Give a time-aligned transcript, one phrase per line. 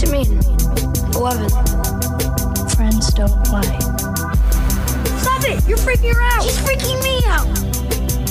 [0.00, 0.40] What's it mean?
[1.14, 1.50] 11.
[2.70, 3.68] Friends don't play.
[5.20, 5.60] Stop it!
[5.68, 6.42] You're freaking her out!
[6.42, 7.46] She's freaking me out!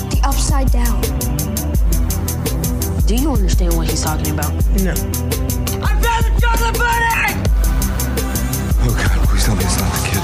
[0.09, 0.99] The upside down.
[3.05, 4.51] Do you understand what he's talking about?
[4.81, 4.93] No.
[5.83, 7.37] I found the chocolate pudding!
[8.81, 10.23] Oh God, please tell me it's not the kid.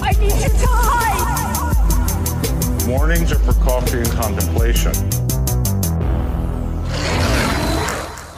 [0.00, 1.76] I need you to hide!
[2.88, 5.23] Mornings are for coffee and contemplation.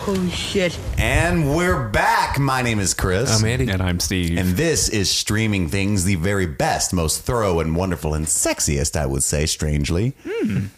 [0.07, 0.79] Holy shit.
[0.99, 2.39] And we're back.
[2.39, 3.41] My name is Chris.
[3.41, 3.69] I'm Andy.
[3.69, 4.39] And I'm Steve.
[4.39, 9.05] And this is Streaming Things, the very best, most thorough and wonderful and sexiest, I
[9.07, 10.15] would say, strangely.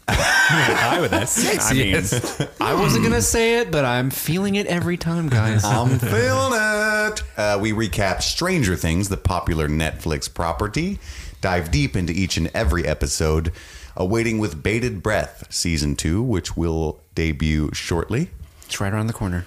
[0.09, 1.29] Hi with that.
[1.61, 5.63] I mean, I wasn't gonna say it, but I'm feeling it every time, guys.
[5.63, 7.23] I'm feeling it.
[7.37, 11.01] Uh, we recap Stranger Things, the popular Netflix property,
[11.43, 13.53] dive deep into each and every episode,
[13.95, 18.31] awaiting with bated breath season two, which will debut shortly.
[18.69, 19.47] It's right around the corner.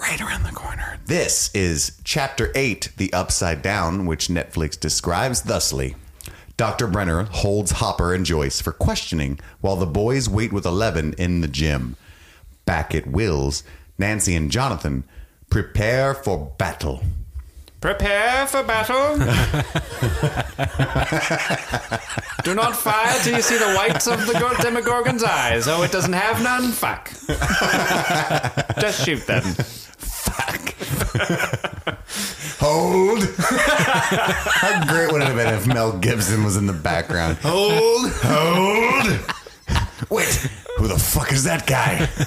[0.00, 0.98] right around the corner.
[1.04, 5.96] This is Chapter 8, The Upside Down, which Netflix describes thusly.
[6.56, 6.86] Dr.
[6.86, 11.48] Brenner holds Hopper and Joyce for questioning while the boys wait with Eleven in the
[11.48, 11.96] gym.
[12.64, 13.64] Back at Will's,
[13.98, 15.02] Nancy and Jonathan
[15.50, 17.02] prepare for battle.
[17.80, 19.16] Prepare for battle.
[22.44, 25.66] Do not fire till you see the whites of the go- Demogorgon's eyes.
[25.66, 26.72] Oh, it doesn't have none?
[26.72, 27.10] Fuck.
[28.80, 29.42] Just shoot them.
[29.42, 30.74] Fuck.
[32.60, 33.24] Hold!
[33.38, 37.38] How great would it have been if Mel Gibson was in the background?
[37.38, 38.10] Hold!
[38.22, 39.20] Hold!
[40.10, 40.46] Wait,
[40.80, 42.08] who the fuck is that guy?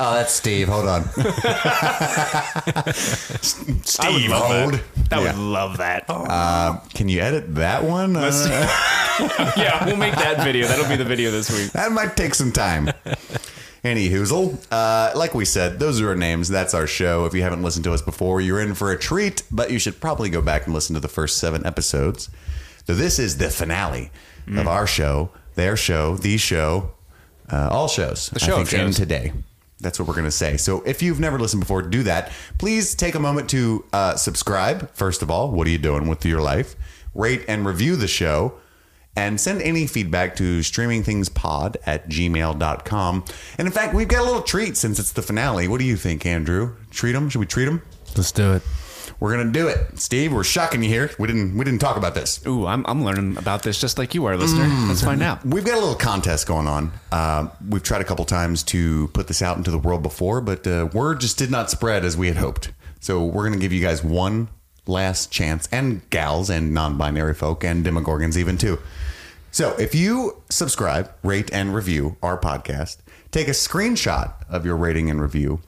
[0.00, 0.68] Oh, that's Steve.
[0.68, 1.02] Hold on.
[2.92, 4.74] Steve, love hold.
[4.74, 5.12] that.
[5.12, 5.32] I Yeah.
[5.32, 6.04] would love that.
[6.08, 8.14] Uh, can you edit that one?
[8.16, 8.30] Uh,
[9.56, 10.66] yeah, we'll make that video.
[10.68, 11.72] That'll be the video this week.
[11.72, 12.90] that might take some time.
[13.82, 14.58] Any hoozle.
[14.70, 16.48] Uh, like we said, those are our names.
[16.48, 17.24] That's our show.
[17.26, 20.00] If you haven't listened to us before, you're in for a treat, but you should
[20.00, 22.28] probably go back and listen to the first seven episodes.
[22.86, 24.10] So this is the finale
[24.56, 26.90] of our show, their show, the show,
[27.50, 28.28] uh, all shows.
[28.30, 28.96] The show I think, in shows.
[28.96, 29.32] today.
[29.80, 30.56] That's what we're going to say.
[30.56, 32.32] So if you've never listened before, do that.
[32.58, 34.90] Please take a moment to uh, subscribe.
[34.92, 36.74] First of all, what are you doing with your life?
[37.14, 38.54] Rate and review the show.
[39.16, 43.24] And send any feedback to streamingthingspod at gmail.com.
[43.58, 45.66] And in fact, we've got a little treat since it's the finale.
[45.66, 46.76] What do you think, Andrew?
[46.90, 47.28] Treat them?
[47.28, 47.82] Should we treat them?
[48.16, 48.62] Let's do it.
[49.20, 50.32] We're gonna do it, Steve.
[50.32, 51.10] We're shocking you here.
[51.18, 52.44] We didn't we didn't talk about this.
[52.46, 54.68] Ooh, I'm, I'm learning about this just like you are, listener.
[54.86, 55.44] Let's find out.
[55.44, 56.92] We've got a little contest going on.
[57.10, 60.66] Uh, we've tried a couple times to put this out into the world before, but
[60.66, 62.72] uh, word just did not spread as we had hoped.
[63.00, 64.48] So we're going to give you guys one
[64.86, 68.78] last chance, and gals, and non-binary folk, and demogorgons even too.
[69.50, 72.98] So if you subscribe, rate, and review our podcast,
[73.30, 75.60] take a screenshot of your rating and review,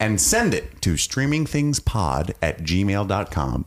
[0.00, 3.66] and send it to streamingthingspod at gmail.com,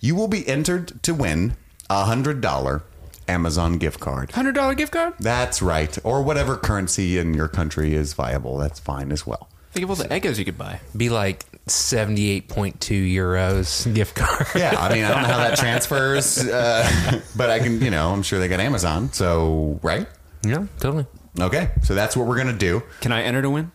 [0.00, 1.56] you will be entered to win
[1.90, 2.82] a hundred dollar
[3.28, 4.32] Amazon gift card.
[4.32, 5.14] Hundred dollar gift card.
[5.18, 5.96] That's right.
[6.04, 8.56] Or whatever currency in your country is viable.
[8.58, 9.48] That's fine as well.
[9.72, 10.80] Think of all the Eggos you could buy.
[10.96, 14.46] Be like 78.2 euros gift card.
[14.54, 18.10] Yeah, I mean, I don't know how that transfers, uh, but I can, you know,
[18.10, 19.12] I'm sure they got Amazon.
[19.12, 20.06] So, right?
[20.42, 21.04] yeah, totally.
[21.38, 21.70] Okay.
[21.82, 22.82] So that's what we're going to do.
[23.02, 23.72] Can I enter to win?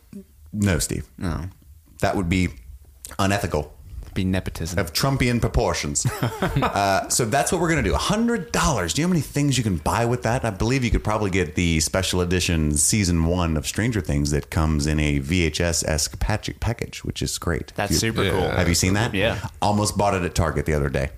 [0.51, 1.07] No, Steve.
[1.19, 1.43] No.
[2.01, 2.49] That would be
[3.17, 3.73] unethical
[4.13, 4.77] Be nepotism.
[4.79, 6.05] of Trumpian proportions.
[6.21, 7.95] uh, so that's what we're going to do.
[7.95, 8.51] $100.
[8.51, 10.43] Do you know how many things you can buy with that?
[10.43, 14.49] I believe you could probably get the special edition season one of Stranger Things that
[14.49, 17.71] comes in a VHS esque package, which is great.
[17.75, 18.49] That's You- super cool.
[18.49, 19.13] Have you seen that?
[19.13, 19.47] Yeah.
[19.61, 21.09] Almost bought it at Target the other day.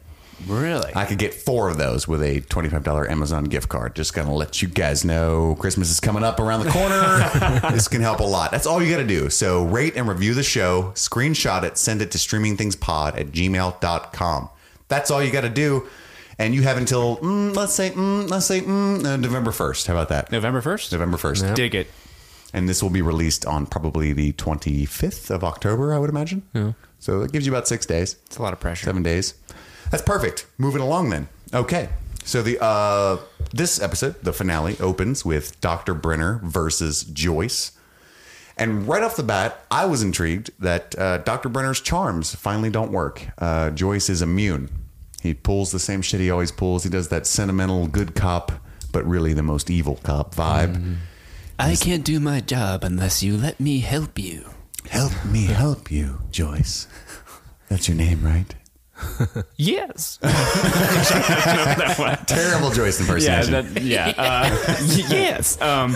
[0.48, 0.92] Really?
[0.96, 3.96] I could get four of those with a $25 Amazon gift card.
[3.96, 7.70] Just gonna let you guys know Christmas is coming up around the corner.
[7.74, 8.52] this can help a lot.
[8.52, 9.30] That's all you gotta do.
[9.30, 14.50] So rate and review the show, screenshot it, send it to streamingthingspod at gmail.com.
[14.88, 15.88] That's all you gotta do.
[16.40, 19.88] And you have until, mm, let's say, mm, let's say, mm, uh, November 1st.
[19.88, 20.31] How about that?
[20.31, 20.92] November first.
[20.92, 21.56] November 1st.
[21.56, 21.88] Dig it.
[22.54, 26.44] And this will be released on probably the 25th of October, I would imagine.
[26.54, 26.74] Yeah.
[27.00, 28.16] So it gives you about six days.
[28.28, 28.86] It's a lot of pressure.
[28.86, 29.34] Seven days.
[29.94, 30.48] That's perfect.
[30.57, 31.28] Moving along then.
[31.54, 31.88] Okay.
[32.24, 33.18] So the uh
[33.54, 35.94] this episode, the finale, opens with Dr.
[35.94, 37.74] Brenner versus Joyce.
[38.57, 41.48] And right off the bat, I was intrigued that uh, Dr.
[41.48, 43.28] Brenner's charms finally don't work.
[43.38, 44.69] Uh, Joyce is immune.
[45.22, 46.84] He pulls the same shit he always pulls.
[46.84, 48.51] He does that sentimental good cop,
[48.92, 50.95] but really the most evil cop vibe.
[51.60, 54.50] I can't do my job unless you let me help you.
[54.90, 56.88] Help me help you, Joyce.
[57.69, 58.56] That's your name, right?
[59.58, 60.18] Yes.
[62.26, 63.06] Terrible Joyce yeah.
[63.06, 63.74] impersonation.
[63.74, 64.14] That, yeah.
[64.18, 64.50] Uh,
[65.10, 65.62] yes.
[65.62, 65.94] Um,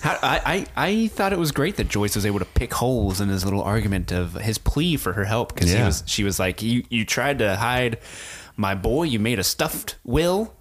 [0.00, 3.20] How, I, I I thought it was great that Joyce was able to pick holes
[3.20, 5.78] in his little argument of his plea for her help because Yeah.
[5.80, 7.98] he was she was like you you tried to hide
[8.56, 10.54] my boy you made a stuffed will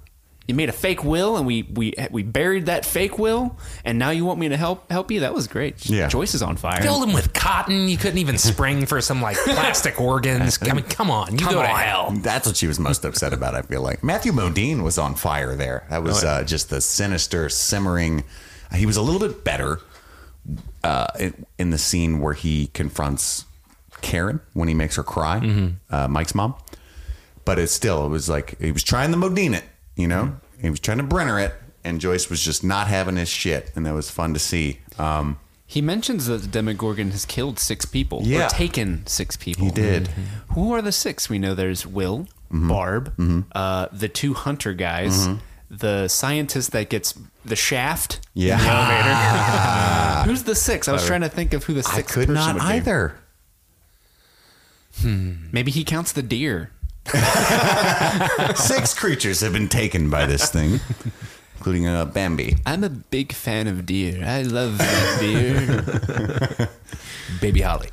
[0.48, 4.10] you made a fake will and we we we buried that fake will and now
[4.12, 6.08] you want me to help help you that was great Yeah.
[6.08, 7.88] Joyce is on fire Filled him with cotton.
[7.90, 10.58] You couldn't even spring for some like plastic organs.
[10.62, 11.34] I mean, come on.
[11.34, 12.12] You Come go to hell.
[12.12, 13.56] That's what she was most upset about.
[13.56, 15.86] I feel like Matthew Modine was on fire there.
[15.90, 16.34] That was Oh, yeah.
[16.36, 18.24] uh, just the sinister, simmering.
[18.74, 19.80] He was a little bit better
[20.84, 23.46] uh, in, in the scene where he confronts
[24.02, 25.94] Karen when he makes her cry, Mm-hmm.
[25.94, 26.56] uh, Mike's mom.
[27.46, 29.64] But it's still, it was like he was trying to Modine it,
[29.98, 30.24] you know.
[30.24, 30.62] Mm-hmm.
[30.62, 31.54] He was trying to Brenner it,
[31.84, 34.80] and Joyce was just not having his shit, and that was fun to see.
[34.98, 38.46] Um, he mentions that the Demogorgon has killed six people Yeah.
[38.48, 40.08] or taken six people He did.
[40.54, 42.70] who are the six we know there's Will Mm-hmm.
[42.70, 43.14] Barb
[43.54, 45.28] uh, the two hunter guys
[45.70, 47.14] the scientist that gets
[47.44, 48.56] the shaft Yeah.
[48.58, 50.24] the elevator.
[50.32, 50.88] Who's the six?
[50.88, 51.98] I was trying to think of who the six.
[51.98, 53.16] I could not either.
[55.04, 56.72] Maybe he counts the deer.
[58.56, 60.80] Six creatures have been taken by this thing,
[61.58, 62.58] including uh, Bambi.
[62.66, 64.24] I'm a big fan of deer.
[64.26, 66.70] I love that deer.
[67.42, 67.90] Baby Holly.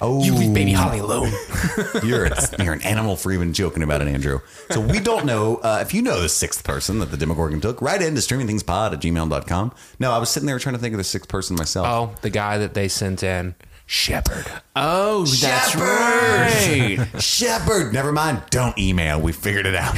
[0.00, 1.30] Oh, You leave Baby Holly alone.
[2.04, 2.28] You're,
[2.58, 4.40] you're an animal for even joking about it, Andrew.
[4.70, 5.56] So we don't know.
[5.58, 9.00] Uh, if you know the sixth person that the Demogorgon took, write into streamingthingspod at
[9.00, 9.72] gmail.com.
[10.00, 11.86] No, I was sitting there trying to think of the sixth person myself.
[11.86, 13.54] Oh, the guy that they sent in,
[13.86, 14.46] Shepard.
[14.74, 15.82] Oh, that's Shepard!
[15.88, 17.08] right.
[17.22, 17.92] Shepard.
[17.92, 18.42] Never mind.
[18.50, 19.20] Don't email.
[19.20, 19.94] We figured it out.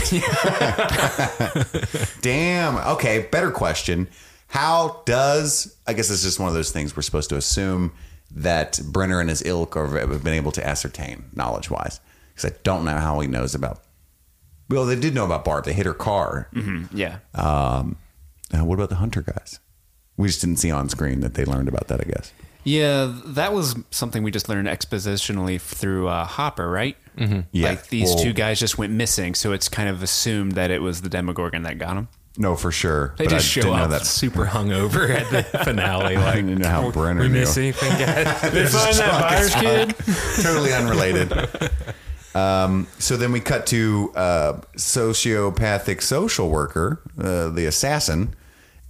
[2.21, 2.77] Damn.
[2.94, 3.29] Okay.
[3.31, 4.09] Better question.
[4.49, 7.93] How does, I guess it's just one of those things we're supposed to assume
[8.33, 12.00] that Brenner and his ilk are, have been able to ascertain knowledge wise?
[12.35, 13.83] Because I don't know how he knows about.
[14.69, 15.65] Well, they did know about Barb.
[15.65, 16.49] They hit her car.
[16.93, 17.19] Yeah.
[17.35, 17.97] Um,
[18.53, 19.61] uh, what about the Hunter guys?
[20.17, 22.33] We just didn't see on screen that they learned about that, I guess.
[22.66, 26.96] Yeah, that was something we just learned expositionally through uh, Hopper, right?
[27.16, 27.40] Mm-hmm.
[27.52, 27.68] Yeah.
[27.68, 30.82] Like these Well- two guys just went missing, so it's kind of assumed that it
[30.82, 32.08] was the Demogorgon that got them.
[32.38, 33.14] No, for sure.
[33.16, 34.04] They but just I show didn't know up that.
[34.06, 36.16] super hungover at the finale.
[36.18, 37.40] Like, didn't know how Brenner we knew.
[37.40, 38.26] miss anything, guys?
[38.52, 39.94] They find that Byers kid.
[40.42, 41.32] totally unrelated.
[42.34, 48.34] Um, so then we cut to uh, sociopathic social worker, uh, the assassin,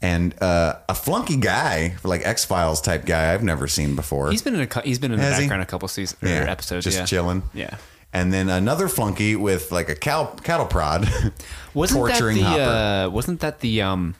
[0.02, 4.30] and uh, a flunky guy, like X Files type guy I've never seen before.
[4.30, 5.44] He's been in a he's been in the Has he?
[5.44, 7.04] background a couple seasons or episodes, just yeah.
[7.06, 7.42] chilling.
[7.54, 7.76] Yeah.
[8.12, 11.08] And then another flunky with like a cow, cattle prod,
[11.74, 13.06] Wasn't torturing that the Hopper.
[13.06, 14.14] uh, wasn't that the um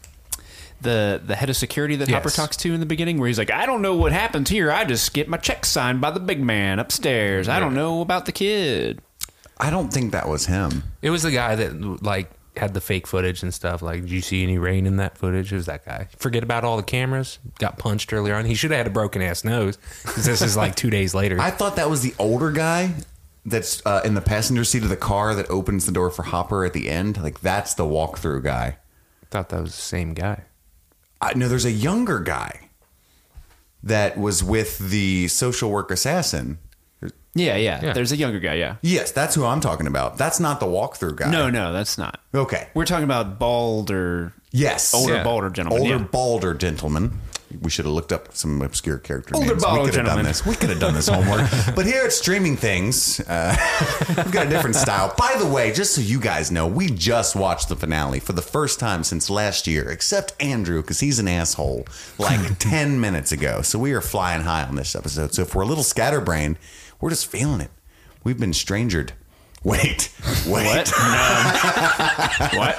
[0.81, 2.17] the the head of security that Yes.
[2.17, 4.70] Hopper talks to in the beginning where he's like, I don't know what happens here.
[4.70, 7.49] I just get my check signed by the big man upstairs.
[7.49, 9.00] I don't know about the kid.
[9.58, 10.82] I don't think that was him.
[11.00, 13.82] It was the guy that like had the fake footage and stuff.
[13.82, 15.52] Like, did you see any rain in that footage?
[15.52, 16.08] It was that guy.
[16.16, 17.38] Forget about all the cameras.
[17.58, 18.44] Got punched earlier on.
[18.44, 21.38] He should have had a broken ass nose because this is like two days later.
[21.40, 22.94] I thought that was the older guy
[23.44, 26.64] that's uh, in the passenger seat of the car that opens the door for Hopper
[26.64, 27.22] at the end.
[27.22, 28.78] Like that's the walkthrough guy.
[29.30, 30.44] thought that was the same guy.
[31.20, 32.70] I know there's a younger guy
[33.82, 36.58] that was with the social work assassin.
[37.36, 37.92] Yeah, yeah, Yeah.
[37.92, 38.76] There's a younger guy, yeah.
[38.82, 40.18] Yes, that's who I'm talking about.
[40.18, 41.30] That's not the walkthrough guy.
[41.30, 42.20] No, no, that's not.
[42.34, 42.68] Okay.
[42.74, 44.94] We're talking about bald or Yes.
[44.94, 45.22] older, Yeah.
[45.24, 45.82] balder gentleman.
[45.82, 46.08] Older, yeah.
[46.10, 47.20] balder gentleman.
[47.62, 49.62] We should have looked up some obscure character Older, names.
[49.62, 50.26] balder we could have done gentleman.
[50.26, 50.44] this.
[50.44, 51.49] We could have done this homework.
[51.76, 53.56] but here at Streaming Things, uh,
[54.08, 55.14] we've got a different style.
[55.16, 58.42] By the way, just so you guys know, we just watched the finale for the
[58.42, 61.87] first time since last year, except Andrew, because he's an asshole,
[62.18, 63.62] like 10 minutes ago.
[63.62, 65.32] So we are flying high on this episode.
[65.32, 66.56] So if we're a little scatterbrained,
[67.00, 67.70] we're just feeling it.
[68.24, 69.12] We've been strangered.
[69.62, 70.12] Wait,
[70.46, 70.92] wait.
[72.56, 72.76] What?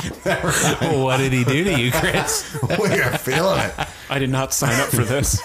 [0.82, 2.56] what did he do to you, Chris?
[2.62, 3.74] we are feeling it.
[4.08, 5.40] I did not sign up for this.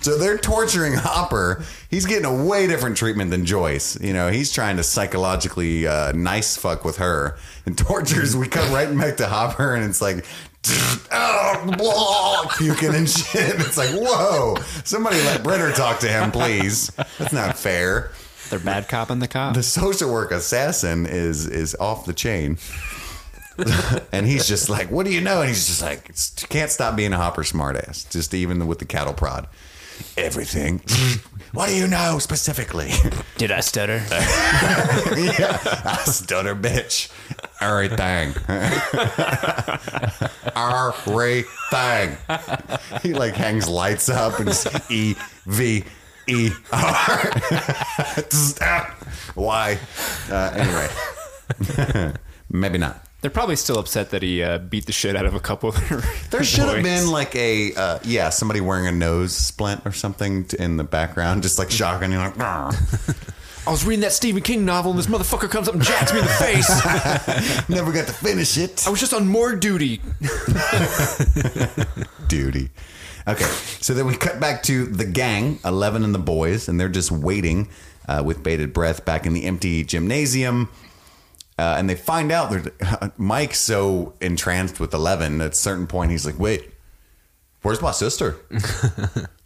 [0.00, 1.64] So they're torturing Hopper.
[1.90, 4.00] He's getting a way different treatment than Joyce.
[4.00, 8.36] You know, he's trying to psychologically uh, nice fuck with her and tortures.
[8.36, 10.24] We come right back to Hopper, and it's like,
[11.12, 12.25] oh, blah,
[12.56, 13.54] puking and shit.
[13.60, 14.56] It's like, whoa!
[14.84, 16.90] Somebody let Brenner talk to him, please.
[17.18, 18.10] That's not fair.
[18.50, 19.54] They're bad cop and the cop.
[19.54, 22.58] The social work assassin is is off the chain.
[24.12, 26.10] and he's just like, "What do you know?" And he's just like,
[26.50, 29.48] "Can't stop being a Hopper smartass." Just even with the cattle prod,
[30.16, 30.82] everything.
[31.52, 32.90] what do you know specifically?
[33.38, 34.02] Did I stutter?
[34.10, 37.10] yeah, I stutter, bitch.
[37.60, 38.34] Everything.
[40.56, 42.16] Everything.
[43.02, 45.14] He like hangs lights up and just E
[45.46, 45.84] V
[46.26, 47.32] E R.
[49.34, 49.78] Why?
[50.30, 52.12] Uh, anyway,
[52.50, 53.02] maybe not.
[53.22, 55.88] They're probably still upset that he uh, beat the shit out of a couple of
[55.88, 59.92] their There should have been like a uh, yeah somebody wearing a nose splint or
[59.92, 63.32] something in the background, just like shocking You're like, "Grr."
[63.66, 66.20] I was reading that Stephen King novel, and this motherfucker comes up and jacks me
[66.20, 67.68] in the face.
[67.68, 68.86] never got to finish it.
[68.86, 70.00] I was just on morgue duty.
[72.28, 72.70] duty.
[73.26, 73.44] Okay,
[73.80, 77.10] so then we cut back to the gang, Eleven and the boys, and they're just
[77.10, 77.68] waiting
[78.06, 80.68] uh, with bated breath back in the empty gymnasium.
[81.58, 86.12] Uh, and they find out that Mike's so entranced with Eleven at a certain point,
[86.12, 86.70] he's like, "Wait,
[87.62, 88.36] where's my sister?"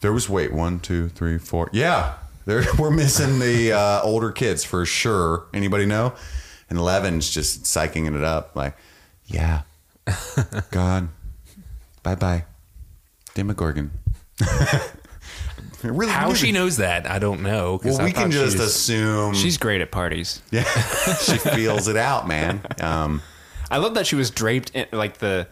[0.01, 1.71] there was wait one, two, three, four.
[1.73, 5.47] Yeah, there we're missing the uh, older kids for sure.
[5.55, 6.15] Anybody know?
[6.69, 8.77] And Levin's just psyching it up, like,
[9.27, 9.63] "Yeah,
[10.71, 11.09] God,
[12.03, 12.45] bye bye."
[13.35, 13.91] Demogorgon.
[15.83, 17.81] really, How really- she knows that, I don't know.
[17.85, 19.35] Well, I we can just assume.
[19.35, 20.43] She's great at parties.
[20.51, 22.63] yeah, she feels it out, man.
[22.81, 23.23] Um,
[23.71, 25.47] I love that she was draped in like the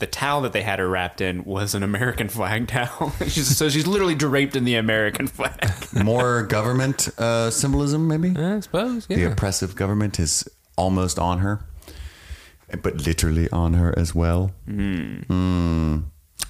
[0.00, 3.12] the towel that they had her wrapped in was an American flag towel.
[3.28, 5.72] she's, so she's literally draped in the American flag.
[6.04, 8.36] more government uh, symbolism, maybe.
[8.36, 9.06] I suppose.
[9.08, 9.16] Yeah.
[9.16, 11.60] The oppressive government is almost on her,
[12.82, 14.52] but literally on her as well.
[14.66, 16.04] Mm.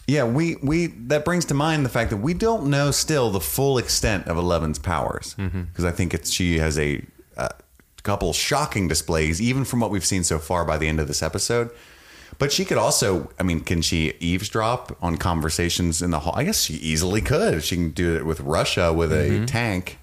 [0.07, 3.41] Yeah, we we that brings to mind the fact that we don't know still the
[3.41, 7.05] full extent of Eleven's powers because I think it's she has a,
[7.37, 7.51] a
[8.03, 11.23] couple shocking displays even from what we've seen so far by the end of this
[11.23, 11.71] episode.
[12.39, 16.33] But she could also, I mean, can she eavesdrop on conversations in the hall?
[16.37, 17.55] I guess she easily could.
[17.55, 19.45] If she can do it with Russia with a mm-hmm.
[19.47, 19.99] tank,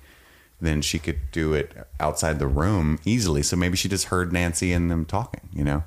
[0.59, 3.43] then she could do it outside the room easily.
[3.43, 5.83] So maybe she just heard Nancy and them talking, you know?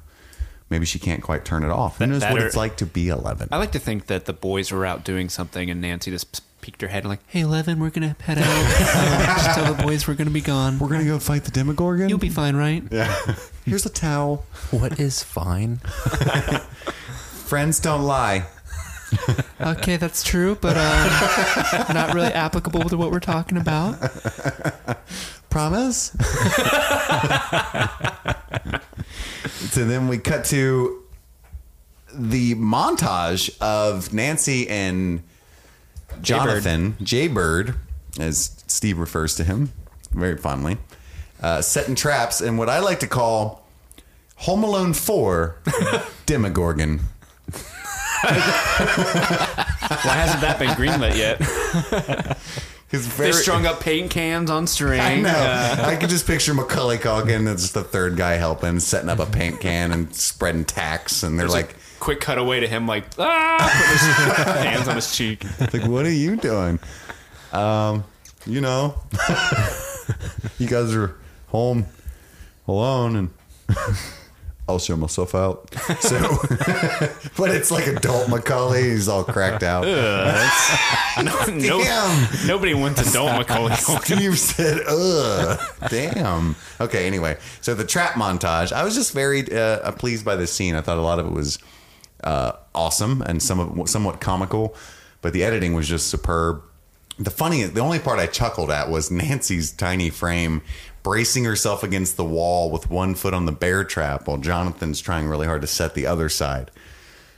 [0.69, 1.99] Maybe she can't quite turn it off.
[1.99, 3.49] Who knows what or- it's like to be 11?
[3.51, 6.83] I like to think that the boys were out doing something and Nancy just peeked
[6.83, 8.45] her head and like, "Hey, Levin, we're gonna head out.
[8.47, 10.79] Uh, just tell the boys we're gonna be gone.
[10.79, 12.09] We're going to go fight the Demogorgon?
[12.09, 13.15] You'll be fine, right?" Yeah.
[13.65, 14.45] Here's a towel.
[14.71, 15.77] What is fine?
[17.47, 18.47] Friends don't lie.
[19.61, 23.99] Okay, that's true, but um, not really applicable to what we're talking about.
[25.51, 26.13] Promise?
[29.73, 31.03] so then we cut to
[32.13, 35.23] the montage of Nancy and
[36.23, 37.75] Jonathan, Jaybird,
[38.19, 39.73] as Steve refers to him
[40.13, 40.79] very fondly,
[41.43, 43.67] uh, setting traps in what I like to call
[44.37, 45.57] Home Alone 4
[46.27, 47.01] Demogorgon.
[48.23, 51.41] Why hasn't that been greenlit yet?
[52.91, 55.01] He's They very strung up paint cans on string.
[55.01, 55.29] I know.
[55.31, 59.27] Uh, I could just picture Macaulay Culkin as the third guy helping, setting up a
[59.27, 64.59] paint can and spreading tacks, and they're like, a quick cutaway to him, like ah,
[64.63, 65.45] hands on his cheek.
[65.73, 66.79] like, what are you doing?
[67.53, 68.05] Um,
[68.47, 68.97] you know,
[70.59, 71.17] you guys are
[71.49, 71.87] home
[72.67, 73.31] alone, and
[74.69, 75.75] I'll show myself out.
[76.01, 76.19] So,
[77.37, 78.85] but it's like adult Macaulay.
[78.85, 79.85] He's all cracked out.
[79.85, 82.47] No, no- Damn.
[82.47, 83.75] nobody wants adult Macaulay.
[83.75, 87.07] Steve said, "Ugh, damn." Okay.
[87.07, 88.73] Anyway, so the trap montage.
[88.73, 90.77] I was just very uh, pleased by this scene.
[90.77, 91.59] I thought a lot of it was
[92.25, 94.75] uh, awesome and some of somewhat comical,
[95.23, 96.63] but the editing was just superb.
[97.19, 100.63] The funny, the only part I chuckled at was Nancy's tiny frame
[101.03, 105.27] bracing herself against the wall with one foot on the bear trap while Jonathan's trying
[105.27, 106.71] really hard to set the other side.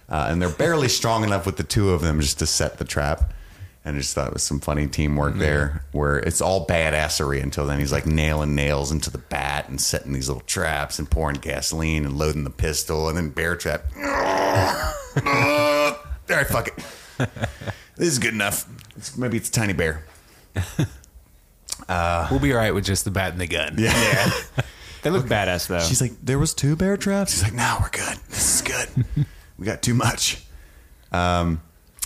[0.09, 2.85] Uh, and they're barely strong enough with the two of them just to set the
[2.85, 3.33] trap.
[3.85, 7.67] And I just thought it was some funny teamwork there where it's all badassery until
[7.67, 7.81] then.
[7.81, 12.05] He's like nailing nails into the bat and setting these little traps and pouring gasoline
[12.05, 13.83] and loading the pistol and then bear trap.
[13.97, 14.03] all
[16.29, 16.79] right, fuck it.
[17.97, 18.67] This is good enough.
[18.93, 20.05] It's- maybe it's a tiny bear.
[21.89, 23.75] We'll be all right with just the bat and the gun.
[23.77, 24.31] Yeah.
[25.03, 25.81] They look badass though.
[25.81, 27.33] She's like, there was two bear traps.
[27.33, 28.17] He's like, no, we're good.
[28.31, 29.27] This is good.
[29.59, 30.45] we got too much.
[31.11, 31.61] Um,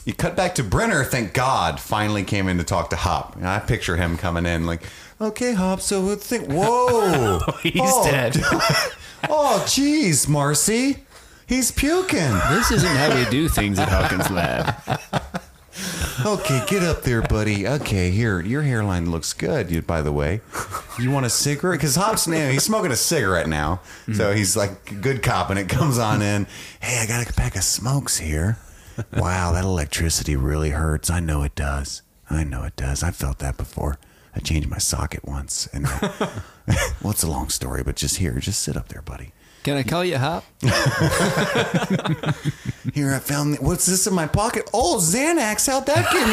[0.06, 1.04] you cut back to Brenner.
[1.04, 3.34] Thank God, finally came in to talk to Hop.
[3.34, 4.84] And I picture him coming in like,
[5.20, 5.80] okay, Hop.
[5.80, 6.46] So what think?
[6.48, 8.36] Whoa, He's Oh, dead.
[9.28, 10.98] oh, jeez, Marcy,
[11.46, 12.38] he's puking.
[12.48, 14.74] this isn't how we do things at Hawkins Lab.
[16.24, 17.68] Okay, get up there, buddy.
[17.68, 19.70] Okay, here, your hairline looks good.
[19.70, 20.40] You, by the way,
[20.98, 21.78] you want a cigarette?
[21.78, 24.36] Because Hop's now he's smoking a cigarette now, so mm.
[24.36, 26.46] he's like good cop, and it comes on in.
[26.80, 28.56] Hey, I got a pack of smokes here.
[29.16, 31.10] Wow, that electricity really hurts.
[31.10, 32.02] I know it does.
[32.30, 33.02] I know it does.
[33.02, 33.98] I felt that before.
[34.34, 35.98] I changed my socket once, and uh,
[37.02, 39.32] well, it's a long story, but just here, just sit up there, buddy.
[39.64, 40.44] Can I call you Hop?
[42.94, 44.70] Here, I found what's this in my pocket?
[44.72, 45.66] Oh, Xanax!
[45.66, 46.28] How'd that get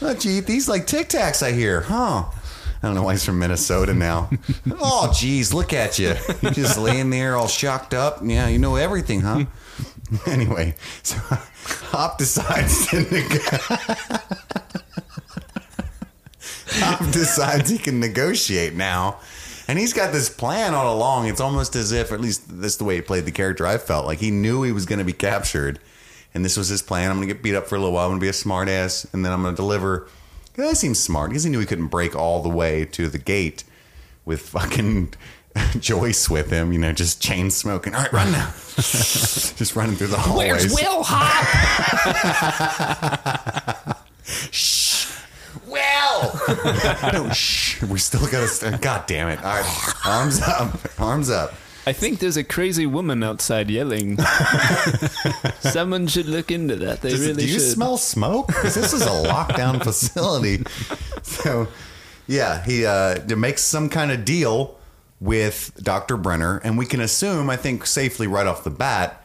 [0.00, 0.08] here?
[0.08, 2.30] oh, gee, these like Tic Tacs I hear, huh?
[2.82, 4.30] I don't know why he's from Minnesota now.
[4.80, 6.14] oh, geez, look at you.
[6.40, 8.20] You're just laying there all shocked up.
[8.22, 9.44] Yeah, you know everything, huh?
[10.26, 11.16] anyway, so
[11.92, 13.04] Hop decides to
[16.72, 19.20] Hop decides he can negotiate now.
[19.68, 21.28] And he's got this plan all along.
[21.28, 23.78] It's almost as if, at least this is the way he played the character, I
[23.78, 25.78] felt like he knew he was going to be captured.
[26.34, 27.10] And this was his plan.
[27.10, 28.06] I'm going to get beat up for a little while.
[28.06, 29.06] I'm going to be a smart ass.
[29.12, 30.08] And then I'm going to deliver.
[30.54, 33.64] That seems smart because he knew he couldn't break all the way to the gate
[34.24, 35.14] with fucking
[35.80, 37.94] Joyce with him, you know, just chain smoking.
[37.94, 38.46] All right, run now.
[38.76, 40.72] just running through the hallways.
[40.72, 41.46] Where's Will Hop?
[45.66, 46.40] Well,
[47.12, 47.80] no, shh.
[47.82, 48.78] We still got to.
[48.80, 49.38] God damn it!
[49.38, 51.54] All right, arms up, arms up.
[51.90, 54.16] I think there's a crazy woman outside yelling.
[55.60, 57.00] Someone should look into that.
[57.00, 57.62] They Does- really do you should.
[57.72, 58.46] smell smoke?
[58.46, 60.62] Because this is a lockdown facility.
[61.22, 61.66] So,
[62.28, 64.78] yeah, he uh, makes some kind of deal
[65.18, 66.16] with Dr.
[66.16, 69.24] Brenner, and we can assume, I think, safely right off the bat,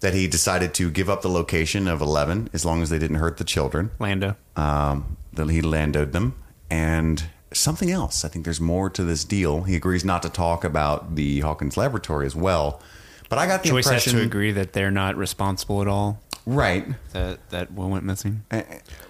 [0.00, 3.18] that he decided to give up the location of Eleven as long as they didn't
[3.18, 3.92] hurt the children.
[4.00, 4.34] Lando.
[4.56, 6.34] um, that he landed them
[6.68, 8.24] and something else.
[8.24, 9.62] I think there's more to this deal.
[9.62, 12.80] He agrees not to talk about the Hawkins laboratory as well.
[13.28, 16.20] But I got the Joyce has impression, to agree that they're not responsible at all.
[16.44, 16.86] right?
[17.12, 18.42] That that Will went missing.
[18.50, 18.62] Uh,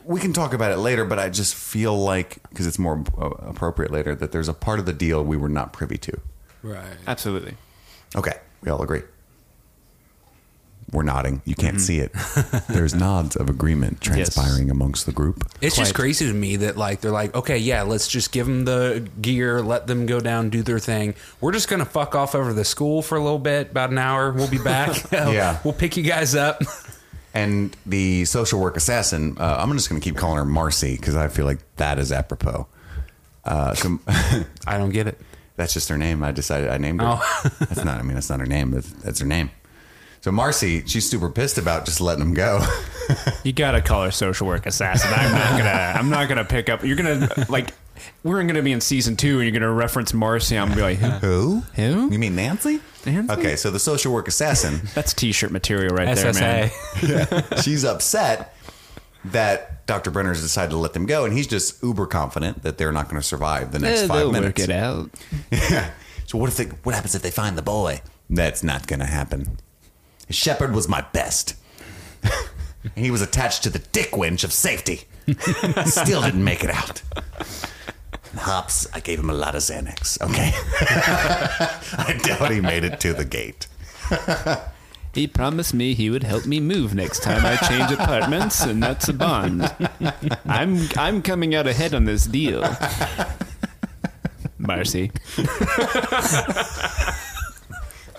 [0.04, 3.90] We can talk about it later, but I just feel like because it's more appropriate
[3.90, 6.20] later that there's a part of the deal we were not privy to.
[6.62, 6.84] Right.
[7.06, 7.56] Absolutely.
[8.14, 9.02] Okay, we all agree.
[10.92, 11.40] We're nodding.
[11.46, 11.80] You can't Mm-hmm.
[11.80, 12.12] see it.
[12.68, 15.48] There's nods of agreement transpiring amongst the group.
[15.62, 18.64] It's just crazy to me that like they're like, okay, yeah, let's just give them
[18.66, 21.14] the gear, let them go down, do their thing.
[21.40, 24.32] We're just gonna fuck off over the school for a little bit, about an hour.
[24.32, 25.02] We'll be back.
[25.12, 25.58] Yeah.
[25.64, 26.60] we'll pick you guys up.
[27.34, 31.16] And the social work assassin, uh, I'm just going to keep calling her Marcy because
[31.16, 32.66] I feel like that is apropos.
[33.42, 33.98] Uh, so
[34.66, 35.18] I don't get it.
[35.56, 36.22] that's just her name.
[36.22, 37.06] I decided I named her.
[37.08, 37.48] Oh.
[37.60, 37.98] that's not.
[37.98, 38.72] I mean, that's not her name.
[38.72, 39.50] That's, that's her name.
[40.22, 42.64] So Marcy, she's super pissed about just letting him go.
[43.44, 45.10] You gotta call her social work assassin.
[45.12, 45.98] I'm not gonna.
[45.98, 46.84] I'm not gonna pick up.
[46.84, 47.74] You're gonna like.
[48.22, 50.56] We're gonna be in season two, and you're gonna reference Marcy.
[50.56, 51.60] I'm gonna be like, who?
[51.60, 51.60] Who?
[51.74, 52.12] Who?
[52.12, 52.80] You mean Nancy?
[53.04, 53.32] Nancy?
[53.34, 57.42] Okay, so the social work assassin, That's t-shirt material right there, SSA.
[57.50, 57.62] man.
[57.62, 58.54] she's upset
[59.26, 60.12] that Dr.
[60.12, 63.20] Brenner's decided to let them go, and he's just uber confident that they're not going
[63.20, 64.60] to survive the next five they'll minutes.
[64.60, 65.10] work it out.
[65.50, 65.90] Yeah.
[66.26, 66.64] So what if they?
[66.84, 68.00] What happens if they find the boy?
[68.30, 69.58] That's not going to happen.
[70.32, 71.54] Shepard was my best.
[72.94, 75.02] he was attached to the dick winch of safety.
[75.86, 77.02] Still didn't make it out.
[78.36, 80.20] Hops, I gave him a lot of Xanax.
[80.22, 80.52] Okay.
[82.02, 83.66] I doubt he made it to the gate.
[85.14, 89.08] He promised me he would help me move next time I change apartments, and that's
[89.10, 89.70] a bond.
[90.46, 92.64] I'm I'm coming out ahead on this deal.
[94.58, 95.12] Marcy.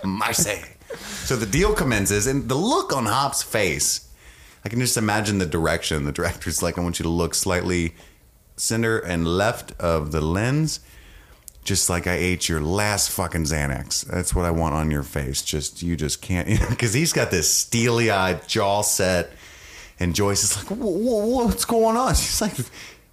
[0.03, 0.61] Marcy.
[0.97, 4.09] So the deal commences, and the look on Hop's face,
[4.65, 6.05] I can just imagine the direction.
[6.05, 7.95] The director's like, I want you to look slightly
[8.55, 10.79] center and left of the lens,
[11.63, 14.05] just like I ate your last fucking Xanax.
[14.05, 15.41] That's what I want on your face.
[15.41, 19.31] Just, you just can't, because he's got this steely eyed jaw set,
[19.99, 22.15] and Joyce is like, "Wha- wha- what's going on?
[22.15, 22.53] She's like,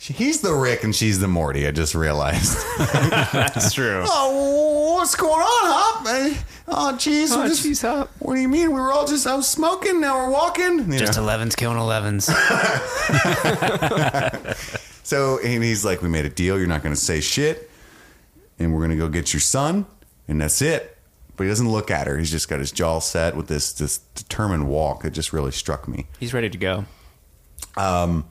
[0.01, 1.67] he's the Rick and she's the Morty.
[1.67, 2.57] I just realized.
[2.79, 4.03] That's true.
[4.07, 6.07] Oh, what's going on, Hop?
[6.69, 7.31] Oh, jeez.
[7.31, 8.11] Oh, jeez, Hop.
[8.19, 8.73] What do you mean?
[8.73, 10.01] We were all just out smoking.
[10.01, 10.91] Now we're walking.
[10.91, 11.27] You Just know?
[11.27, 12.23] 11s killing 11s.
[15.05, 16.59] so and he's like, "We made a deal.
[16.59, 17.71] You're not going to say shit,
[18.59, 19.87] and we're going to go get your son,
[20.29, 20.97] and that's it."
[21.37, 22.19] But he doesn't look at her.
[22.19, 25.89] He's just got his jaw set with this this determined walk that just really struck
[25.89, 26.07] me.
[26.19, 26.85] He's ready to go.
[27.77, 28.27] Um,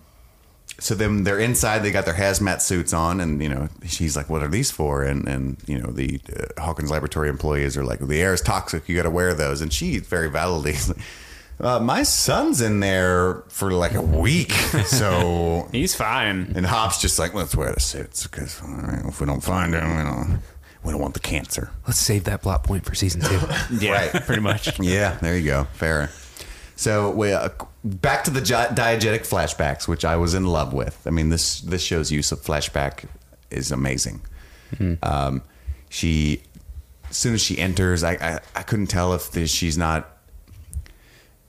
[0.79, 1.79] so then they're inside.
[1.79, 5.03] They got their hazmat suits on, and you know she's like, "What are these for?"
[5.03, 8.87] And and you know the uh, Hawkins laboratory employees are like, "The air is toxic.
[8.87, 10.75] You got to wear those." And she very validly,
[11.59, 14.51] uh, "My son's in there for like a week,
[14.85, 16.53] so." He's fine.
[16.55, 18.61] And Hop's just like, "Let's wear the suits because
[19.05, 20.39] if we don't find him, you know,
[20.83, 23.39] we don't want the cancer." Let's save that plot point for season two.
[23.79, 24.79] Yeah, pretty much.
[24.79, 25.63] Yeah, there you go.
[25.73, 26.09] Fair.
[26.79, 27.49] So we uh,
[27.83, 31.05] back to the diegetic flashbacks, which I was in love with.
[31.05, 33.03] I mean this this show's use of flashback
[33.51, 34.21] is amazing.
[35.03, 35.41] Um,
[35.89, 36.41] she,
[37.09, 40.19] as soon as she enters, I I, I couldn't tell if she's not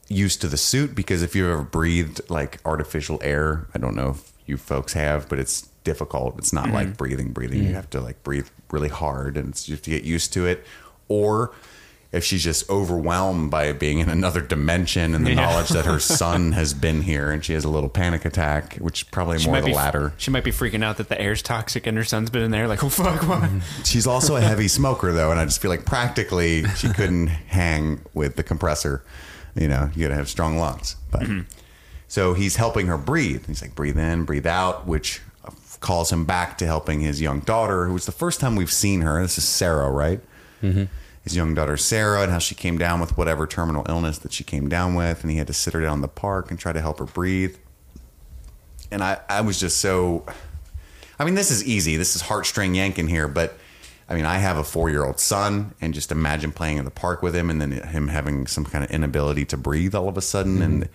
[0.08, 4.10] used to the suit because if you've ever breathed like artificial air, I don't know
[4.10, 6.38] if you folks have, but it's difficult.
[6.38, 7.62] It's not like breathing, breathing.
[7.62, 10.66] You have to like breathe really hard, and you have to get used to it,
[11.06, 11.52] or
[12.12, 15.36] if she's just overwhelmed by being in another dimension and the Yeah.
[15.46, 19.02] knowledge that her son has been here and she has a little panic attack, which
[19.02, 20.12] is probably She more the be latter.
[20.16, 22.66] She might be freaking out that the air's toxic and her son's been in there.
[22.66, 23.42] Like, oh fuck, what?
[23.42, 23.82] Mm-hmm.
[23.84, 28.00] She's also a heavy smoker though, and I just feel like practically she couldn't hang
[28.12, 29.04] with the compressor.
[29.54, 30.96] You know, you gotta have strong lungs.
[31.12, 31.40] But mm-hmm.
[32.08, 33.46] so he's helping her breathe.
[33.46, 37.40] He's like, breathe in, breathe out, which uh, calls him back to helping his young
[37.40, 39.22] daughter, who was the first time we've seen her.
[39.22, 40.20] This is Sarah, right?
[40.62, 40.84] Mm-hmm.
[41.22, 44.42] His young daughter Sarah, and how she came down with whatever terminal illness that she
[44.42, 46.72] came down with, and he had to sit her down in the park and try
[46.72, 47.56] to help her breathe.
[48.90, 50.24] And I, I was just so
[51.20, 51.98] I mean, this is easy.
[51.98, 53.58] This is heartstring yanking here, but
[54.08, 56.90] I mean, I have a four year old son, and just imagine playing in the
[56.90, 60.16] park with him and then him having some kind of inability to breathe all of
[60.16, 60.62] a sudden.
[60.62, 60.88] And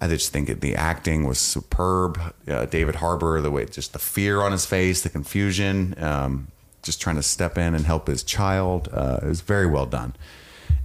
[0.00, 2.18] I just think that the acting was superb.
[2.48, 6.48] Uh, David Harbour, the way, just the fear on his face, the confusion, um,
[6.82, 8.88] just trying to step in and help his child.
[8.92, 10.14] Uh, it was very well done.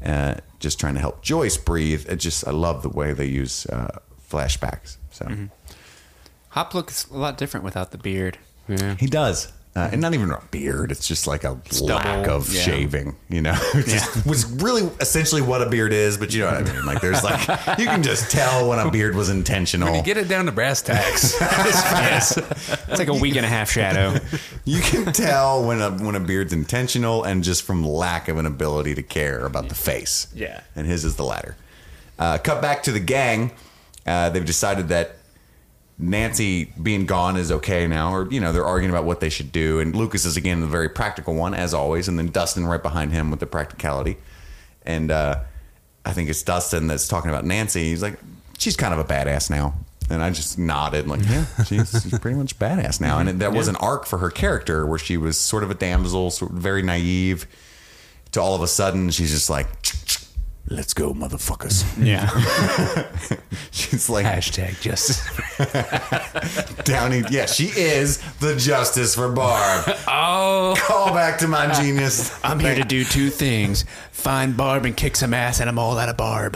[0.03, 2.09] Uh, just trying to help Joyce breathe.
[2.09, 4.97] It just, I love the way they use uh, flashbacks.
[5.11, 5.49] So.
[6.49, 8.37] Hop looks a lot different without the beard.
[8.67, 8.95] Yeah.
[8.99, 9.51] He does.
[9.75, 10.91] Uh, and not even a beard.
[10.91, 12.61] It's just like a lack of yeah.
[12.61, 13.57] shaving, you know?
[13.73, 16.85] It just was really essentially what a beard is, but you know what I mean?
[16.85, 17.39] Like, there's like,
[17.79, 19.95] you can just tell when a beard was intentional.
[19.95, 21.35] You get it down to brass tacks.
[21.41, 24.19] yes, it's like a week and a half shadow.
[24.63, 28.45] You can tell when a when a beard's intentional and just from lack of an
[28.45, 30.27] ability to care about the face.
[30.35, 30.61] Yeah.
[30.75, 31.55] and his is the latter.
[32.19, 33.51] Uh, cut back to the gang.
[34.05, 35.15] Uh, they've decided that
[35.97, 39.51] Nancy being gone is okay now, or you know they're arguing about what they should
[39.51, 39.79] do.
[39.79, 43.11] And Lucas is again the very practical one as always, and then Dustin right behind
[43.11, 44.17] him with the practicality.
[44.85, 45.43] And uh,
[46.05, 47.89] I think it's Dustin that's talking about Nancy.
[47.89, 48.19] He's like,
[48.57, 49.75] she's kind of a badass now.
[50.09, 53.19] And I just nodded, like, yeah, she's, she's pretty much badass now.
[53.19, 55.73] And it, that was an arc for her character where she was sort of a
[55.73, 57.47] damsel, sort of very naive,
[58.33, 59.81] to all of a sudden she's just like,
[60.69, 61.83] let's go, motherfuckers.
[62.03, 62.27] Yeah,
[63.71, 65.21] She's like, Hashtag justice.
[66.83, 67.23] Downey.
[67.29, 69.85] Yeah, she is the justice for Barb.
[70.07, 72.31] Oh, Call back to my genius.
[72.43, 75.97] I'm here to do two things: find Barb and kick some ass, and I'm all
[75.97, 76.55] out of Barb.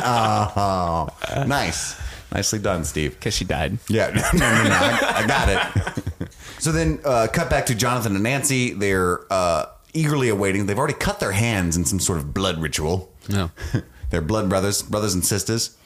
[0.00, 1.08] Oh,
[1.46, 2.00] nice.
[2.32, 3.14] Nicely done, Steve.
[3.14, 3.78] Because she died.
[3.88, 4.70] Yeah, no, no, no.
[4.70, 6.28] I, I got it.
[6.58, 8.74] so then, uh, cut back to Jonathan and Nancy.
[8.74, 9.66] They're uh,
[9.98, 10.66] eagerly awaiting.
[10.66, 13.12] They've already cut their hands in some sort of blood ritual.
[13.28, 13.50] No.
[14.10, 15.76] They're blood brothers, brothers and sisters.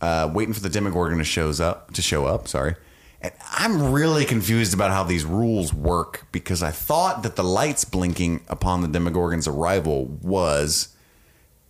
[0.00, 2.46] Uh, waiting for the Demogorgon to shows up to show up.
[2.46, 2.76] Sorry,
[3.20, 7.84] and I'm really confused about how these rules work because I thought that the lights
[7.84, 10.94] blinking upon the Demogorgon's arrival was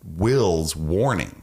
[0.05, 1.43] Will's warning,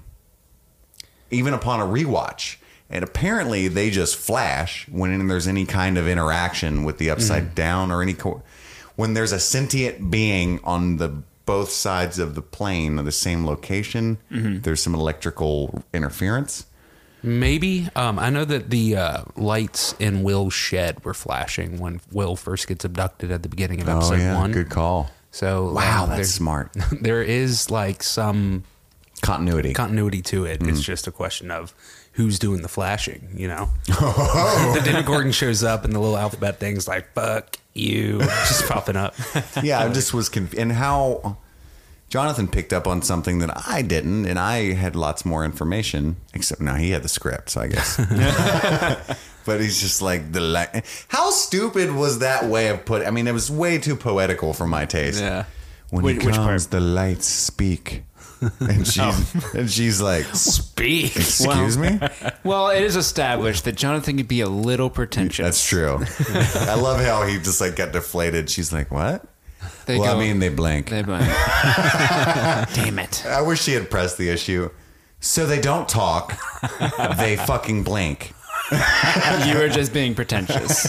[1.32, 2.58] even upon a rewatch.
[2.88, 7.92] And apparently, they just flash when there's any kind of interaction with the upside down
[7.92, 8.44] or any co-
[8.96, 13.46] when there's a sentient being on the both sides of the plane of the same
[13.46, 14.18] location.
[14.32, 16.66] There's some electrical interference.
[17.22, 17.88] maybe.
[17.96, 22.68] Um, I know that the uh, lights in Will's shed were flashing when Will first
[22.68, 24.52] gets abducted at the beginning of episode one.
[24.52, 25.12] Oh, good call.
[25.32, 26.72] So Wow, um, that's smart.
[27.02, 28.64] There is like some
[29.22, 29.74] Continuity.
[29.74, 30.60] continuity to it.
[30.62, 30.70] Mm.
[30.70, 31.74] It's just a question of
[32.16, 33.70] who's doing the flashing, you know?
[33.98, 34.74] Oh.
[34.78, 39.16] the Demogorgon shows up and the little alphabet thing's like, fuck you, just popping up.
[39.64, 41.38] yeah, I just was conf- and how
[42.10, 46.16] Jonathan picked up on something that I didn't, and I had lots more information.
[46.34, 47.98] Except now he had the script, so I guess.
[49.46, 53.08] but he's just like the li- how stupid was that way of putting?
[53.08, 55.20] I mean, it was way too poetical for my taste.
[55.22, 55.46] Yeah.
[55.90, 56.72] When Which- he which comes, part?
[56.72, 58.04] the lights speak,
[58.60, 59.52] and she's oh.
[59.54, 61.16] and she's like, Speak.
[61.16, 62.00] "Excuse me."
[62.44, 65.44] Well, it is established that Jonathan could be a little pretentious.
[65.44, 66.00] That's true.
[66.70, 68.50] I love how he just like got deflated.
[68.50, 69.26] She's like, "What?"
[69.86, 70.90] They well, go- I mean, they blank.
[70.90, 71.22] They blame.
[72.74, 73.26] Damn it.
[73.26, 74.70] I wish she had pressed the issue.
[75.20, 76.40] So they don't talk.
[77.18, 78.34] they fucking blank.
[78.72, 80.88] You were just being pretentious.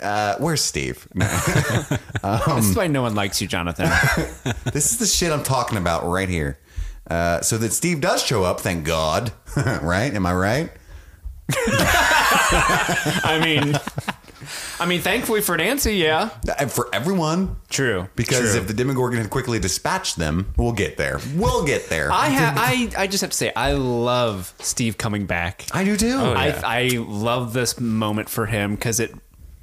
[0.00, 1.06] Uh, where's Steve?
[1.14, 3.86] this is why no one likes you, Jonathan.
[4.72, 6.58] this is the shit I'm talking about right here.
[7.08, 9.32] Uh, so that Steve does show up, thank God.
[9.56, 10.14] right?
[10.14, 10.70] Am I right?
[11.52, 13.74] I mean,
[14.78, 16.30] I mean, thankfully for Nancy, yeah.
[16.58, 17.56] And for everyone.
[17.68, 18.08] True.
[18.16, 18.60] Because True.
[18.60, 21.20] if the Demogorgon had quickly dispatched them, we'll get there.
[21.34, 22.10] We'll get there.
[22.10, 25.66] I have, I, I just have to say, I love Steve coming back.
[25.72, 26.14] I do too.
[26.14, 26.60] Oh, I.
[26.64, 29.14] I love this moment for him because it,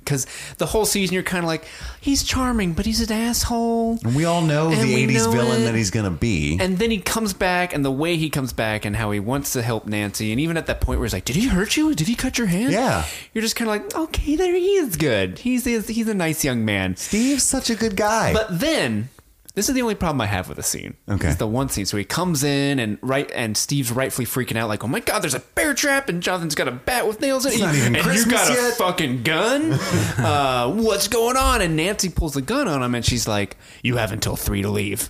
[0.08, 0.26] because
[0.58, 1.66] the whole season you're kind of like,
[2.00, 4.00] he's charming, but he's an asshole.
[4.06, 5.66] And we all know And the 80s know villain it.
[5.66, 6.58] that he's going to be.
[6.62, 9.52] And then he comes back, and the way he comes back, and how he wants
[9.54, 11.94] to help Nancy, and even at that point where he's like, "Did he hurt you?
[11.94, 13.06] Did he cut your hand?" Yeah.
[13.34, 15.40] you're just kind of like, "Okay, there he is, good.
[15.40, 18.32] He's he's, he's a nice young man." Steve's such a good guy.
[18.34, 19.10] But then
[19.58, 20.94] This is the only problem I have with the scene.
[21.10, 21.30] Okay.
[21.30, 21.88] It's the one scene.
[21.88, 25.24] So he comes in and right and Steve's rightfully freaking out, like, "Oh my god,
[25.24, 27.56] there's a bear trap!" And Jonathan's got a bat with nails in it.
[27.56, 28.74] It's not even and Christmas you got yet.
[28.74, 29.74] a fucking gun.
[30.20, 31.64] uh, what's going on?
[31.64, 34.70] And Nancy pulls the gun on him, and she's like, "You have until three to
[34.70, 35.10] leave."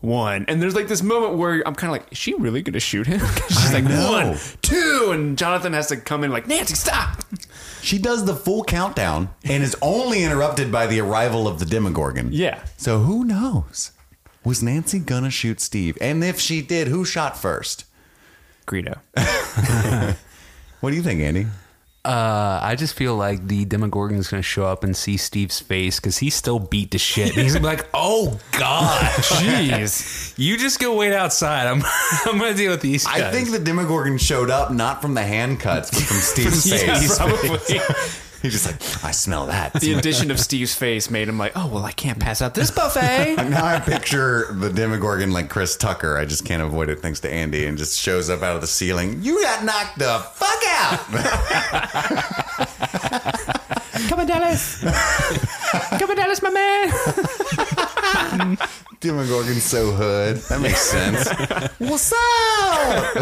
[0.00, 2.78] One and there's like this moment where I'm kind of like, is she really gonna
[2.78, 3.20] shoot him?
[3.48, 4.10] She's like know.
[4.12, 7.20] one, two, and Jonathan has to come in like, Nancy, stop.
[7.82, 12.28] She does the full countdown and is only interrupted by the arrival of the Demogorgon.
[12.32, 12.62] Yeah.
[12.76, 13.92] So who knows?
[14.44, 15.98] Was Nancy gonna shoot Steve?
[16.00, 17.84] And if she did, who shot first?
[18.66, 18.98] Greedo.
[20.80, 21.46] What do you think, Andy?
[22.08, 25.60] Uh, I just feel like the Demogorgon is going to show up and see Steve's
[25.60, 27.34] face because he's still beat to shit.
[27.36, 30.32] And he's gonna be like, "Oh God, Jeez.
[30.38, 31.66] you just go wait outside.
[31.66, 31.82] I'm
[32.26, 35.12] I'm going to deal with these guys." I think the Demogorgon showed up not from
[35.12, 37.18] the hand cuts, but from Steve's Yeah, face.
[37.18, 37.58] probably.
[38.42, 39.72] He's just like, I smell that.
[39.74, 42.70] the addition of Steve's face made him like, oh well, I can't pass out this
[42.70, 43.36] buffet.
[43.48, 46.16] now I picture the Demogorgon like Chris Tucker.
[46.16, 48.66] I just can't avoid it thanks to Andy and just shows up out of the
[48.66, 49.22] ceiling.
[49.22, 50.98] You got knocked the fuck out.
[54.08, 54.80] Come on, Dallas.
[55.98, 56.90] Come on, Dallas, my man.
[59.00, 60.36] Demogorgon's so hood.
[60.48, 61.28] That makes sense.
[61.78, 63.14] What's up?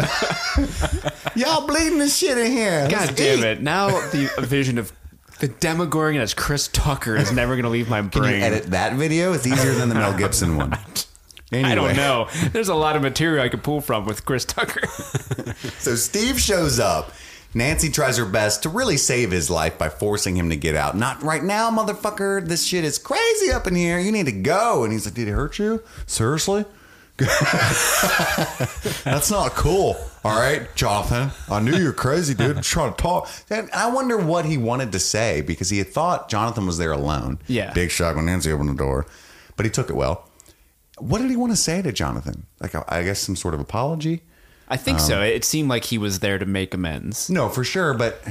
[1.35, 2.87] Y'all bleeding the shit in here.
[2.89, 3.45] God Let's damn eat.
[3.45, 3.61] it!
[3.61, 4.91] Now the vision of
[5.39, 8.23] the Demogorgon as Chris Tucker is never going to leave my brain.
[8.23, 9.33] Can you edit that video?
[9.33, 10.77] It's easier than the Mel Gibson one.
[11.51, 12.27] Anyway, I don't know.
[12.51, 14.81] There's a lot of material I could pull from with Chris Tucker.
[15.79, 17.13] So Steve shows up.
[17.53, 20.95] Nancy tries her best to really save his life by forcing him to get out.
[20.97, 22.45] Not right now, motherfucker.
[22.45, 23.97] This shit is crazy up in here.
[23.97, 24.83] You need to go.
[24.83, 25.81] And he's like, Did it hurt you?
[26.05, 26.65] Seriously?
[29.03, 29.97] That's not cool.
[30.23, 31.31] All right, Jonathan.
[31.49, 32.57] I knew you were crazy, dude.
[32.57, 33.29] I'm trying to talk.
[33.49, 36.91] And I wonder what he wanted to say because he had thought Jonathan was there
[36.91, 37.39] alone.
[37.47, 37.73] Yeah.
[37.73, 39.07] Big shock when Nancy opened the door.
[39.55, 40.29] But he took it well.
[40.99, 42.45] What did he want to say to Jonathan?
[42.59, 44.21] Like, I guess some sort of apology?
[44.69, 45.17] I think so.
[45.17, 47.29] Um, it seemed like he was there to make amends.
[47.29, 47.93] No, for sure.
[47.93, 48.21] But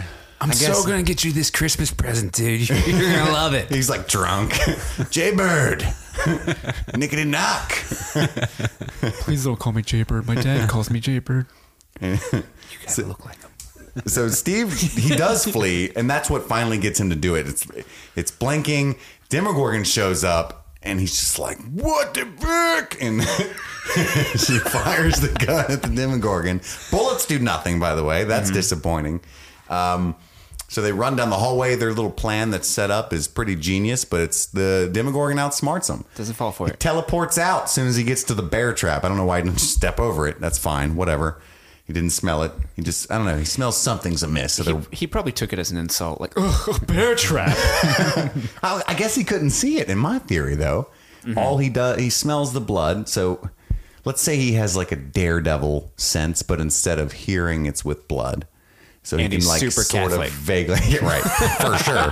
[0.41, 2.69] I'm I so going to get you this Christmas present, dude.
[2.69, 3.71] You're going to love it.
[3.71, 4.53] He's like drunk.
[5.11, 5.81] Jay Bird.
[6.93, 7.71] Nickety knock.
[9.23, 10.27] Please don't call me Jaybird.
[10.27, 11.47] My dad calls me Jaybird.
[12.01, 13.51] You got to look like him.
[14.07, 17.47] So Steve, he does flee, and that's what finally gets him to do it.
[17.49, 17.67] It's
[18.15, 18.97] it's blinking.
[19.31, 23.23] Demogorgon shows up, and he's just like, "What the fuck?" And
[24.39, 26.61] she fires the gun at the Demogorgon.
[26.91, 28.25] Bullets do nothing, by the way.
[28.25, 29.21] That's disappointing.
[29.71, 30.15] Um,
[30.77, 31.75] so they run down the hallway.
[31.75, 36.05] Their little plan that's set up is pretty genius, but it's the Demogorgon outsmarts them.
[36.17, 36.79] Doesn't fall for He it.
[36.81, 39.03] teleports out as soon as he gets to the bear trap.
[39.03, 40.39] I don't know why he didn't just step over it.
[40.39, 40.95] That's fine.
[40.97, 41.41] Whatever.
[41.87, 42.53] He didn't smell it.
[42.75, 43.39] He just, I don't know.
[43.39, 44.53] He smells something's amiss.
[44.55, 47.57] So He, they're- he probably took it as an insult, like, "Ugh, bear trap.
[48.63, 50.89] I, I guess he couldn't see it in my theory, though.
[51.25, 51.39] Mm-hmm.
[51.39, 53.09] All he does, he smells the blood.
[53.09, 53.49] So
[54.05, 58.47] let's say he has like a daredevil sense, but instead of hearing, it's with blood.
[59.07, 60.29] So he can he's like super sort Catholic.
[60.31, 62.11] of vaguely, right, for sure.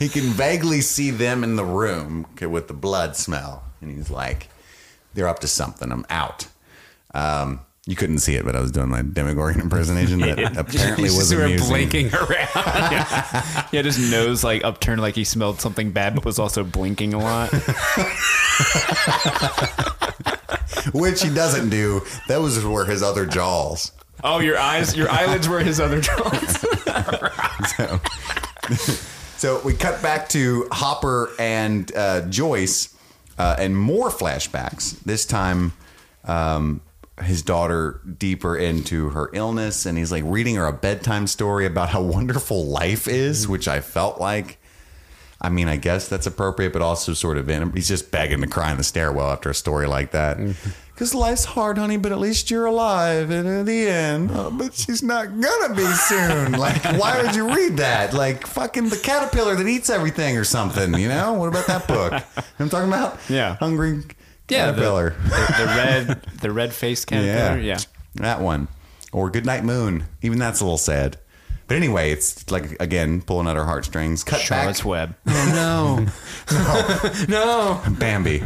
[0.00, 4.48] he can vaguely see them in the room with the blood smell, and he's like,
[5.14, 5.92] "They're up to something.
[5.92, 6.48] I'm out."
[7.14, 11.16] Um, you couldn't see it, but I was doing my Demogorgon impersonation that apparently He's
[11.16, 11.68] was just sort of amusing.
[11.68, 12.48] blinking around.
[13.70, 17.18] yeah, his nose like upturned like he smelled something bad, but was also blinking a
[17.20, 17.52] lot.
[20.92, 22.00] which he doesn't do.
[22.28, 23.92] That was where his other jaws.
[24.28, 26.64] Oh, your eyes, your eyelids were his other jaws.
[27.76, 28.00] So,
[29.36, 32.94] so we cut back to Hopper and uh, Joyce,
[33.38, 34.98] uh, and more flashbacks.
[35.00, 35.72] This time,
[36.24, 36.80] um,
[37.22, 41.90] his daughter deeper into her illness, and he's like reading her a bedtime story about
[41.90, 44.58] how wonderful life is, which I felt like.
[45.40, 47.72] I mean, I guess that's appropriate, but also sort of in.
[47.72, 50.38] He's just begging to cry in the stairwell after a story like that.
[50.96, 53.28] Because life's hard, honey, but at least you're alive.
[53.30, 56.52] And in the end, oh, but she's not gonna be soon.
[56.58, 58.14] Like, why would you read that?
[58.14, 61.34] Like, fucking the caterpillar that eats everything or something, you know?
[61.34, 62.12] What about that book?
[62.12, 63.18] You know I'm talking about?
[63.28, 63.56] Yeah.
[63.56, 64.04] Hungry
[64.48, 65.10] Yeah, the- caterpillar.
[65.10, 67.58] the red, the red faced caterpillar.
[67.60, 67.76] Yeah.
[68.14, 68.68] That one.
[69.12, 70.04] Or Goodnight Moon.
[70.22, 71.18] Even that's a little sad.
[71.68, 74.22] But anyway, it's like, again, pulling at our heartstrings.
[74.22, 74.86] Cut Charlotte's back.
[74.86, 75.16] Web.
[75.26, 76.06] no.
[76.52, 77.26] no.
[77.28, 77.82] no.
[77.98, 78.40] Bambi.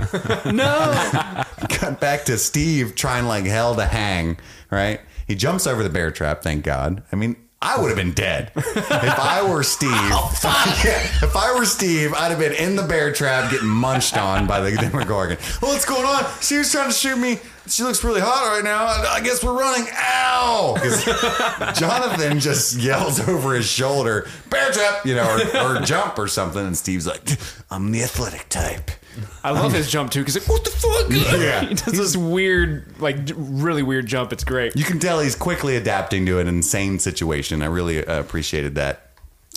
[0.47, 1.45] No.
[1.69, 4.39] cut back to Steve trying like hell to hang,
[4.71, 5.01] right?
[5.27, 7.03] He jumps over the bear trap, thank God.
[7.13, 8.53] I mean, I would have been dead.
[8.57, 12.83] If I were Steve, oh, yeah, if I were Steve, I'd have been in the
[12.83, 15.37] bear trap getting munched on by the Demogorgon.
[15.61, 16.25] What's going on?
[16.41, 17.39] She was trying to shoot me.
[17.71, 18.85] She looks really hot right now.
[18.87, 19.87] I guess we're running.
[19.93, 20.75] Ow!
[20.79, 21.05] 'Cause
[21.79, 26.65] Jonathan just yells over his shoulder, bear trap, you know, or, or jump or something.
[26.67, 27.23] And Steve's like,
[27.71, 28.91] I'm the athletic type.
[29.45, 31.41] I love his jump too because like, what the fuck?
[31.41, 31.61] Yeah.
[31.69, 34.33] he does this weird, like really weird jump.
[34.33, 34.75] It's great.
[34.77, 37.63] You can tell he's quickly adapting to an insane situation.
[37.63, 39.11] I really uh, appreciated that.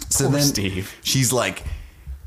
[0.10, 0.96] So Poor then Steve.
[1.04, 1.64] she's like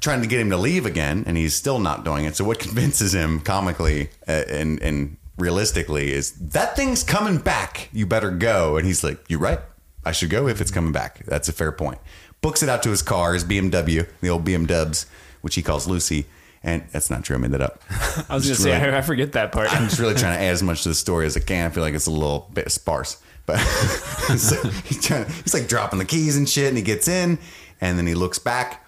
[0.01, 2.37] trying to get him to leave again, and he's still not doing it.
[2.37, 7.89] So what convinces him comically uh, and and realistically is that thing's coming back.
[7.93, 8.77] You better go.
[8.77, 9.61] And he's like, "You're right.
[10.05, 11.99] I should go if it's coming back." That's a fair point.
[12.43, 15.07] Books it out to his car, his BMW, the old BM Dubs,
[15.41, 16.27] which he calls Lucy.
[16.63, 17.37] And that's not true.
[17.37, 17.81] I made that up.
[17.91, 19.73] I was gonna Just say really- I, I forget that part.
[19.73, 21.67] I'm just really trying to add as much to the story as I can.
[21.67, 23.59] I feel like it's a little bit sparse, but
[24.37, 25.27] so he's trying.
[25.27, 27.39] He's like dropping the keys and shit, and he gets in,
[27.81, 28.85] and then he looks back,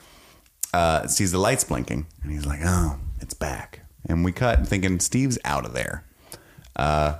[0.74, 4.98] uh, sees the lights blinking, and he's like, "Oh, it's back." And we cut, thinking
[4.98, 6.04] Steve's out of there.
[6.78, 7.18] Uh,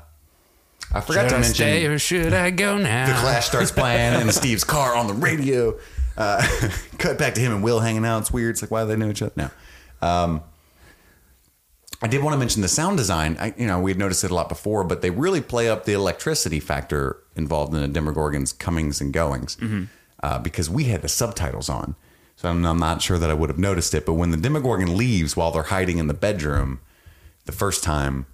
[0.93, 3.07] I forgot Should to I mention stay or should I go now?
[3.09, 5.79] the Clash starts playing and Steve's car on the radio.
[6.17, 6.43] Uh,
[6.99, 8.21] cut back to him and Will hanging out.
[8.21, 8.53] It's weird.
[8.53, 9.33] It's like why do they know each other?
[9.37, 9.51] now?
[10.01, 10.43] Um,
[12.01, 13.37] I did want to mention the sound design.
[13.41, 15.85] I, you know, we had noticed it a lot before, but they really play up
[15.85, 19.57] the electricity factor involved in the Demogorgon's comings and goings
[20.23, 21.97] uh, because we had the subtitles on.
[22.37, 24.07] So I'm, I'm not sure that I would have noticed it.
[24.07, 26.81] But when the Demogorgon leaves while they're hiding in the bedroom,
[27.47, 28.27] the first time,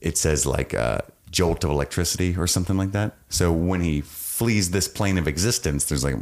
[0.00, 3.16] it says like a jolt of electricity or something like that.
[3.28, 6.14] So when he flees this plane of existence, there's like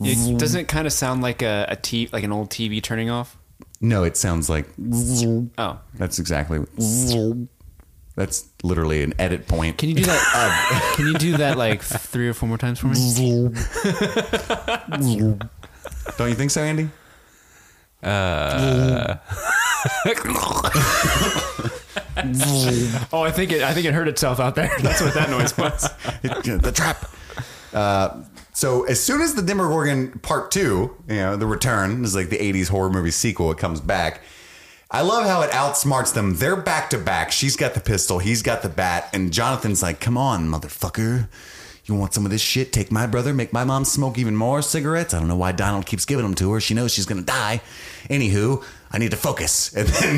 [0.00, 3.10] It, doesn't it kind of sound like a, a t like an old TV turning
[3.10, 3.36] off?
[3.80, 4.66] no, it sounds like
[5.58, 6.60] Oh, that's exactly
[8.14, 9.78] that's literally an edit point.
[9.78, 10.92] can you do that?
[10.96, 12.94] can you do that like three or four more times for me?
[16.18, 16.90] Don't you think so, Andy?
[18.02, 19.16] Uh.
[23.12, 23.62] Oh, I think it.
[23.62, 24.70] I think it hurt itself out there.
[24.80, 25.82] That's what that noise was.
[26.22, 27.10] the trap.
[27.72, 28.22] Uh,
[28.52, 32.38] so as soon as the Demogorgon Part Two, you know, the return is like the
[32.38, 33.50] '80s horror movie sequel.
[33.50, 34.22] It comes back.
[34.90, 36.36] I love how it outsmarts them.
[36.36, 37.32] They're back to back.
[37.32, 38.18] She's got the pistol.
[38.18, 39.08] He's got the bat.
[39.14, 41.28] And Jonathan's like, "Come on, motherfucker."
[41.84, 42.72] You want some of this shit?
[42.72, 45.14] Take my brother, make my mom smoke even more cigarettes.
[45.14, 46.60] I don't know why Donald keeps giving them to her.
[46.60, 47.60] She knows she's gonna die.
[48.08, 49.72] Anywho, I need to focus.
[49.76, 50.16] And then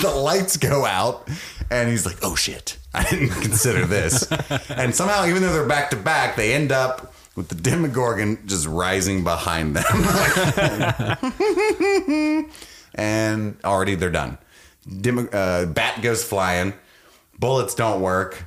[0.00, 1.28] the lights go out,
[1.70, 4.30] and he's like, "Oh shit, I didn't consider this."
[4.70, 8.66] and somehow, even though they're back to back, they end up with the Demogorgon just
[8.66, 9.84] rising behind them,
[12.94, 14.38] and already they're done.
[15.00, 16.74] Dem- uh, bat goes flying,
[17.38, 18.44] bullets don't work.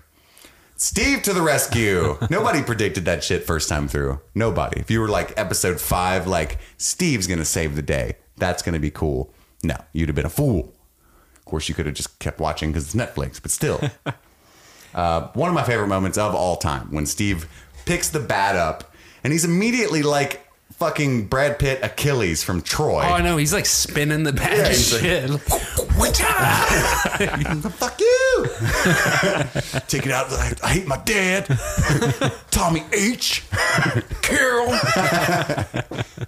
[0.78, 2.18] Steve to the rescue.
[2.30, 4.22] Nobody predicted that shit first time through.
[4.36, 4.80] Nobody.
[4.80, 8.18] If you were like episode five, like Steve's gonna save the day.
[8.38, 9.34] That's gonna be cool.
[9.68, 10.74] No, you'd have been a fool.
[11.36, 13.82] Of course, you could have just kept watching because it's Netflix, but still.
[14.96, 17.50] uh, one of my favorite moments of all time when Steve
[17.86, 18.94] picks the bat up
[19.26, 20.47] and he's immediately like
[20.78, 23.04] fucking Brad Pitt Achilles from Troy.
[23.04, 23.38] Oh, I know.
[23.38, 25.30] He's like spinning the bat Yeah, and he's like- shit.
[27.74, 28.46] Fuck you!
[29.88, 30.28] Take it out.
[30.32, 31.46] I, I hate my dad.
[32.52, 33.44] Tommy H.
[34.22, 34.68] Carol.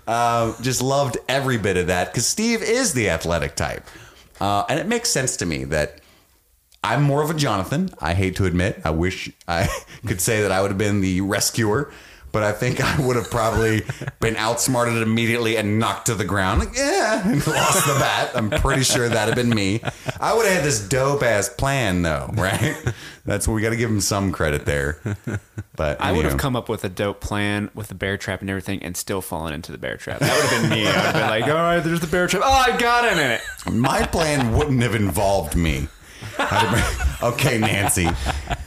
[0.07, 3.85] uh, just loved every bit of that because Steve is the athletic type.
[4.41, 6.01] Uh, and it makes sense to me that
[6.83, 7.91] I'm more of a Jonathan.
[7.99, 8.81] I hate to admit.
[8.83, 9.67] I wish I
[10.07, 11.91] could say that I would have been the rescuer,
[12.31, 13.83] but I think I would have probably
[14.19, 16.59] been outsmarted immediately and knocked to the ground.
[16.59, 18.31] Like, yeah, and lost the bat.
[18.35, 19.81] I'm pretty sure that'd have been me.
[20.19, 22.75] I would have had this dope ass plan though, right?
[23.25, 24.99] That's what we got to give him some credit there.
[25.75, 28.49] But I would have come up with a dope plan with the bear trap and
[28.49, 30.19] everything, and still fallen into the bear trap.
[30.19, 30.87] That would have been me.
[30.87, 32.41] I would have been like, "All right, there's the bear trap.
[32.45, 35.87] Oh, I got him in it." My plan wouldn't have involved me.
[36.39, 38.07] I'd have been, okay, Nancy,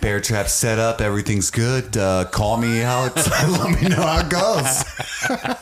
[0.00, 1.00] bear trap set up.
[1.00, 1.96] Everything's good.
[1.96, 3.28] Uh, call me how it's.
[3.48, 4.84] let me know how it goes.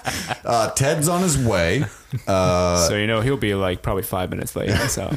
[0.43, 1.85] Uh, Ted's on his way.
[2.27, 4.71] Uh, so you know he'll be like probably five minutes late.
[4.89, 5.09] So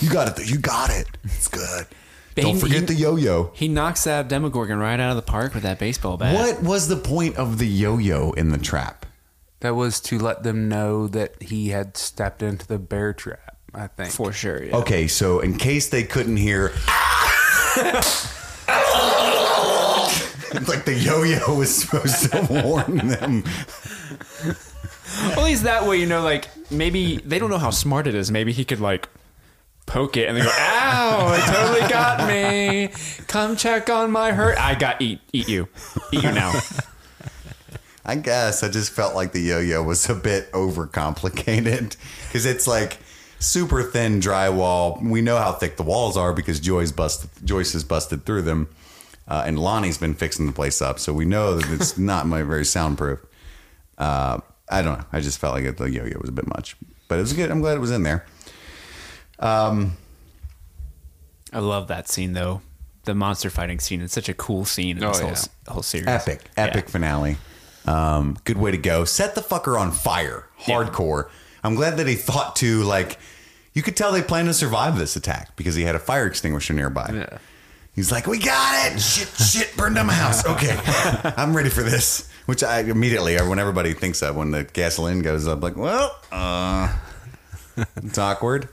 [0.00, 0.50] you got it.
[0.50, 1.06] You got it.
[1.24, 1.86] It's good.
[2.34, 3.50] He- Don't forget he- the yo-yo.
[3.54, 6.34] he knocks that Demogorgon right out of the park with that baseball bat.
[6.34, 9.06] What was the point of the yo-yo in the trap?
[9.60, 13.86] That was to let them know that he had stepped into the bear trap, I
[13.86, 14.12] think.
[14.12, 14.62] For sure.
[14.62, 14.76] Yeah.
[14.76, 16.68] Okay, so in case they couldn't hear,
[20.68, 23.44] like the yo-yo was supposed to warn them.
[25.32, 28.30] At least that way, you know, like maybe they don't know how smart it is.
[28.30, 29.08] Maybe he could like
[29.86, 31.34] poke it and they go, "Ow!
[31.34, 32.90] It totally got me.
[33.26, 34.58] Come check on my hurt.
[34.58, 35.68] I got eat eat you,
[36.12, 36.52] eat you now."
[38.04, 41.96] I guess I just felt like the yo-yo was a bit overcomplicated
[42.26, 42.98] because it's like
[43.42, 45.02] super thin drywall.
[45.02, 48.68] We know how thick the walls are because Joyce busted Joyce has busted through them,
[49.28, 52.42] uh, and Lonnie's been fixing the place up, so we know that it's not my
[52.42, 53.18] very soundproof.
[53.98, 54.38] Uh,
[54.70, 55.04] I don't know.
[55.12, 56.76] I just felt like it, the yo-yo was a bit much,
[57.08, 57.50] but it was good.
[57.50, 58.24] I'm glad it was in there.
[59.38, 59.96] Um,
[61.52, 62.62] I love that scene though.
[63.04, 64.00] The monster fighting scene.
[64.00, 65.32] It's such a cool scene in Oh, this whole, yeah.
[65.32, 66.06] s- whole series.
[66.06, 66.90] Epic, epic Yeah.
[66.90, 67.36] finale.
[67.84, 69.04] Um, good way to go.
[69.04, 71.28] Set the fucker on fire, hardcore.
[71.64, 73.18] I'm glad that he thought to like.
[73.74, 76.74] You could tell they planned to survive this attack because he had a fire extinguisher
[76.74, 77.10] nearby.
[77.12, 77.38] Yeah.
[77.94, 79.00] He's like, "We got it!
[79.00, 80.46] Shit, shit, burned down my house.
[80.46, 80.78] Okay,
[81.36, 85.20] I'm ready for this." Which I immediately, or when everybody thinks of when the gasoline
[85.22, 86.92] goes up, like, well, uh,
[87.96, 88.68] it's awkward.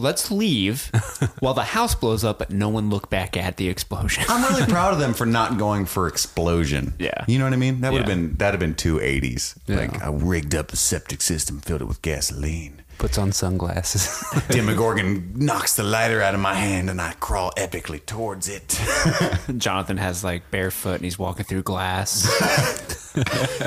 [0.00, 0.90] Let's leave
[1.40, 4.24] while the house blows up, but no one look back at the explosion.
[4.28, 6.94] I'm really proud of them for not going for explosion.
[6.98, 7.24] Yeah.
[7.28, 7.82] You know what I mean?
[7.82, 8.14] That would have Yeah.
[8.14, 9.54] been that'd have been two eighties.
[9.68, 12.79] Like I rigged up a septic system, filled it with gasoline.
[13.00, 14.22] Puts on sunglasses.
[14.50, 18.78] Demogorgon knocks the lighter out of my hand and I crawl epically towards it.
[19.56, 22.26] Jonathan has like barefoot and he's walking through glass.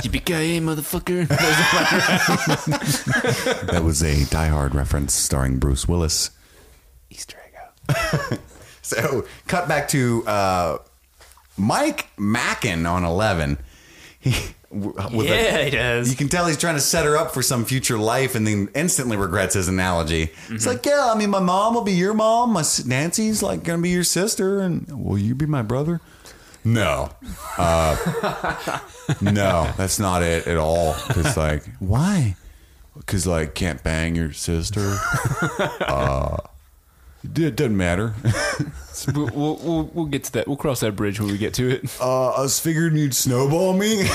[0.03, 1.27] Yippee-ki-yay, motherfucker.
[3.67, 6.29] that was a Die Hard reference starring Bruce Willis.
[7.09, 7.37] Easter
[7.89, 8.39] egg.
[8.83, 10.77] So cut back to uh,
[11.57, 13.57] Mike Mackin on eleven.
[14.19, 14.35] He,
[14.73, 16.09] with a- Yeah, he does.
[16.09, 18.69] You can tell he's trying to set her up for some future life, and then
[18.75, 20.27] instantly regrets his analogy.
[20.27, 20.55] Mm-hmm.
[20.55, 22.51] It's like, yeah, I mean, my mom will be your mom.
[22.53, 26.01] My Nancy's like gonna be your sister, and will you be my brother?
[26.65, 27.09] No,
[27.57, 28.79] uh,
[29.21, 30.95] no, that's not it at all.
[31.07, 32.35] Because like, why?
[32.95, 34.97] Because like, can't bang your sister.
[35.81, 36.37] uh,
[37.23, 38.13] it doesn't matter.
[39.13, 40.47] we'll, we'll, we'll, we'll get to that.
[40.47, 42.01] We'll cross that bridge when we get to it.
[42.01, 44.07] Uh, I was figuring you'd snowball me.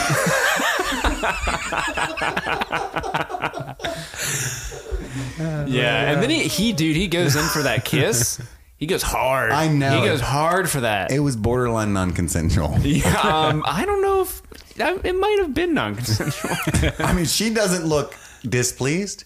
[5.66, 8.40] Yeah, and then he, he, dude, he goes in for that kiss.
[8.76, 9.50] He goes hard.
[9.50, 11.10] I know He goes hard for that.
[11.10, 12.78] it was borderline non-consensual.
[12.82, 14.42] Yeah, um, I don't know if
[14.78, 16.56] it might have been non-consensual.
[17.00, 18.14] I mean, she doesn't look
[18.48, 19.24] displeased,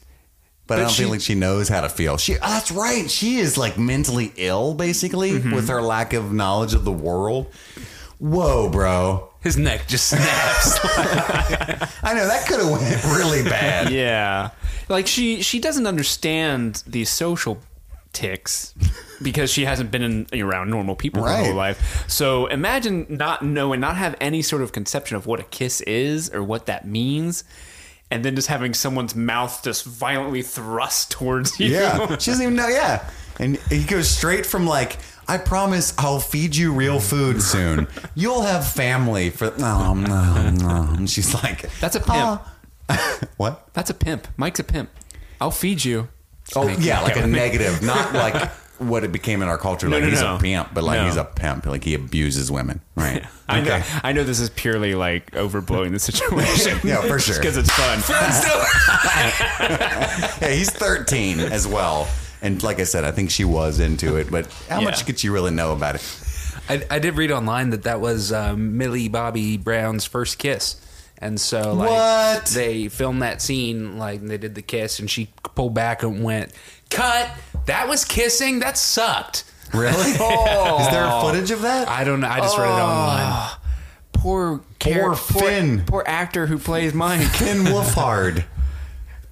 [0.67, 2.17] but, I don't she- feel like she knows how to feel.
[2.17, 3.11] She, oh, that's right.
[3.11, 5.55] She is like mentally ill, basically, Mm-hmm.
[5.55, 7.53] with her lack of knowledge of the world.
[8.19, 9.31] Whoa, bro!
[9.43, 10.79] His neck just snaps.
[12.05, 13.91] I know that could have went really bad.
[13.93, 14.51] yeah,
[14.89, 17.59] like she she doesn't understand these social
[18.13, 18.75] ticks
[19.23, 22.05] because she hasn't been in, around normal people her whole life.
[22.09, 26.31] So imagine not knowing, not have any sort of conception of what a kiss is
[26.33, 27.43] or what that means.
[28.13, 31.69] And then just having someone's mouth just violently thrust towards you.
[31.69, 32.69] Yeah, she doesn't even know.
[32.69, 33.09] Yeah,
[33.41, 37.89] and he goes straight from like, "I promise I'll feed you real food soon.
[38.15, 40.89] You'll have family for." No, no, no.
[40.95, 42.43] And she's like, That's a pimp.
[43.39, 43.69] What?
[43.73, 44.29] That's a pimp.
[44.37, 44.91] Mike's a pimp.
[45.41, 46.09] I'll feed you.
[46.55, 48.51] Oh yeah, like a negative, not like
[48.89, 49.89] what it became in our culture.
[49.89, 50.37] No, Like no, he's no.
[50.37, 51.07] a pimp, but like No.
[51.07, 51.66] he's a pimp.
[51.66, 52.80] Like he abuses women.
[52.95, 53.24] Right.
[53.49, 53.83] I know.
[54.03, 56.78] I know this is purely like overblowing the situation.
[56.85, 57.37] Yeah, for sure.
[57.41, 58.01] because it's fun.
[60.41, 62.09] Yeah, he's 13 as well.
[62.41, 64.85] And like I said, I think she was into it, but how Yeah.
[64.87, 66.18] much could she really know about it?
[66.68, 70.76] I, I did read online that that was um, Millie Bobby Brown's first kiss.
[71.18, 72.47] And so, like, What?
[72.47, 76.53] they filmed that scene, like, they did the kiss, and she pulled back and went,
[76.93, 77.30] Cut!
[77.66, 78.59] That was kissing?
[78.61, 79.45] That sucked.
[79.72, 79.93] Really?
[80.12, 81.22] Is there oh.
[81.24, 81.88] footage of that?
[81.88, 82.28] I don't know.
[82.28, 82.84] I just read it oh.
[82.84, 83.51] online.
[84.12, 85.82] Poor, Poor Finn.
[85.86, 87.26] Poor, actor who plays Mike.
[87.26, 88.45] Finn Wolfhard.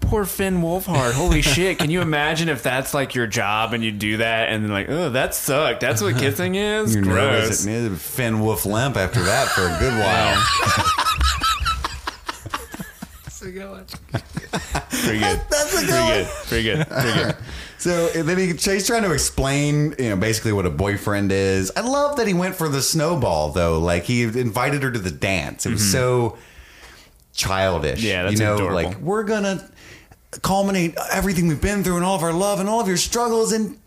[0.01, 1.13] poor Finn Wolfhard.
[1.13, 1.79] Holy shit!
[1.79, 4.89] Can you imagine if that's like your job and you do that and then like,
[4.89, 5.81] oh, that sucked.
[5.81, 6.95] That's what kissing is.
[6.95, 7.65] You're Gross.
[7.65, 8.03] nervous.
[8.03, 11.47] Finn Wolf Limp after that for a good while.
[14.91, 15.41] Pretty good.
[15.51, 16.27] That's a Pretty good.
[16.27, 16.89] Pretty good.
[16.89, 17.37] Pretty good.
[17.79, 21.73] So and then he, he's trying to explain, you know, basically what a boyfriend is.
[21.75, 23.79] I love that he went for the snowball though.
[23.79, 25.65] Like he invited her to the dance.
[25.65, 26.37] It was so
[27.33, 28.01] childish.
[28.01, 28.07] Mm-hmm.
[28.09, 28.75] Yeah, that's you know, adorable.
[28.75, 29.67] like we're gonna
[30.43, 33.53] culminate everything we've been through and all of our love and all of your struggles
[33.53, 33.80] and fucking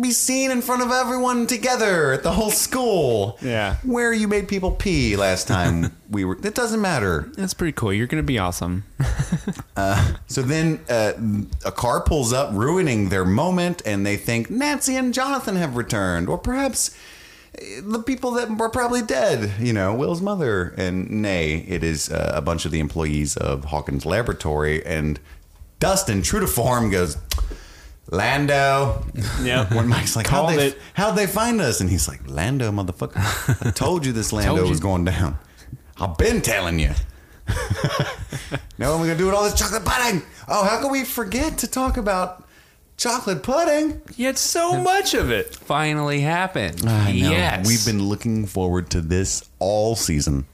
[0.00, 3.38] be seen in front of everyone together at the whole school.
[3.42, 3.76] Yeah.
[3.84, 6.36] where you made people pee last time we were.
[6.42, 7.30] It doesn't matter.
[7.36, 7.92] That's pretty cool.
[7.92, 8.84] You're gonna be awesome.
[10.28, 11.12] So then uh,
[11.64, 16.28] a car pulls up, ruining their moment, and they think Nancy and Jonathan have returned,
[16.28, 16.96] or perhaps
[17.58, 19.52] uh, the people that were probably dead.
[19.60, 23.64] You know, Will's mother, and nay, it is uh, a bunch of the employees of
[23.66, 24.84] Hawkins Laboratory.
[24.86, 25.18] And
[25.80, 27.16] Dustin, true to form, goes.
[28.10, 29.04] Lando.
[29.42, 29.72] Yeah.
[29.74, 30.78] When Mike's like, how'd they, it.
[30.94, 31.80] how'd they find us?
[31.80, 33.66] And he's like, Lando, motherfucker.
[33.66, 34.70] I told you this Lando Told you.
[34.70, 35.38] was going down.
[35.98, 36.92] I've been telling you.
[38.78, 40.22] no, we're gonna do it all this chocolate pudding.
[40.48, 42.42] Oh, how can we forget to talk about
[43.02, 44.00] chocolate pudding.
[44.14, 45.54] He had so much of it.
[45.54, 46.86] Finally happened.
[46.86, 47.30] I know.
[47.30, 47.66] Yes.
[47.66, 50.46] We've been looking forward to this all season.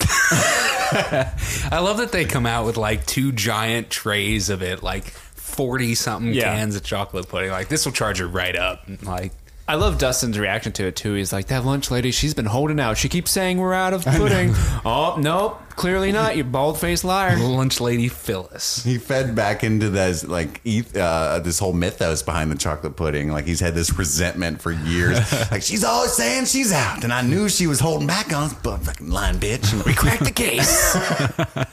[0.00, 5.04] I love that they come out with like two giant trays of it, like
[5.52, 6.54] forty something Yeah.
[6.54, 7.50] cans of chocolate pudding.
[7.50, 8.82] Like this will charge her right up.
[9.02, 9.32] Like
[9.68, 11.14] I love Dustin's reaction to it too.
[11.14, 12.98] He's like, "That lunch lady, she's been holding out.
[12.98, 14.52] She keeps saying we're out of pudding.
[14.84, 16.36] oh, nope, clearly not.
[16.36, 18.82] You bald faced liar." lunch lady Phyllis.
[18.84, 23.30] He fed back into this like eth- uh, this whole mythos behind the chocolate pudding.
[23.30, 25.18] Like he's had this resentment for years.
[25.50, 28.54] like she's always saying she's out, and I knew she was holding back on us,
[28.54, 29.72] but fucking lying bitch.
[29.72, 30.94] And we cracked the case.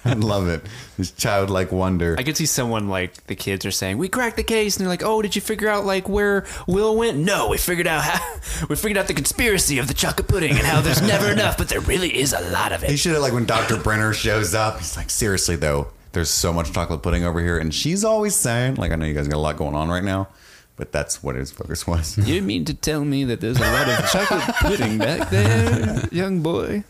[0.06, 0.62] I love it.
[0.97, 2.16] This childlike wonder.
[2.18, 4.89] I could see someone like the kids are saying, "We cracked the case," and they're
[4.91, 8.39] like, "Oh, did you figure out like where Will went?" No, we figured out how
[8.70, 11.70] we figured out the conspiracy of the chocolate pudding and how there's never enough, but
[11.70, 12.89] there really is a lot of it.
[12.89, 13.78] He should have like when Dr.
[13.90, 14.78] Brenner shows up.
[14.78, 18.76] He's like, seriously though, there's so much chocolate pudding over here, and she's always saying,
[18.76, 20.28] like, I know you guys got a lot going on right now,
[20.76, 22.16] but that's what his focus was.
[22.20, 26.44] You mean to tell me that there's a lot of chocolate pudding back there, young
[26.44, 26.84] boy?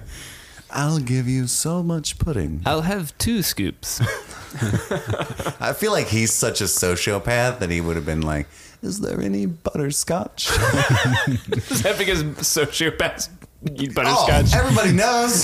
[0.70, 2.62] I'll give you so much pudding.
[2.64, 4.00] I'll have two scoops.
[5.60, 8.46] I feel like he's such a sociopath that he would have been like,
[8.82, 13.30] "Is there any butterscotch?" Is that because sociopaths
[13.74, 14.54] eat butterscotch?
[14.54, 15.42] Oh, everybody knows.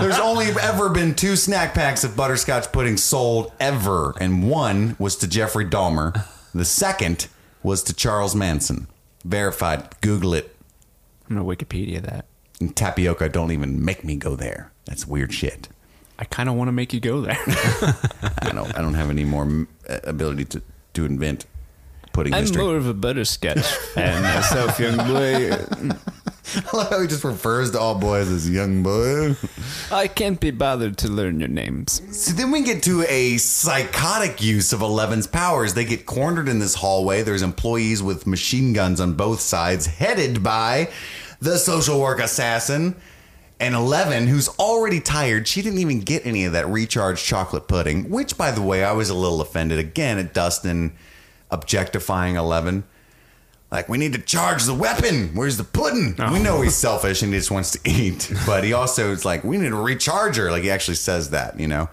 [0.00, 5.16] There's only ever been two snack packs of butterscotch pudding sold ever, and one was
[5.16, 6.24] to Jeffrey Dahmer.
[6.54, 7.28] The second
[7.62, 8.86] was to Charles Manson.
[9.24, 10.00] Verified.
[10.00, 10.56] Google it.
[11.28, 12.26] I'm gonna Wikipedia that.
[12.60, 14.72] And tapioca don't even make me go there.
[14.86, 15.68] That's weird shit.
[16.18, 17.36] I kind of want to make you go there.
[18.40, 18.74] I don't.
[18.76, 19.66] I don't have any more mm,
[20.04, 20.62] ability to
[20.94, 21.44] to invent
[22.12, 22.62] pudding I'm history.
[22.62, 25.50] more of a butterscotch fan myself, young boy.
[26.72, 29.36] I love how he just refers to all boys as young boy.
[29.90, 32.02] I can't be bothered to learn your names.
[32.16, 35.74] So then we get to a psychotic use of Eleven's powers.
[35.74, 37.22] They get cornered in this hallway.
[37.22, 40.90] There's employees with machine guns on both sides, headed by
[41.40, 42.96] the social work assassin.
[43.58, 48.10] And Eleven, who's already tired, she didn't even get any of that recharged chocolate pudding,
[48.10, 50.92] which, by the way, I was a little offended again at Dustin
[51.50, 52.84] objectifying Eleven.
[53.70, 55.34] Like, we need to charge the weapon.
[55.34, 56.14] Where's the pudding?
[56.32, 58.32] We know he's selfish and he just wants to eat.
[58.46, 60.50] But he also is like, we need to recharge her.
[60.50, 61.88] Like, he actually says that, you know?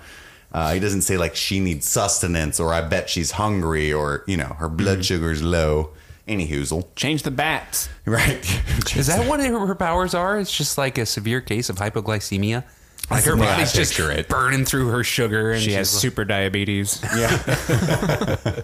[0.52, 4.38] Uh, he doesn't say, like, she needs sustenance or I bet she's hungry or, you
[4.38, 5.90] know, her blood sugar's low.
[6.28, 6.86] Any hoozle.
[6.96, 7.90] Change the bats.
[8.06, 8.46] Right.
[8.98, 10.38] Is that what her, her powers are?
[10.38, 12.66] It's just like a severe case of hypoglycemia.
[13.14, 14.28] Like her the way I body's just it.
[14.30, 17.00] burning through her sugar, and She has like- super diabetes.
[17.16, 17.30] Yeah.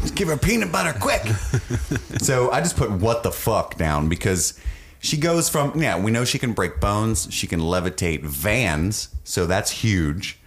[0.00, 1.22] Just give her peanut butter quick.
[2.20, 4.58] so I just put what the fuck down because
[5.00, 9.46] she goes from, yeah, we know she can break bones, she can levitate vans, so
[9.46, 10.38] that's huge.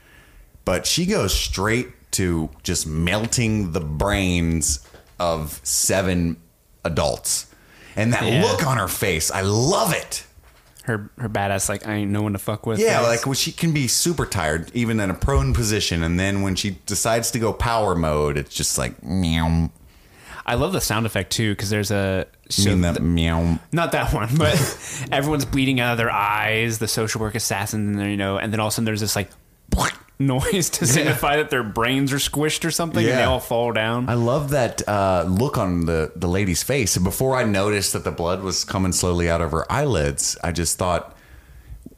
[0.65, 4.85] But she goes straight to just melting the brains
[5.19, 6.37] of seven
[6.83, 7.47] adults.
[7.95, 8.41] And that Yeah.
[8.43, 10.25] look on her face, I love it.
[10.83, 12.79] Her her badass like I ain't no one to fuck with.
[12.79, 16.41] Yeah, like when she can be super tired, even in a prone position, and then
[16.41, 19.69] when she decides to go power mode, it's just like meow.
[20.43, 22.25] I love the sound effect too because there's a
[22.55, 23.59] You mean that the- meow?
[23.71, 24.55] not that one, but
[25.11, 26.79] everyone's bleeding out of their eyes.
[26.79, 29.15] The social work assassin, and you know, and then all of a sudden there's this
[29.15, 29.29] like
[30.27, 33.29] noise to signify that their brains are squished or something, and they Yeah.
[33.29, 34.07] all fall down.
[34.09, 36.95] I love that uh, look on the the lady's face.
[36.95, 40.51] And before I noticed that the blood was coming slowly out of her eyelids, I
[40.51, 41.15] just thought,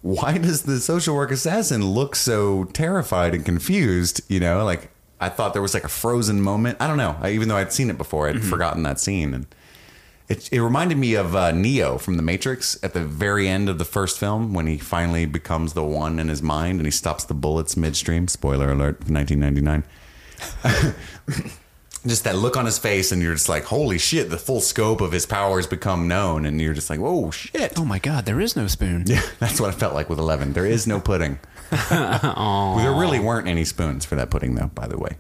[0.01, 4.21] why does the social work assassin look so terrified and confused?
[4.28, 4.89] You know, like
[5.21, 6.78] I thought there was like a frozen moment.
[6.82, 7.15] I don't know.
[7.21, 9.45] I, even though I'd seen it before, I'd forgotten that scene and.
[10.34, 13.77] It, it reminded me of uh, Neo from The Matrix at the very end of
[13.77, 17.23] the first film when he finally becomes the one in his mind and he stops
[17.23, 18.27] the bullets midstream.
[18.27, 19.84] Spoiler alert, 1999.
[22.07, 25.01] just that look on his face, and you're just like, holy shit, the full scope
[25.01, 27.77] of his powers become known, and you're just like, whoa, shit.
[27.77, 29.05] oh my god, there is no spoon.
[29.13, 30.53] Yeah, that's what I felt like with 11.
[30.53, 31.38] There is no pudding.
[31.69, 35.15] there really weren't any spoons for that pudding, though, by the way.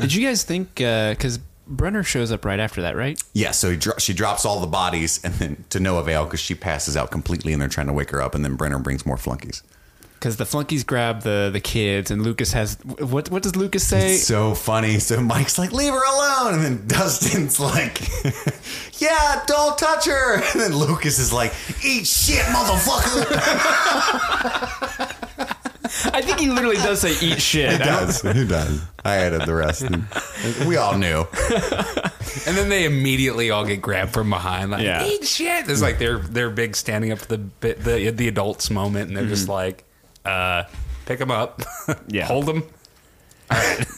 [0.00, 1.38] Did you guys think because
[1.70, 3.22] Brenner shows up right after that, right?
[3.32, 6.40] Yeah, so he dro- she drops all the bodies, and then to no avail because
[6.40, 9.06] she passes out completely, and they're trying to wake her up, and then Brenner brings
[9.06, 9.62] more flunkies.
[10.14, 13.30] Because the flunkies grab the the kids, and Lucas has what?
[13.30, 14.16] What does Lucas say?
[14.16, 14.98] It's so funny.
[14.98, 16.54] So Mike's like, leave her alone.
[16.54, 18.00] And then Dustin's like,
[19.00, 20.42] yeah, don't touch her.
[20.52, 23.24] And then Lucas is like, eat shit, motherfucker.
[26.12, 28.22] I think he literally does say "eat shit." He does.
[28.22, 28.80] He does.
[29.04, 29.82] I added the rest.
[29.82, 30.04] And
[30.66, 31.26] we all knew.
[32.46, 35.04] and then they immediately all get grabbed from behind, like Yeah.
[35.04, 35.68] eat shit.
[35.68, 39.16] It's like they're they're big standing up for the bit- the the adults moment, and
[39.16, 39.84] they're just like,
[40.24, 40.64] uh,
[41.06, 41.62] pick them up,
[42.08, 42.26] Yeah.
[42.26, 42.62] hold them.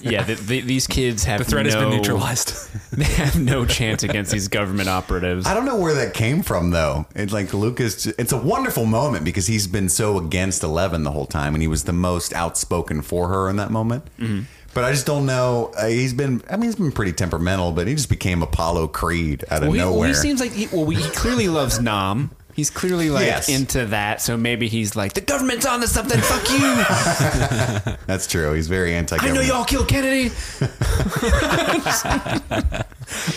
[0.00, 2.54] Yeah, the, the, these kids have The threat has been neutralized.
[2.92, 5.46] They have no chance against these government operatives.
[5.46, 7.06] I don't know where that came from though.
[7.14, 8.06] It's like Lucas.
[8.06, 11.68] It's a wonderful moment because he's been so against Eleven the whole time, and he
[11.68, 14.04] was the most outspoken for her in that moment.
[14.18, 14.42] Mm-hmm.
[14.74, 15.72] But I just don't know.
[15.76, 16.42] Uh, he's been.
[16.50, 19.72] I mean, he's been pretty temperamental, but he just became Apollo Creed out of Well,
[19.72, 20.08] he, well, nowhere.
[20.08, 22.30] he seems like he, well, he clearly loves Nam.
[22.54, 23.48] He's clearly like Yes.
[23.48, 24.20] into that.
[24.20, 26.20] So maybe he's like, the government's on to something.
[26.20, 27.96] Fuck you.
[28.06, 28.52] That's true.
[28.52, 29.16] He's very anti.
[29.20, 30.30] I know y'all killed Kennedy.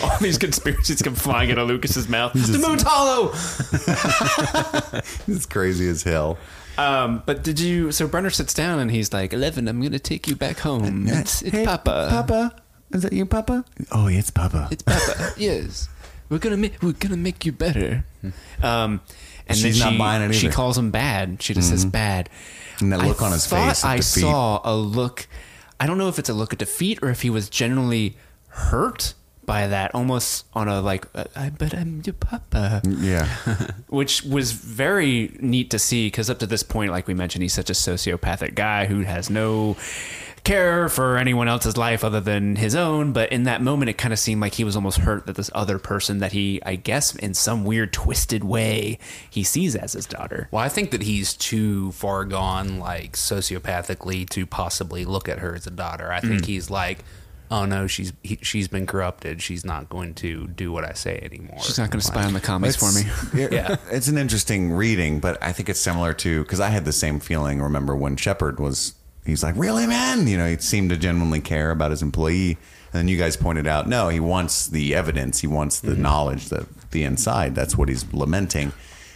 [0.02, 2.32] All these conspiracies come flying out of Lucas's mouth.
[2.34, 3.32] the moon's hollow.
[5.28, 6.38] It's crazy as hell.
[6.78, 7.92] Um, but did you?
[7.92, 11.06] So Brenner sits down and he's like, "Eleven, I'm gonna take you back home.
[11.08, 12.06] It's, it's Hey, Papa.
[12.10, 12.54] Papa,
[12.92, 13.64] is that you, Papa?
[13.92, 14.68] Oh, it's Papa.
[14.70, 15.32] It's Papa.
[15.36, 15.88] yes,
[16.28, 18.04] we're gonna make we're gonna make you better."
[18.62, 19.00] Um,
[19.46, 20.48] and She's then not she, buying it She either.
[20.48, 20.56] Mm-hmm.
[20.56, 21.42] calls him bad.
[21.42, 22.28] She just says bad.
[22.80, 24.20] And that look I on his thought face of I defeat.
[24.20, 25.28] saw a look.
[25.78, 28.16] I don't know if it's a look of defeat or if he was genuinely
[28.48, 29.14] hurt
[29.44, 33.28] by that, almost on a like, "Uh, I bet I'm your papa, yeah.
[33.88, 37.54] which was very neat to see because up to this point, like we mentioned, he's
[37.54, 39.76] such a sociopathic guy who has no
[40.46, 43.12] care for anyone else's life other than his own.
[43.12, 45.50] But in that moment, it kind of seemed like he was almost hurt that this
[45.54, 50.06] other person that he, I guess, in some weird twisted way, he sees as his
[50.06, 50.48] daughter.
[50.50, 55.54] Well, I think that he's too far gone, like sociopathically, to possibly look at her
[55.54, 56.12] as a daughter.
[56.12, 56.28] I Mm.
[56.28, 57.00] think he's like,
[57.50, 59.42] oh no, she's he, she's been corrupted.
[59.42, 61.58] She's not going to do what I say anymore.
[61.60, 63.02] She's not going to spy on the commies for me.
[63.42, 63.76] It's- Yeah.
[63.90, 67.20] It's an interesting reading, but I think it's similar to because I had the same
[67.20, 67.60] feeling.
[67.62, 68.94] Remember when Shepard was,
[69.26, 70.26] he's like, really, man?
[70.26, 72.52] You know, he seemed to genuinely care about his employee.
[72.92, 76.48] And then you guys pointed out, no, he wants the evidence, he wants the knowledge,
[76.48, 77.54] the, the inside.
[77.54, 78.72] That's what he's lamenting.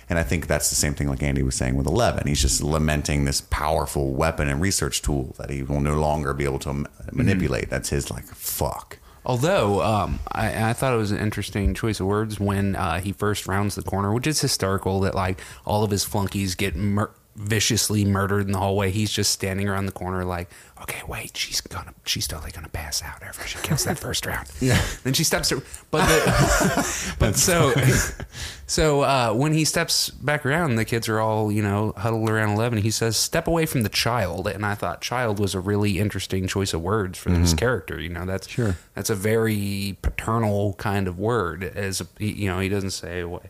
[0.08, 2.26] And I think that's the same thing like Andy was saying with 11.
[2.26, 6.44] He's just lamenting this powerful weapon and research tool that he will no longer be
[6.44, 7.70] able to m- manipulate.
[7.70, 8.98] That's his, like, fuck.
[9.24, 13.12] Although um, I, I thought it was an interesting choice of words when uh, he
[13.12, 17.10] first rounds the corner, which is historical that like all of his flunkies get mur-
[17.36, 18.90] viciously murdered in the hallway.
[18.90, 20.50] He's just standing around the corner, like,
[20.82, 24.48] okay, wait, she's gonna, she's totally gonna pass out after she kills that first round.
[24.60, 24.80] Yeah.
[25.04, 27.72] Then she steps, to, but the, but so,
[28.66, 32.50] so uh, when he steps back around, the kids are all you know huddled around
[32.50, 32.78] eleven.
[32.78, 36.46] He says, "Step away from the child," and I thought "child" was a really interesting
[36.46, 37.98] choice of words for this character.
[38.00, 38.76] You know, that's Sure.
[38.94, 41.64] that's a very paternal kind of word.
[41.64, 43.40] As a, you know, he doesn't say "Wa-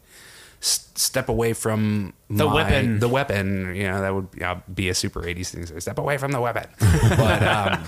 [0.60, 4.88] s- step away from The my- weapon." The weapon, you know, that would yeah, be
[4.88, 5.62] a super '80s thing.
[5.62, 6.66] to say, Step away from the weapon.
[6.80, 7.86] but um,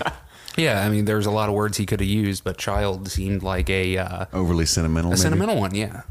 [0.57, 3.43] yeah, I mean, there's a lot of words he could have used, but "child" seemed
[3.43, 5.11] like a uh, Overly sentimental.
[5.11, 5.21] a maybe?
[5.21, 5.73] sentimental one.
[5.75, 6.01] Yeah.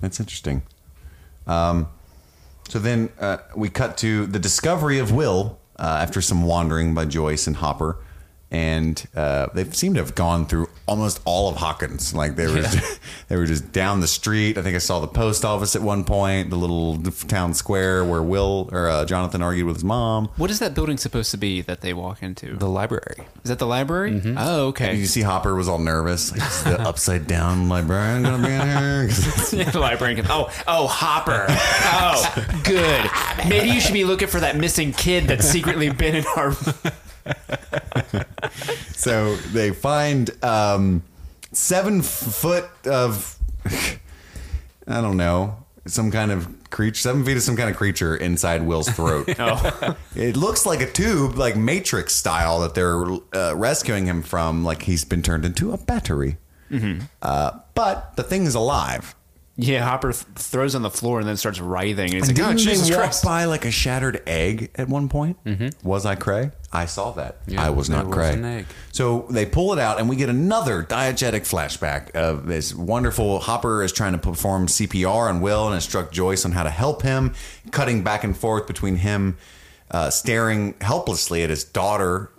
[0.00, 0.62] That's interesting.
[1.46, 1.86] Um,
[2.68, 7.04] so then uh, we cut to the discovery of Will uh, after some wandering by
[7.04, 7.98] Joyce and Hopper.
[8.52, 12.12] And uh, they seem to have gone through almost all of Hawkins.
[12.14, 12.64] Like they were,
[13.28, 14.58] they were just down the street.
[14.58, 16.98] I think I saw the post office at one point, the little
[17.28, 20.30] town square where Will or uh, Jonathan argued with his mom.
[20.36, 22.56] What is that building supposed to be that they walk into?
[22.56, 23.18] The library.
[23.44, 24.20] is that the library?
[24.24, 24.38] Oh, And
[24.70, 24.96] okay.
[24.96, 28.66] you see Hopper was all nervous, like "Is the upside down librarian gonna be in
[28.66, 29.06] here?
[29.08, 30.22] 'Cause Yeah, the librarian.
[30.22, 31.46] Can, oh, oh, Hopper.
[31.48, 33.08] Oh, good.
[33.48, 36.52] Maybe you should be looking for that missing kid that's secretly been in our.
[38.94, 41.02] So they find um,
[41.52, 43.38] seven foot of,
[44.86, 45.56] I don't know,
[45.86, 49.28] some kind of creature, seven feet of some kind of creature inside Will's throat.
[49.38, 53.02] Oh, It looks like a tube, like Matrix style, that they're
[53.34, 56.36] uh, rescuing him from, like he's been turned into a battery.
[57.22, 59.14] Uh, but the thing is alive.
[59.60, 59.84] Yeah.
[59.84, 62.06] Hopper th- throws on the floor and then starts writhing.
[62.06, 64.70] And he's And like, "Oh, didn't Jesus they walk Christ!" by like a shattered egg
[64.74, 65.36] at one point?
[65.82, 66.50] Was I cray?
[66.72, 67.38] I saw that.
[67.46, 68.32] Yeah, I was there not was cray.
[68.32, 68.66] an egg.
[68.92, 73.82] So they pull it out, and we get another diegetic flashback of this wonderful Hopper
[73.82, 77.34] is trying to perform CPR on Will and instruct Joyce on how to help him,
[77.72, 79.36] cutting back and forth between him
[79.90, 82.30] uh, staring helplessly at his daughter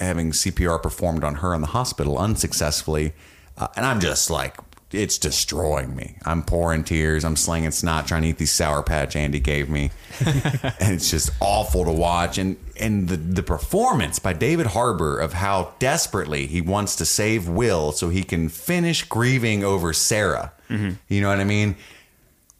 [0.00, 3.12] having CPR performed on her in the hospital unsuccessfully.
[3.56, 4.56] Uh, and I'm just like,
[4.94, 6.16] it's destroying me.
[6.24, 7.24] I'm pouring tears.
[7.24, 9.90] I'm slinging snot trying to eat these Sour Patch Andy gave me.
[10.24, 12.38] and it's just awful to watch.
[12.38, 17.48] And and the, the performance by David Harbour of how desperately he wants to save
[17.48, 20.52] Will so he can finish grieving over Sarah.
[20.68, 20.94] Mm-hmm.
[21.08, 21.76] You know what I mean?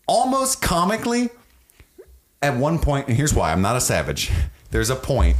[0.07, 1.31] Almost comically,
[2.43, 4.31] at one point, and here's why I'm not a savage.
[4.71, 5.37] There's a point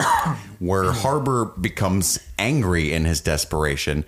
[0.58, 1.00] where mm-hmm.
[1.00, 4.04] Harbour becomes angry in his desperation,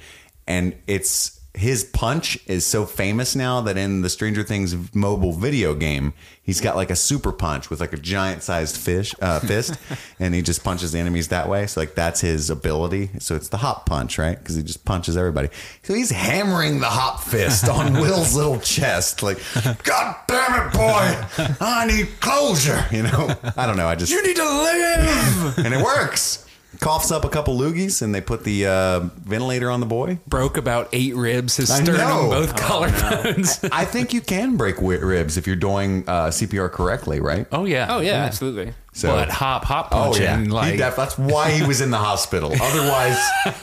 [0.46, 5.72] and it's his punch is so famous now that in the Stranger Things mobile video
[5.74, 9.78] game, he's got like a super punch with like a giant sized fish uh, fist,
[10.18, 11.66] and he just punches the enemies that way.
[11.68, 13.10] So like that's his ability.
[13.20, 14.36] So it's the hop punch, right?
[14.36, 15.48] Because he just punches everybody.
[15.84, 19.38] So he's hammering the hop fist on Will's little chest, like,
[19.84, 21.56] "God damn it, boy!
[21.60, 23.86] I need closure." You know, I don't know.
[23.86, 25.58] I just You need to live.
[25.58, 26.40] and it works.
[26.80, 30.18] Coughs up a couple loogies, and they put the uh, ventilator on the boy.
[30.26, 32.30] Broke about eight ribs, his I sternum, know.
[32.30, 33.68] both Oh, collarbones.
[33.72, 37.46] I think you can break wi- ribs if you're doing uh, CPR correctly, right?
[37.52, 37.86] Oh yeah.
[37.90, 38.72] Oh yeah, absolutely.
[38.92, 42.52] So- but hop hop Oh yeah, like def- that's why he was in the hospital.
[42.60, 43.18] Otherwise,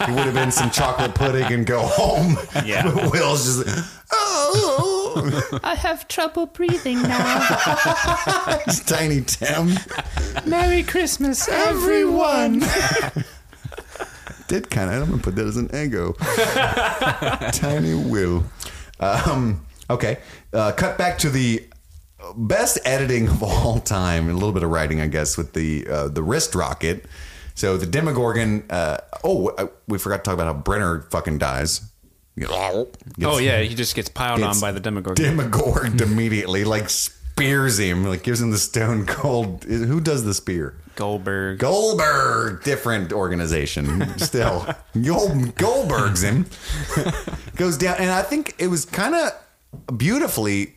[0.05, 2.36] he would have been some chocolate pudding and go home.
[2.66, 2.86] Yeah.
[3.12, 4.90] Will's just oh,
[5.64, 7.47] I have trouble breathing now.
[8.68, 9.74] it's Tiny Tim.
[10.45, 12.64] Merry Christmas, everyone.
[14.47, 15.03] Did kind of.
[15.03, 16.14] I'm gonna put that as an ego.
[17.51, 18.43] Tiny Will.
[18.99, 20.20] Um, okay.
[20.53, 21.68] Uh, cut back to the
[22.36, 25.88] best editing of all time, and a little bit of writing, I guess, with the
[25.88, 27.05] uh, the wrist rocket.
[27.55, 28.66] So the Demogorgon.
[28.70, 31.90] Uh, oh, we forgot to talk about how Brenner fucking dies.
[33.23, 35.23] Oh yeah, he just gets piled on by the Demogorgon.
[35.23, 39.63] Demogorged immediately, like spears him, like gives him the stone cold.
[39.63, 40.75] Who does the spear?
[40.95, 41.59] Goldberg.
[41.59, 44.17] Goldberg, different organization.
[44.19, 44.67] Still,
[45.55, 46.45] Goldberg's him.
[47.55, 50.75] Goes down, and I think it was kind of beautifully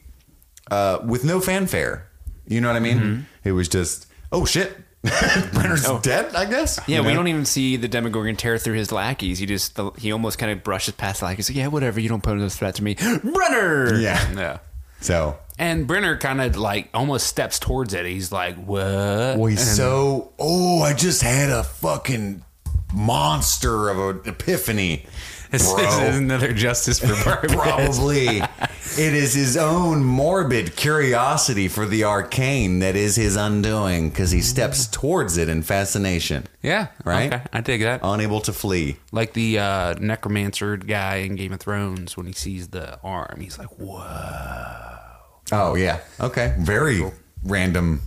[0.71, 2.09] uh, with no fanfare.
[2.47, 2.99] You know what I mean?
[2.99, 3.21] Mm-hmm.
[3.49, 4.77] It was just, oh shit,
[5.53, 6.01] Brenner's oh.
[6.03, 6.35] dead.
[6.35, 6.81] I guess.
[6.87, 9.39] Yeah, You we don't even see the Demogorgon tear through his lackeys.
[9.39, 11.51] He just he almost kind of brushes past the lackeys.
[11.51, 12.01] Like, yeah, whatever.
[12.01, 13.99] You don't pose a threat to me, Brenner.
[13.99, 14.33] Yeah.
[14.37, 14.59] yeah.
[15.01, 18.07] So, And Brenner kind of like almost steps towards it.
[18.07, 20.33] He's like, "What?" well, he's so.
[20.39, 22.43] Oh, I just had a fucking
[22.95, 25.05] monster of an epiphany.
[25.59, 25.83] This bro.
[25.85, 27.49] is another justice for Barbie.
[27.55, 28.39] Probably.
[28.39, 34.41] it is his own morbid curiosity for the arcane that is his undoing because he
[34.41, 36.89] steps towards it in fascination, Yeah.
[37.05, 37.33] Right?
[37.33, 37.43] Okay.
[37.53, 38.01] I dig that.
[38.03, 38.97] unable to flee.
[39.13, 43.59] like the uh, necromancer guy in Game of Thrones when he sees the arm, he's
[43.59, 44.03] like, "Whoa!"
[45.53, 46.01] Oh, yeah.
[46.21, 46.55] Okay.
[46.59, 47.03] Very
[47.45, 48.01] random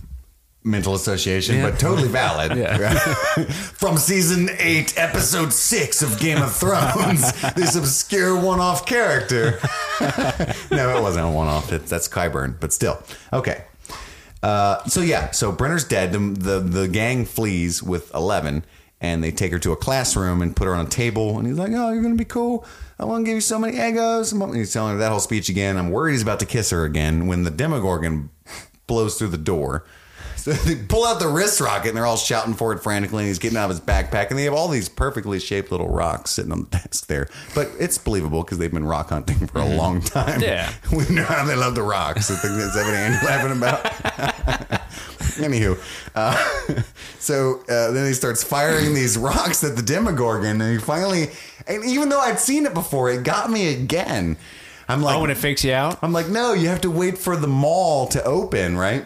[0.68, 1.70] mental association, Yeah.
[1.70, 2.52] but totally valid.
[2.58, 2.94] Yeah.
[3.78, 9.58] From season eight, episode six of Game of Thrones, this obscure one off character.
[10.70, 11.68] no, it wasn't a one off.
[11.70, 13.02] That's Qyburn, but still.
[13.32, 13.64] Okay.
[14.42, 16.12] Uh, so yeah, so Brenner's dead.
[16.12, 18.64] The, the the gang flees with Eleven,
[19.00, 21.38] and they take her to a classroom and put her on a table.
[21.38, 22.64] And he's like, "Oh, you're gonna be cool.
[23.00, 25.48] I want to give you so many Eggos." And he's telling her that whole speech
[25.48, 25.76] again.
[25.76, 28.30] I'm worried he's about to kiss her again when the Demogorgon
[28.86, 29.84] blows through the door.
[30.48, 33.18] They pull out the wrist rocket and they're all shouting for it frantically.
[33.24, 35.88] And he's getting out of his backpack, and they have all these perfectly shaped little
[35.88, 37.28] rocks sitting on the desk there.
[37.54, 40.40] But it's believable because they've been rock hunting for a long time.
[40.40, 40.72] Yeah.
[40.92, 42.30] we know how they love the rocks.
[42.30, 43.84] I think that's what Andy laughing about.
[45.38, 45.78] Anywho,
[46.16, 46.82] uh,
[47.20, 51.28] so uh, then he starts firing these rocks at the Demogorgon, and he finally,
[51.68, 54.36] and even though I'd seen it before, it got me again.
[54.88, 55.98] I'm like, Oh, when it fakes you out.
[56.02, 59.04] I'm like, no, you have to wait for the mall to open, right?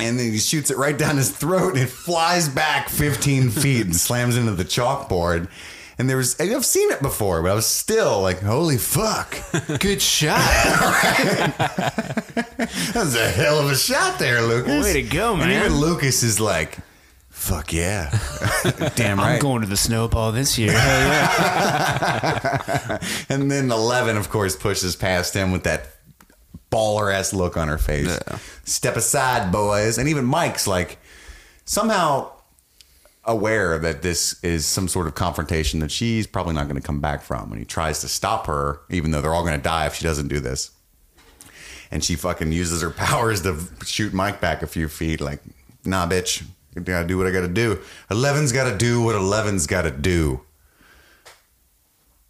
[0.00, 3.84] And then he shoots it right down his throat, and it flies back 15 feet
[3.84, 5.48] and slams into the chalkboard.
[5.98, 9.36] And there was, and I've seen it before, but I was still like, holy fuck.
[9.80, 10.38] Good shot.
[12.92, 14.84] That was a hell of a shot there, Lucas.
[14.84, 15.64] Way to go, And man.
[15.66, 16.78] even Lucas is like,
[17.30, 18.10] fuck yeah.
[18.96, 19.34] Damn right.
[19.34, 20.72] I'm going to the snowball this year.
[20.72, 22.98] Hell yeah.
[23.28, 25.88] and then 11, of course, pushes past him with that
[26.70, 28.18] baller ass look on her face.
[28.64, 29.98] Step aside, boys.
[29.98, 30.98] And even Mike's like,
[31.64, 32.32] somehow
[33.24, 37.00] aware that this is some sort of confrontation that she's probably not going to come
[37.00, 37.50] back from.
[37.52, 40.04] And he tries to stop her, even though they're all going to die if she
[40.04, 40.70] doesn't do this.
[41.90, 45.20] And she fucking uses her powers to shoot Mike back a few feet.
[45.20, 45.40] Like,
[45.84, 46.44] nah, bitch.
[46.76, 47.80] I gotta do what I gotta do.
[48.10, 50.42] Eleven's gotta do what Eleven's gotta do.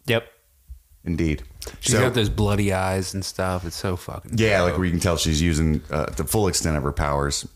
[0.05, 0.27] yep.
[1.05, 1.43] Indeed.
[1.79, 3.65] She's got those bloody eyes and stuff.
[3.65, 4.37] It's so fucking.
[4.37, 7.47] Yeah, like where you can tell she's using uh, the full extent of her powers.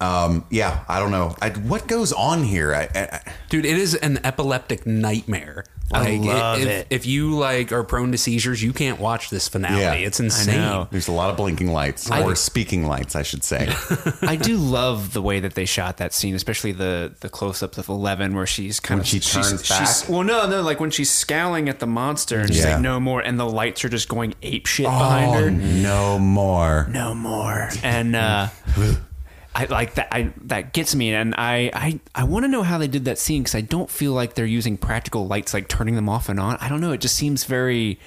[0.00, 1.36] Um, yeah, I don't know.
[1.40, 2.74] I, what goes on here?
[2.74, 5.64] I, I, Dude, it is an epileptic nightmare.
[5.92, 6.86] I love if, it.
[6.90, 9.80] If you like are prone to seizures, you can't watch this finale.
[9.80, 9.92] Yeah.
[9.94, 10.86] it's insane.
[10.90, 13.68] there's a lot of blinking lights, or speaking lights, I should say.
[14.22, 17.78] I do love the way that they shot that scene, especially the the close ups
[17.78, 20.08] of Eleven, where she's kind When of she turns back?
[20.08, 22.74] well, no, no, like when she's scowling at the monster and she's Yeah.
[22.74, 25.50] like, "No more," and the lights are just going ape shit behind oh, her.
[25.50, 26.86] no more.
[26.90, 28.48] No more, and uh,
[29.54, 30.08] I like that.
[30.10, 33.18] I that gets me, and I I I want to know how they did that
[33.18, 36.40] scene because I don't feel like they're using practical lights, like turning them off and
[36.40, 36.56] on.
[36.56, 36.92] I don't know.
[36.92, 37.98] It just seems very.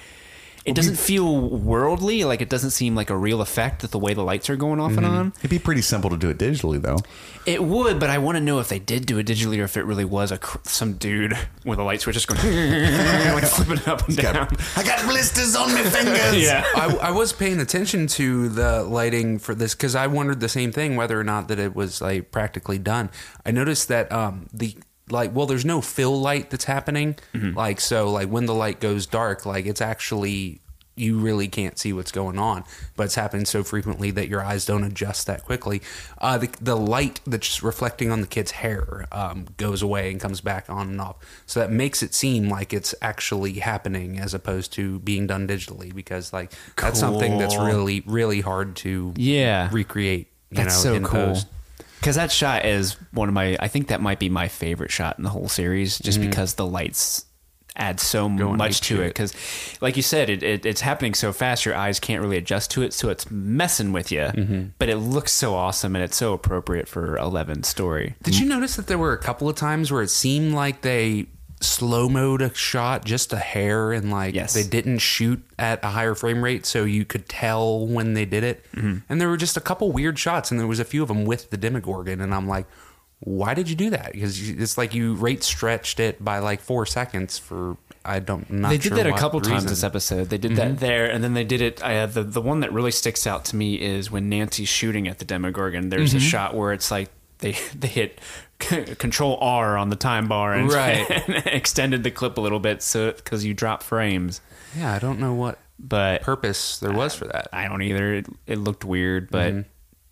[0.66, 2.24] It doesn't feel worldly.
[2.24, 4.80] Like it doesn't seem like a real effect that the way the lights are going
[4.80, 5.32] off and on.
[5.38, 6.98] It'd be pretty simple to do it digitally, though.
[7.46, 9.76] It would, but I want to know if they did do it digitally or if
[9.76, 12.40] it really was a cr- some dude with a light switch just going
[13.34, 14.48] like flipping up and down.
[14.76, 16.16] I got blisters on my fingers.
[16.46, 16.64] Yeah.
[16.74, 20.72] I, I was paying attention to the lighting for this because I wondered the same
[20.72, 23.10] thing whether or not that it was like practically done.
[23.44, 24.76] I noticed that um, the
[25.10, 27.16] like well, there's no fill light that's happening.
[27.34, 30.60] Like so, like when the light goes dark, like it's actually
[30.98, 32.64] you really can't see what's going on,
[32.96, 35.82] but it's happening so frequently that your eyes don't adjust that quickly.
[36.16, 40.40] Uh, the, the light that's reflecting on the kid's hair um, goes away and comes
[40.40, 44.72] back on and off, so that makes it seem like it's actually happening as opposed
[44.72, 45.94] to being done digitally.
[45.94, 49.68] Because like that's something that's really really hard to Yeah.
[49.70, 50.28] recreate.
[50.50, 51.26] You That's know, so in cool.
[51.26, 51.46] post.
[51.98, 53.56] Because that shot is one of my.
[53.58, 56.30] I think that might be my favorite shot in the whole series, just mm-hmm.
[56.30, 57.26] because the lights
[57.76, 59.08] add so Going much to it.
[59.08, 59.34] Because,
[59.80, 62.82] like you said, it, it it's happening so fast, your eyes can't really adjust to
[62.82, 64.20] it, so it's messing with you.
[64.20, 64.64] Mm-hmm.
[64.78, 68.14] But it looks so awesome, and it's so appropriate for Eleven's story.
[68.22, 71.26] Did you notice that there were a couple of times where it seemed like they
[71.60, 74.52] slow mode a shot just a hair and like Yes.
[74.52, 78.44] they didn't shoot at a higher frame rate so you could tell when they did
[78.44, 78.98] it Mm-hmm.
[79.08, 81.24] and there were just a couple weird shots and there was a few of them
[81.24, 82.66] with the demogorgon and i'm like
[83.20, 86.84] why did you do that because it's like you rate stretched it by like four
[86.84, 90.28] seconds for i don't not they did sure that a couple times this episode.
[90.28, 91.82] They did that there, and then they did it.
[91.82, 95.18] Uh, the the one that really sticks out to me is when Nancy's shooting at
[95.18, 95.88] the Demogorgon.
[95.88, 98.20] There's a shot where it's like they they hit
[98.58, 101.08] Control R on the time bar and, Right.
[101.28, 104.40] and extended the clip a little bit so because you drop frames.
[104.76, 108.14] yeah i don't know what But purpose there was for that I don't either.
[108.14, 109.68] It, it looked weird, but mm-hmm.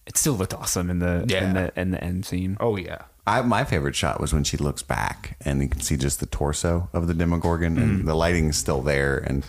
[0.07, 1.45] it still looked awesome in the Yeah.
[1.45, 2.57] in the in the end scene.
[2.61, 5.97] oh yeah I, my favorite shot was when she looks back and you can see
[5.97, 8.05] just the torso of the Demogorgon and mm.
[8.05, 9.47] the lighting is still there and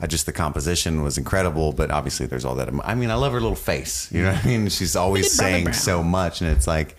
[0.00, 1.72] I just the composition was incredible.
[1.72, 2.68] But obviously, there's all that.
[2.84, 4.12] I mean, I love her little face.
[4.12, 4.68] You know what I mean?
[4.68, 6.96] She's always saying so much, and it's like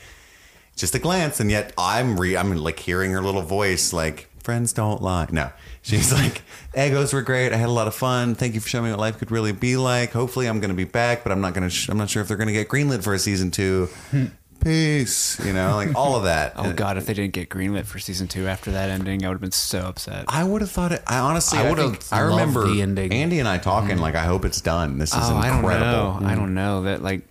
[0.78, 4.30] just a glance, and yet I'm re I'm like hearing her little voice like.
[4.44, 5.28] Friends don't lie.
[5.30, 5.52] No,
[5.82, 6.42] she's like,
[6.74, 7.52] Eggos were great.
[7.52, 8.34] I had a lot of fun.
[8.34, 10.14] Thank you for showing me what life could really be like.
[10.14, 11.70] Hopefully, I'm going to be back, but I'm not going to.
[11.70, 13.90] Sh- I'm not sure if they're going to get greenlit for a season two.
[14.64, 15.40] Peace.
[15.46, 16.54] You know, like all of that.
[16.56, 19.36] Oh god, if they didn't get greenlit for season two after that ending, I would
[19.36, 20.26] have been so upset.
[20.28, 21.04] I would have thought it.
[21.06, 23.12] I honestly, I I, would've think, I remember the ending.
[23.12, 24.02] Andy and I talking mm-hmm.
[24.02, 24.98] like, I hope it's done.
[24.98, 26.22] This is oh, I don't incredible.
[26.22, 26.28] know.
[26.28, 27.22] I don't know that like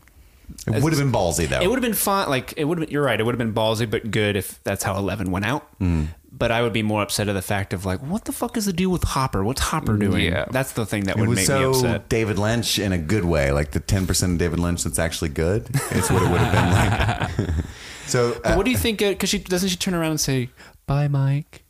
[0.66, 1.60] It would have been ballsy though.
[1.60, 2.28] It would have been fun.
[2.28, 2.78] Like it would.
[2.78, 3.18] have You're right.
[3.18, 5.78] It would have been ballsy, but good if that's how Eleven went out.
[5.78, 6.08] Mm.
[6.32, 8.66] But I would be more upset at the fact of like, what the fuck is
[8.66, 9.42] the deal with Hopper?
[9.42, 10.26] What's Hopper doing?
[10.26, 10.44] Yeah.
[10.50, 12.08] that's the thing that it would was make so me upset.
[12.10, 15.30] David Lynch in a good way, like the ten percent of David Lynch that's actually
[15.30, 15.68] good.
[15.92, 17.54] It's what it would have been like.
[18.06, 18.98] so, uh, But what do you think?
[18.98, 20.50] Because she doesn't she turn around and say,
[20.86, 21.62] "Bye, Mike."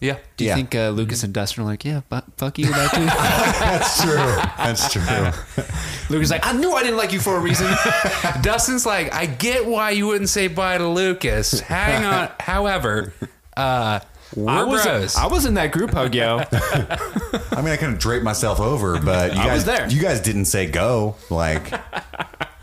[0.00, 0.54] Yeah Do you Yeah.
[0.56, 3.04] think uh, Lucas and Dustin are like, "Yeah, but fuck you, that too"?
[3.06, 4.14] that's true.
[4.56, 5.64] That's true.
[6.10, 7.66] Lucas is like, "I knew I didn't like you for a reason."
[8.42, 11.60] Dustin's like, I get why you wouldn't say bye to Lucas.
[11.60, 12.30] Hang on.
[12.38, 13.12] However,
[13.56, 14.00] uh,
[14.36, 15.16] we're I was bros.
[15.16, 16.38] I was in that group hug, yo.
[16.52, 19.88] I mean, I kind of draped myself over, but you I guys, was there.
[19.90, 21.16] you guys didn't say go.
[21.28, 21.64] Like,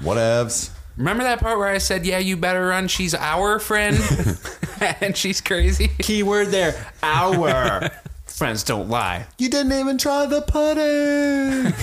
[0.01, 0.71] whatevs.
[0.99, 2.89] Remember that part where I said, "Yeah, you better run.
[2.89, 3.97] She's our friend,
[5.01, 7.89] and she's crazy." Keyword there, our
[8.25, 9.25] friends don't lie.
[9.37, 11.73] You didn't even try the pudding.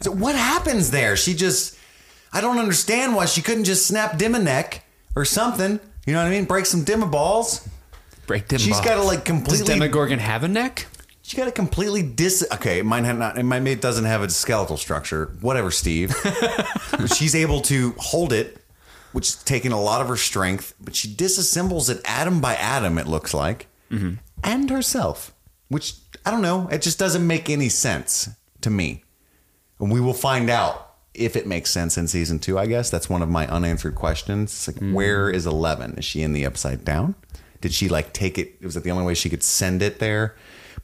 [0.00, 1.16] so what happens there?
[1.16, 1.76] She just
[2.32, 4.84] I don't understand why she couldn't just snap Dim a neck
[5.16, 5.80] or something.
[6.06, 6.44] You know what I mean?
[6.44, 7.68] Break some Dimma balls.
[8.28, 8.58] Break them.
[8.58, 9.58] She's got to like completely.
[9.58, 9.66] Does.
[9.66, 10.86] Demogorgon have a neck?
[11.26, 12.46] She got to completely dis.
[12.52, 13.42] Okay, mine have not.
[13.44, 15.32] Might it doesn't have a skeletal structure.
[15.40, 16.14] Whatever, Steve.
[17.16, 18.62] She's able to hold it,
[19.10, 20.74] which is taking a lot of her strength.
[20.80, 22.96] But she disassembles it atom by atom.
[22.96, 24.14] It looks like, mm-hmm.
[24.44, 25.34] and herself,
[25.66, 26.68] which I don't know.
[26.70, 28.28] It just doesn't make any sense
[28.60, 29.02] to me.
[29.80, 32.56] And we will find out if it makes sense in season two.
[32.56, 34.52] I guess that's one of my unanswered questions.
[34.52, 35.34] It's like, where mm-hmm.
[35.34, 35.98] is Eleven?
[35.98, 37.16] Is she in the Upside Down?
[37.60, 38.62] Did she like take it?
[38.62, 40.36] Was it the only way she could send it there?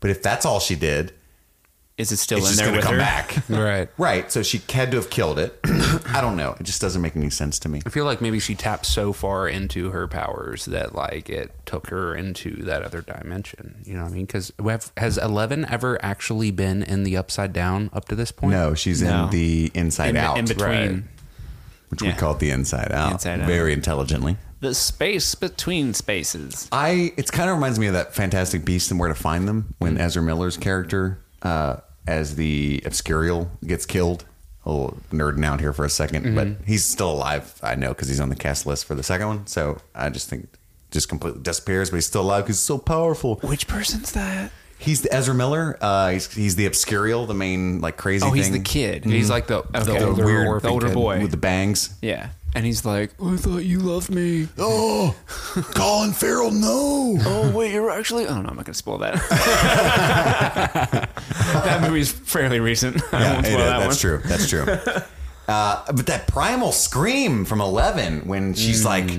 [0.02, 1.14] But if that's all she did,
[1.96, 3.00] Is it still it's in just there going to come her?
[3.00, 3.36] back.
[3.48, 3.88] right.
[3.96, 4.30] right.
[4.32, 5.58] So she had to have killed it.
[5.64, 6.54] I don't know.
[6.60, 7.80] It just doesn't make any sense to me.
[7.86, 11.86] I feel like maybe she tapped so far into her powers that like it took
[11.88, 13.76] her into that other dimension.
[13.86, 14.26] You know what I mean?
[14.26, 14.52] Because
[14.96, 18.52] has Eleven ever actually been in the Upside Down up to this point?
[18.52, 19.24] No, she's No.
[19.24, 21.02] in the Inside In, Out, in between right.
[21.90, 22.08] which yeah.
[22.12, 23.46] we call it the Inside Out, Inside Out.
[23.46, 24.36] very intelligently.
[24.62, 26.68] The space between spaces.
[26.72, 29.74] I it kind of reminds me of that Fantastic Beasts and Where to Find Them
[29.78, 34.24] when Ezra Miller's character, uh, as the Obscurial, gets killed.
[34.64, 37.58] A little nerding out here for a 2nd but he's still alive.
[37.64, 39.46] I know because he's on the cast list for the second one.
[39.48, 40.48] So I just think
[40.92, 43.36] just completely disappears, but he's still alive because he's so powerful.
[43.42, 44.52] Which person's that?
[44.78, 45.76] He's the Ezra Miller.
[45.80, 48.24] Uh, he's, he's the Obscurial, the main like crazy.
[48.24, 48.36] Oh, thing.
[48.36, 49.04] he's the kid.
[49.04, 49.78] He's like the, Okay.
[49.80, 51.20] the The older, weird the older boy.
[51.20, 51.94] with the bangs.
[52.00, 55.14] Yeah, and he's like, "I thought you loved me." Oh,
[55.74, 57.16] Colin Farrell, no.
[57.24, 58.26] Oh wait, you're actually.
[58.26, 59.14] Oh no, I'm not gonna spoil that.
[61.64, 63.02] that movie's fairly recent.
[63.12, 64.18] I won't spoil that that's one.
[64.20, 64.28] true.
[64.28, 64.66] That's true.
[65.48, 69.10] Uh, but that primal scream from Eleven when she's like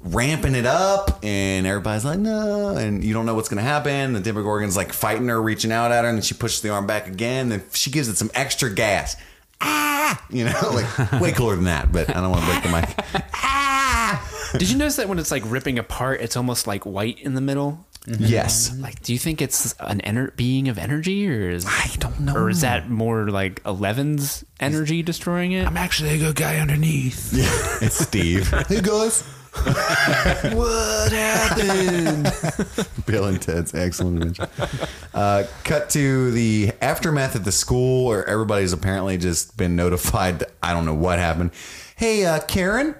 [0.00, 4.20] ramping it up and everybody's like no and you don't know what's gonna happen the
[4.20, 7.08] Demogorgon's like fighting her reaching out at her and then she pushes the arm back
[7.08, 9.16] again and she gives it some extra gas
[9.64, 12.68] ah you know like way cooler than that but I don't want to break the
[12.70, 17.18] mic ah Did you notice that when it's like ripping apart, it's almost like white
[17.20, 17.84] in the middle?
[18.06, 22.20] yes Like, do you think it's an ener- being of energy, or is I don't
[22.20, 25.66] know or is that more like Eleven's energy destroying it?
[25.66, 27.32] I'm actually a good guy underneath.
[27.82, 29.24] it's Steve hey guys
[30.54, 32.32] what happened?
[33.06, 34.48] Bill and Ted's Excellent Adventure.
[35.12, 40.40] Uh, cut to the aftermath at the school where everybody's apparently just been notified.
[40.40, 41.52] that- I don't know what happened.
[41.96, 42.94] Hey, uh, Karen.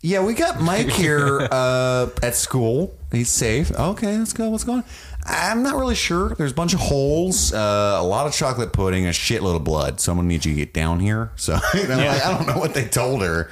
[0.00, 2.94] Yeah, we got Mike here uh, at school.
[3.10, 3.70] He's safe.
[3.72, 4.50] Okay, let's go.
[4.50, 4.84] What's going on?
[5.26, 6.34] I'm not really sure.
[6.34, 9.98] There's a bunch of holes, uh, a lot of chocolate pudding, a shitload of blood.
[10.00, 11.30] Someone I'm gonna need you to get down here.
[11.36, 13.50] So you know, like, I don't know what they told her.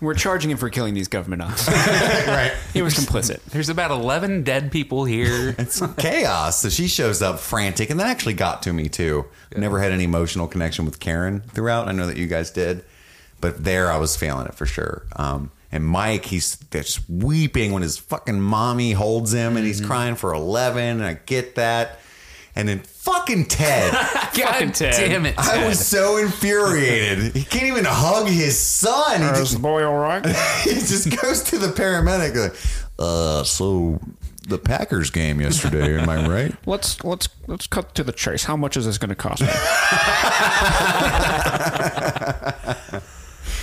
[0.00, 1.74] We're charging him for killing these government officers.
[2.26, 2.52] right.
[2.72, 3.42] he was complicit.
[3.44, 5.54] There's about 11 dead people here.
[5.62, 6.60] It's chaos.
[6.60, 9.26] So she shows up frantic, and that actually got to me too.
[9.56, 11.88] Never had any emotional connection with Karen throughout.
[11.88, 12.84] I know that you guys did,
[13.40, 15.04] but there I was feeling it for sure.
[15.16, 20.16] Um, and Mike, he's just weeping when his fucking mommy holds him, and he's crying
[20.16, 21.00] for eleven.
[21.00, 22.00] And I get that.
[22.54, 23.92] And then fucking Ted.
[24.32, 24.94] Fucking Ted.
[24.94, 27.34] damn it, I was so infuriated.
[27.34, 29.20] He can't even hug his son.
[29.20, 30.24] He Is just, the boy all right?
[30.64, 32.54] he just goes to the paramedic like,
[32.98, 34.00] uh, so
[34.46, 36.54] the Packers game yesterday, am I right?
[36.66, 38.44] let's let's let's cut to the chase.
[38.44, 39.48] How much is this going to cost me?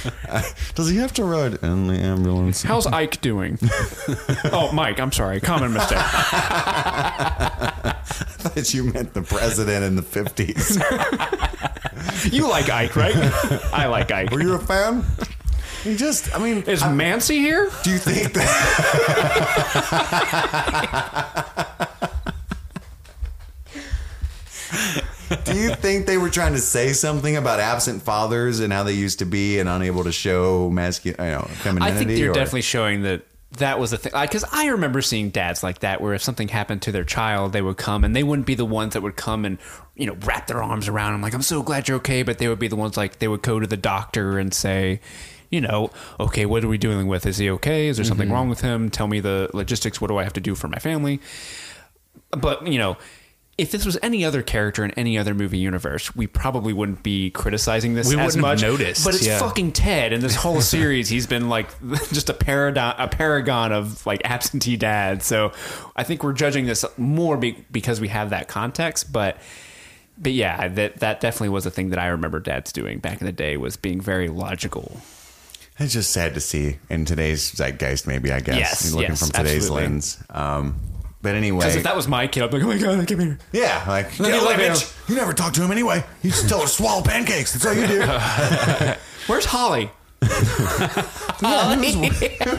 [0.75, 2.61] Does he have to ride in the ambulance?
[2.63, 3.57] How's Ike doing?
[4.51, 4.99] oh, Mike.
[4.99, 5.39] I'm sorry.
[5.41, 5.97] Common mistake.
[8.53, 10.79] that you meant the president in the 50s.
[12.33, 13.15] You like Ike, right?
[13.73, 14.31] I like Ike.
[14.31, 15.03] Were you a fan?
[15.85, 17.71] You just, I mean, Is Mancy here?
[17.83, 18.49] do you think that?
[25.59, 29.19] You think they were trying to say something about absent fathers and how they used
[29.19, 32.05] to be and unable to show masculine, you know, I femininity?
[32.05, 33.23] think they're or- definitely showing that
[33.57, 34.11] that was the thing.
[34.19, 37.61] Because I remember seeing dads like that, where if something happened to their child, they
[37.61, 39.57] would come and they wouldn't be the ones that would come and
[39.95, 42.21] you know wrap their arms around him, like I'm so glad you're okay.
[42.23, 45.01] But they would be the ones like they would go to the doctor and say.
[45.51, 45.89] You know,
[46.19, 47.25] okay, what are we dealing with?
[47.25, 47.87] Is he okay?
[47.87, 48.35] Is there something mm-hmm.
[48.35, 48.91] wrong with him?
[48.91, 49.99] Tell me the logistics.
[49.99, 51.21] What do I have to do for my family?
[52.29, 52.97] But, you know,
[53.59, 57.29] if this was any other character in any other movie universe, we probably wouldn't be
[57.31, 58.61] criticizing this We as wouldn't much.
[58.61, 59.37] have noticed, But it's yeah.
[59.37, 61.67] fucking Ted, and this whole series, he's been like
[62.11, 65.21] just a paragon, a paragon of like absentee dad.
[65.23, 65.51] So
[65.95, 69.11] I think we're judging this more be- because we have that context.
[69.11, 69.37] But
[70.17, 73.25] but yeah, that that definitely was a thing that I remember dads doing back in
[73.25, 75.01] the day was being very logical.
[75.77, 78.57] It's just sad to see in today's zeitgeist, maybe, I guess.
[78.57, 79.83] Yes, looking yes, from today's absolutely.
[79.87, 80.23] lens.
[80.29, 80.75] Um,
[81.21, 81.59] but anyway.
[81.59, 83.37] Because if that was my kid, I'd be like, oh my god, come here.
[83.51, 85.09] Yeah, like me "Get away, look at bitch.
[85.09, 86.03] You never talk to him anyway.
[86.21, 87.53] You just tell her to swallow pancakes.
[87.53, 87.99] That's all you do.
[89.27, 89.91] Where's Holly?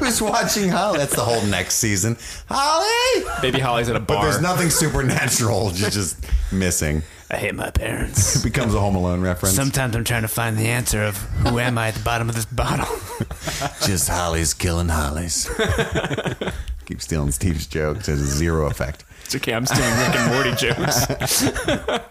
[0.01, 0.99] Who's watching Holly?
[0.99, 2.17] That's the whole next season.
[2.49, 4.17] Holly, Baby Holly's at a bar.
[4.19, 5.73] but there's nothing supernatural.
[5.75, 6.17] She's just
[6.53, 7.03] missing.
[7.31, 8.37] I hate my parents.
[8.37, 9.55] It becomes a Home Alone reference.
[9.55, 12.35] Sometimes I'm trying to find the answer of who am I at the bottom of
[12.35, 12.87] this bottle.
[13.87, 15.49] just Holly's killing Hollies.
[16.87, 18.09] Keep stealing Steve's jokes.
[18.09, 19.05] It has zero effect.
[19.25, 22.01] It's okay, I'm stealing Rick and Morty jokes.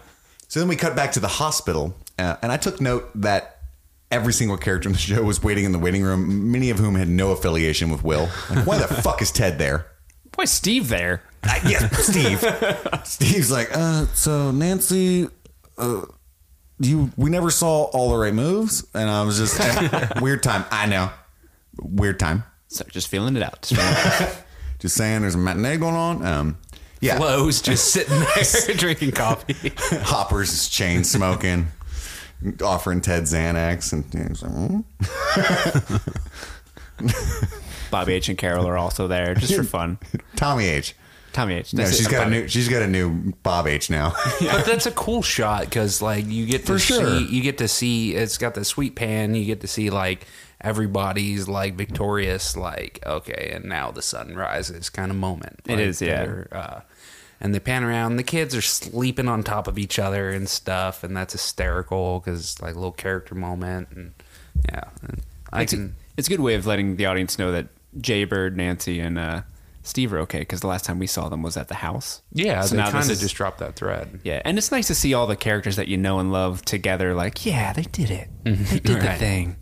[0.50, 3.60] So then we cut back to the hospital, uh, and I took note that
[4.10, 6.96] every single character in the show was waiting in the waiting room, many of whom
[6.96, 8.28] had no affiliation with Will.
[8.50, 9.86] Like, why the fuck is Ted there?
[10.34, 11.22] Why is Steve there?
[11.42, 12.40] Uh, yeah, Steve.
[13.04, 15.28] Steve's like, uh, so Nancy,
[15.78, 16.02] uh,
[16.78, 19.58] you, we never saw all the right moves, and I was just
[20.20, 20.64] weird time.
[20.70, 21.10] I know,
[21.80, 22.44] weird time.
[22.68, 23.62] So just feeling it out.
[23.62, 24.44] Just feeling it out.
[24.78, 26.24] Just saying, there's a matinee going on.
[26.24, 26.58] Um,
[27.02, 29.74] yeah, Flo's just sitting there drinking coffee.
[30.04, 31.66] Hopper's is chain smoking,
[32.62, 34.52] offering Ted Xanax, and he's like,
[37.02, 37.10] hmm?
[37.90, 39.98] Bobby H and Carol are also there just for fun.
[40.34, 40.94] Tommy H.
[41.32, 41.72] Tommy H.
[41.74, 42.10] No, That's she's it.
[42.10, 42.40] got a Bobby.
[42.42, 42.48] new.
[42.48, 44.12] She's got a new Bob H now.
[44.40, 47.18] But that's a cool shot because like you get to For sure.
[47.18, 49.34] see you get to see it's got the sweet pan.
[49.34, 50.26] You get to see like
[50.60, 52.56] everybody's like victorious.
[52.56, 55.60] Like okay, and now the sun rises kind of moment.
[55.66, 56.44] It Like, is, yeah.
[56.50, 56.80] Uh,
[57.40, 58.16] and they pan around.
[58.16, 62.60] The kids are sleeping on top of each other and stuff, and that's hysterical because
[62.60, 63.88] like a little character moment.
[63.94, 64.12] And
[64.68, 65.20] yeah, and
[65.52, 65.86] I it's, can.
[65.86, 67.68] a, it's a good way of letting the audience know that
[68.00, 69.42] Jay Bird, Nancy, and uh,
[69.90, 72.22] Steve are okay because the last time we saw them was at the house.
[72.32, 74.20] Yeah, So they now this kind of just dropped that thread.
[74.24, 77.14] Yeah, and it's nice to see all the characters that you know and love together.
[77.14, 78.28] Like, yeah, they did it.
[78.44, 78.64] Mm-hmm.
[78.64, 79.56] They did the thing.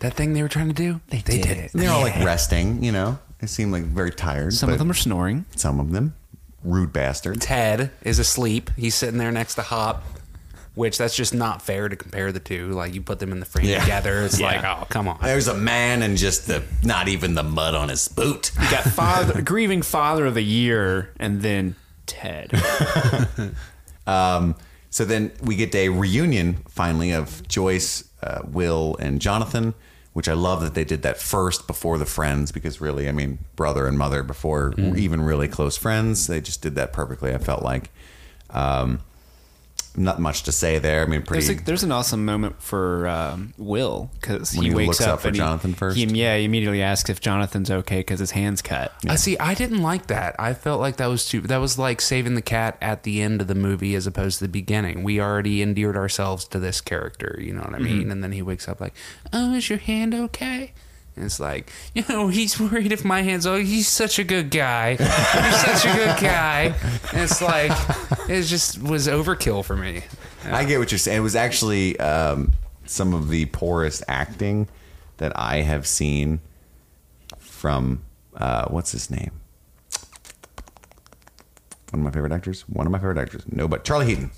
[0.00, 1.72] That thing they were trying to do, they, did it.
[1.72, 3.18] And they're all like resting, you know.
[3.38, 4.52] They seem like very tired.
[4.54, 5.44] Some of them are snoring.
[5.54, 6.14] some of them
[6.64, 7.40] rude bastard.
[7.40, 8.70] Ted is asleep.
[8.76, 10.02] He's sitting there next to Hop,
[10.76, 12.68] which that's just not fair to compare the two.
[12.70, 13.80] Like you put them in the frame Yeah.
[13.80, 14.46] together, it's Yeah.
[14.46, 15.18] like, oh come on.
[15.20, 18.52] There's a man and just the not even the mud on his boot.
[18.62, 21.74] You got father, grieving father of the year, and then
[22.06, 22.52] Ted.
[24.06, 24.54] Um,
[24.90, 29.74] so then we get a reunion finally of Joyce, uh, Will, and Jonathan,
[30.12, 33.38] which I love that they did that first before the friends because really, I mean,
[33.56, 36.28] brother and mother before even really close friends.
[36.28, 37.34] They just did that perfectly.
[37.34, 37.90] I felt like.
[38.50, 39.00] Um,
[39.96, 41.02] not much to say there.
[41.02, 44.88] I mean, There's, a, there's an awesome moment for um, Will because he, he wakes
[44.88, 45.96] looks up out for and he- Jonathan first?
[45.96, 48.92] He, yeah, he immediately asks if Jonathan's okay because his hand's cut.
[49.08, 49.38] I see.
[49.38, 50.36] I didn't like that.
[50.38, 51.40] I felt like that was too.
[51.42, 54.44] That was like saving the cat at the end of the movie as opposed to
[54.44, 55.02] the beginning.
[55.02, 57.38] We already endeared ourselves to this character.
[57.40, 58.10] You know what I mean?
[58.10, 58.94] And then he wakes up like,
[59.32, 60.72] "Oh, is your hand okay?"
[61.16, 63.46] And it's like, you know, he's worried if my hand's.
[63.46, 64.96] Oh, he's such a good guy.
[64.96, 66.74] He's such a good guy.
[67.12, 67.72] And it's like,
[68.28, 70.02] it just was overkill for me.
[70.44, 71.18] I get what you're saying.
[71.18, 72.52] It was actually um,
[72.84, 74.68] some of the poorest acting
[75.16, 76.40] that I have seen
[77.38, 78.02] from
[78.36, 79.30] uh, what's his name?
[81.90, 82.68] One of my favorite actors.
[82.68, 83.42] One of my favorite actors.
[83.50, 84.30] No, but Charlie Heaton.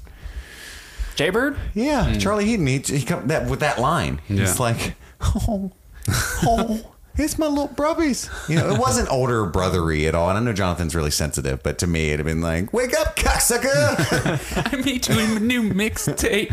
[1.16, 1.56] Jay Bird?
[1.74, 2.66] Yeah, Charlie Heaton.
[2.68, 4.20] He, he come that with that line.
[4.28, 4.54] He's Yeah.
[4.60, 5.72] like, oh,
[6.44, 6.80] oh,
[7.16, 8.30] it's my little brubbies.
[8.48, 10.28] You know, it wasn't older brothery at all.
[10.28, 13.16] And I know Jonathan's really sensitive, but to me, it'd have been like, wake up,
[13.16, 14.72] cocksucker.
[14.72, 16.52] I made you a new mixtape.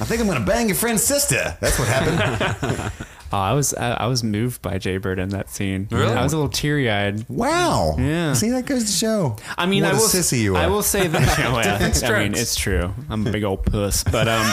[0.00, 1.56] I think I'm gonna bang your friend's sister.
[1.60, 2.92] That's what happened.
[3.30, 5.86] Oh, I was I, I was moved by Jay Bird in that scene.
[5.90, 6.14] Really?
[6.14, 7.28] I was a little teary eyed.
[7.28, 7.96] Wow.
[7.98, 8.32] Yeah.
[8.32, 9.36] See, that goes to show.
[9.58, 10.62] I mean, what I a will sissy you are.
[10.62, 11.38] I will say that.
[11.40, 11.76] Oh, yeah.
[12.08, 12.94] I mean, it's true.
[13.10, 14.46] I'm a big old puss, but um.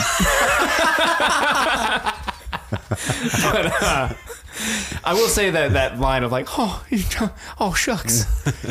[2.70, 4.12] But, uh,
[5.04, 7.02] I will say that that line of like, oh, you,
[7.60, 8.24] oh shucks,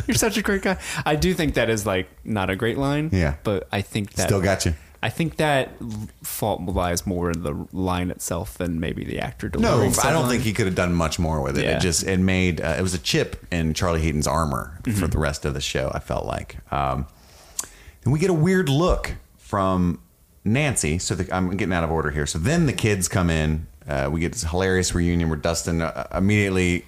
[0.08, 0.78] you're such a great guy.
[1.06, 3.10] I do think that is like not a great line.
[3.14, 3.36] Yeah.
[3.44, 4.74] but I think that Still got you.
[5.04, 5.70] I think that
[6.24, 9.84] fault lies more in the line itself than maybe the actor No.
[10.04, 10.30] I don't line.
[10.32, 11.66] think he could have done much more with it.
[11.66, 11.78] Yeah.
[11.78, 15.00] It just it made uh, it was a chip in Charlie Heaton's armor Mm-hmm.
[15.00, 15.92] for the rest of the show.
[15.94, 17.06] I felt like, um,
[18.04, 20.00] and we get a weird look from
[20.44, 20.98] Nancy.
[20.98, 22.26] So the, I'm getting out of order here.
[22.26, 23.68] So then the kids come in.
[23.88, 26.86] Uh, we get this hilarious reunion where Dustin uh, immediately.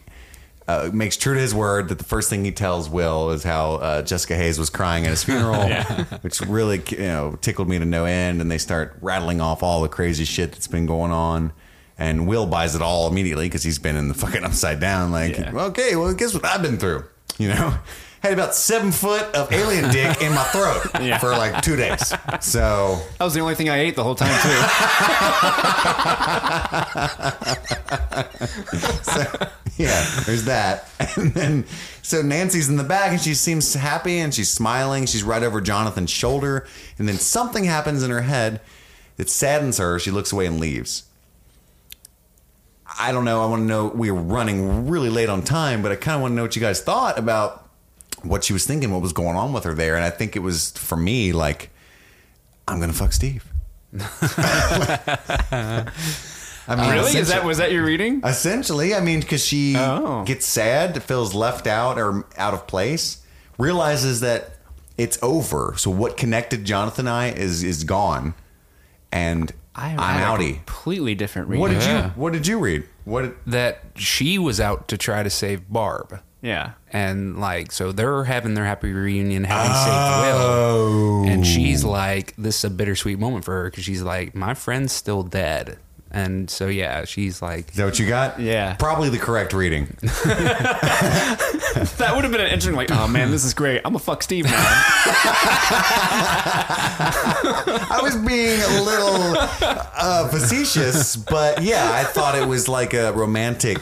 [0.69, 3.75] Uh, makes true to his word that the first thing he tells Will is how
[3.75, 5.65] uh, Jessica Hayes was crying at his funeral,
[6.23, 8.41] which really you know tickled me to no end.
[8.41, 11.53] And they start rattling off all the crazy shit that's been going on.
[11.97, 15.09] And Will buys it all immediately because he's been in the fucking upside down.
[15.13, 15.51] Like, Yeah.
[15.55, 17.05] okay, well, guess what I've been through?
[17.37, 17.77] You know,
[18.21, 21.17] had about seven foot of alien dick in my throat Yeah.
[21.19, 22.13] for like two days.
[22.41, 24.57] So that was the only thing I ate the whole time too.
[29.03, 29.23] So,
[29.77, 30.89] yeah, there's that.
[31.15, 31.65] And then
[32.01, 35.05] so Nancy's in the back and she seems happy and she's smiling.
[35.05, 36.67] She's right over Jonathan's shoulder.
[36.97, 38.61] And then something happens in her head
[39.17, 39.99] that saddens her.
[39.99, 41.03] She looks away and leaves.
[42.99, 43.43] I don't know.
[43.43, 43.87] I want to know.
[43.87, 46.61] We're running really late on time, but I kind of want to know what you
[46.61, 47.66] guys thought about
[48.27, 49.95] what she was thinking, what was going on with her there.
[49.95, 51.69] And I think it was for me like,
[52.67, 53.45] I'm gonna fuck Steve.
[56.69, 57.17] I mean, really?
[57.17, 58.21] Is that was that your reading?
[58.25, 60.23] Essentially, I mean, because she Oh.
[60.25, 63.19] gets sad, feels left out or out of place,
[63.57, 64.51] realizes that
[64.97, 65.75] it's over.
[65.77, 68.33] So what connected Jonathan and I is is gone,
[69.11, 70.65] and I, am had outie.
[70.65, 71.61] Completely different reading.
[71.61, 72.05] What did Yeah.
[72.07, 72.83] you What did you read?
[73.05, 73.21] What?
[73.21, 76.19] Did, that she was out to try to save Barb.
[76.41, 76.73] Yeah.
[76.91, 81.23] And like, so they're having their happy reunion, having saved Will.
[81.33, 84.93] And she's like, this is a bittersweet moment for her because she's like, my friend's
[84.93, 85.79] still dead.
[86.09, 88.39] And so, yeah, she's like, is that what you got?
[88.39, 88.75] Yeah.
[88.75, 89.97] probably the correct reading.
[91.97, 93.77] That would have been an interesting, like, oh man, this is great.
[93.85, 94.51] I'm gonna fuck Steve now.
[97.89, 99.35] I was being a little
[99.95, 103.79] uh, facetious, but yeah, I thought it was like a romantic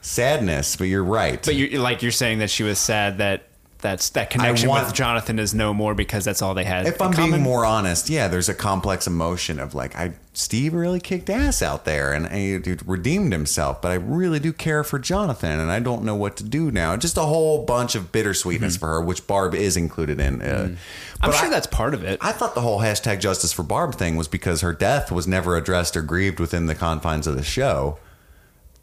[0.00, 0.76] sadness.
[0.76, 1.42] But you're right.
[1.44, 3.44] but you're like you're saying that she was sad that
[3.78, 6.86] that's that connection want- with Jonathan is no more because that's all they had.
[6.86, 11.00] If I'm being more honest, yeah, there's a complex emotion of like, I Steve really
[11.00, 14.98] kicked ass out there and he dude, redeemed himself, but I really do care for
[14.98, 16.94] Jonathan, and I don't know what to do now.
[16.98, 20.42] Just a whole bunch of bittersweetness for her, which Barb is included in.
[20.42, 20.74] Uh, Mm-hmm.
[21.22, 22.18] I'm sure I- that's part of it.
[22.20, 25.56] I thought the whole hashtag Justice for Barb thing was because her death was never
[25.56, 27.96] addressed or grieved within the confines of the show.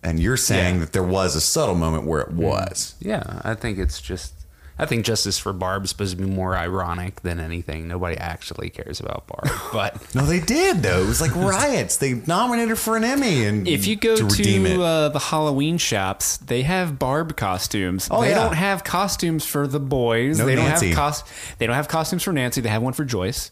[0.04, 0.80] And you're saying Yeah.
[0.82, 2.96] that there was a subtle moment where it was.
[3.00, 4.34] Yeah, I think it's just.
[4.80, 7.88] I think Justice for Barb is supposed to be more ironic than anything.
[7.88, 11.02] Nobody actually cares about Barb, but No, they did though.
[11.02, 11.98] It was like riots.
[11.98, 15.80] They nominated her for an Emmy, and if you go to to uh, the Halloween
[15.80, 18.08] shops, they have Barb costumes.
[18.12, 18.44] Oh, they yeah.
[18.44, 20.38] don't have costumes for the boys.
[20.38, 21.24] No they don't have cos-
[21.58, 22.62] They don't have costumes for Nancy.
[22.62, 23.50] They have one for Joyce.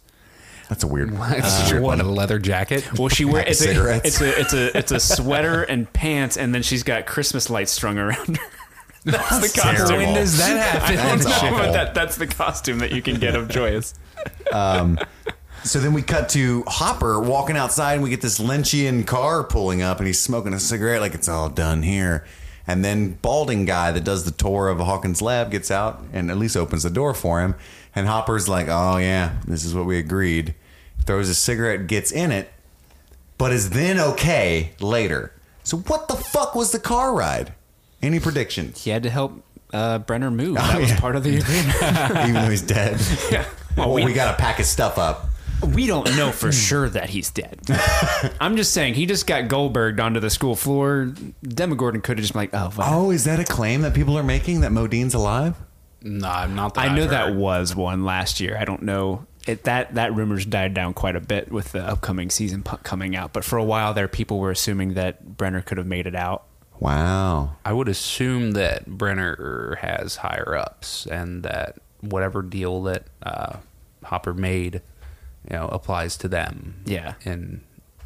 [0.69, 1.17] That's a weird.
[1.17, 2.87] what, that's a weird what a leather jacket.
[2.97, 6.63] Well, she wears it's, a—it's a it's a it's a sweater and pants, and then
[6.63, 8.43] she's got Christmas lights strung around her.
[9.05, 9.87] That's the costume.
[9.87, 9.97] terrible.
[9.97, 10.97] When does that happen?
[10.97, 13.93] I don't That's know, but that, that's the costume that you can get of Joyce.
[14.51, 14.97] Um,
[15.63, 19.83] so then we cut to Hopper walking outside, and we get this Lynchian car pulling
[19.83, 22.25] up, and he's smoking a cigarette like it's all done here.
[22.67, 26.37] And then balding guy that does the tour of Hawkins' lab gets out and at
[26.37, 27.53] least opens the door for him.
[27.95, 30.55] And Hopper's like, "Oh yeah, this is what we agreed."
[31.05, 32.51] Throws a cigarette, gets in it,
[33.37, 35.31] but is then okay later.
[35.63, 37.53] So what the fuck was the car ride?
[38.01, 38.83] Any predictions?
[38.83, 39.43] He had to help
[39.73, 40.55] uh, Brenner move.
[40.65, 40.99] That was yeah.
[40.99, 41.75] part of the agreement.
[42.29, 42.99] Even though he's dead.
[43.31, 43.45] yeah.
[43.75, 45.27] Well, Well, we, we, got to pack his stuff up.
[45.73, 47.59] we don't know for sure that he's dead.
[48.39, 51.13] I'm just saying he just got Goldberged onto the school floor.
[51.43, 52.71] Demogorgon could have just been like, oh.
[52.77, 55.55] Oh, is that a claim that people are making that Modine's alive?
[56.05, 56.75] No, I'm not.
[56.75, 57.37] That I know I've that heard.
[57.37, 58.55] was one last year.
[58.59, 59.25] I don't know.
[59.47, 63.15] It, that that rumors died down quite a bit with the upcoming season pu- coming
[63.15, 63.33] out.
[63.33, 66.45] But for a while there, people were assuming that Brenner could have made it out.
[66.79, 67.55] Wow.
[67.65, 73.57] I would assume that Brenner has higher ups, and that whatever deal that uh,
[74.03, 74.81] Hopper made,
[75.49, 76.75] you know, applies to them.
[76.85, 77.15] Yeah.
[77.23, 77.61] in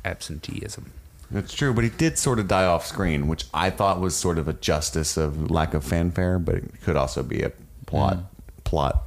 [0.05, 0.91] absenteeism.
[1.31, 4.37] That's true, but he did sort of die off screen, which I thought was sort
[4.39, 7.51] of a justice of lack of fanfare, but it could also be a
[7.89, 8.17] plot
[8.63, 9.03] plot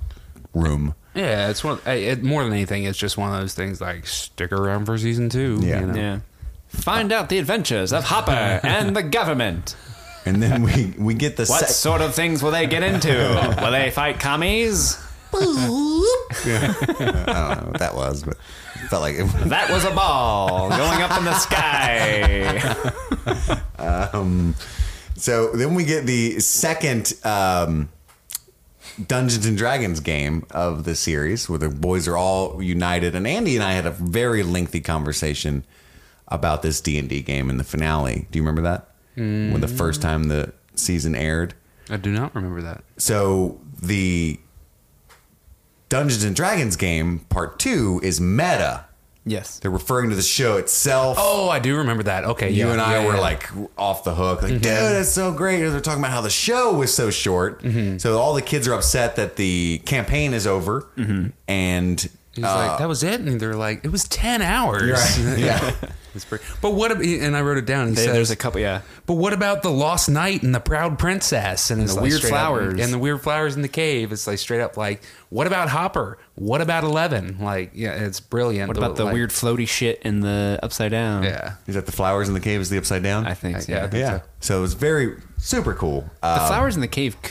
[0.55, 0.95] room.
[1.15, 1.79] Yeah, it's one.
[1.79, 4.97] Of, it, more than anything, it's just one of those things like stick around for
[4.99, 5.59] season two.
[5.63, 5.81] Yeah.
[5.81, 5.95] you know?
[5.95, 6.19] Yeah.
[6.69, 8.31] Find out the adventures of Hopper
[8.63, 9.77] and the government.
[10.25, 13.09] And then we we get the What sec- sort of things will they get into?
[13.63, 14.99] will they fight commies?
[15.35, 18.37] I don't know what that was, but
[18.75, 22.59] it felt like it, That was a ball going up in the sky.
[23.79, 24.55] um,
[25.17, 27.89] So then we get the second um,
[29.07, 33.15] Dungeons and Dragons game of the series, where the boys are all united.
[33.15, 35.65] And Andy and I had a very lengthy conversation
[36.29, 38.27] about this D and D game in the finale.
[38.31, 38.89] Do you remember that?
[39.15, 40.05] When the first mm.
[40.05, 41.55] time the season aired.
[41.91, 42.83] I do not remember that.
[42.97, 44.41] So the
[45.89, 48.87] Dungeons and Dragons game part two is meta.
[49.25, 49.61] Yes.
[49.61, 51.17] They're referring to the show itself.
[51.21, 52.25] Oh, I do remember that.
[52.25, 53.21] Okay, you yeah, and I yeah, were yeah.
[53.21, 54.63] like off the hook, like, mm-hmm.
[54.63, 55.61] dude, that's so great.
[55.61, 57.63] They're talking about how the show was so short.
[57.63, 57.99] Mm-hmm.
[57.99, 61.29] So all the kids are upset that the campaign is over, mm-hmm.
[61.47, 64.91] and He's uh, like, that was it, and they're like, it was ten hours.
[65.19, 65.39] right.
[65.39, 65.75] yeah.
[66.15, 66.91] It's pretty- but what?
[66.93, 67.89] ab- And I wrote it down.
[67.89, 68.83] He There- says, there's a couple, yeah.
[69.07, 72.19] But what about the lost knight and the proud princess and it's the like weird
[72.21, 72.81] straight up- flowers.
[72.83, 74.13] and the weird flowers in the cave?
[74.13, 76.19] It's like straight up like, what about Hopper?
[76.35, 77.39] What about Eleven?
[77.41, 78.69] Like, yeah, it's brilliant.
[78.69, 81.23] What about the like- weird floaty shit in the upside down?
[81.23, 82.61] Yeah, Is that the flowers in the cave?
[82.61, 83.27] Is the upside down?
[83.27, 83.73] I think so.
[83.73, 84.21] Yeah, I think yeah.
[84.41, 86.03] So it was very super cool.
[86.21, 87.31] The Uh, flowers in the cave c-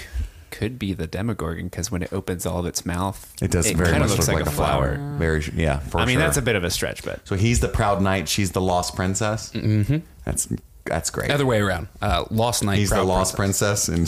[0.62, 3.94] could be the Demogorgon because when it opens all of its mouth, it does very
[3.94, 4.98] kinda looks look like, a flower.
[5.18, 5.80] Very yeah.
[5.80, 6.22] For I mean, sure.
[6.22, 8.30] that's a bit of a stretch, but So he's the proud knight.
[8.30, 9.52] She's the lost princess.
[9.54, 9.98] Mm-hmm.
[10.24, 10.54] That's
[10.86, 11.32] that's great.
[11.32, 11.88] other way around.
[12.00, 12.78] Uh, lost knight.
[12.78, 14.08] He's the lost princess, and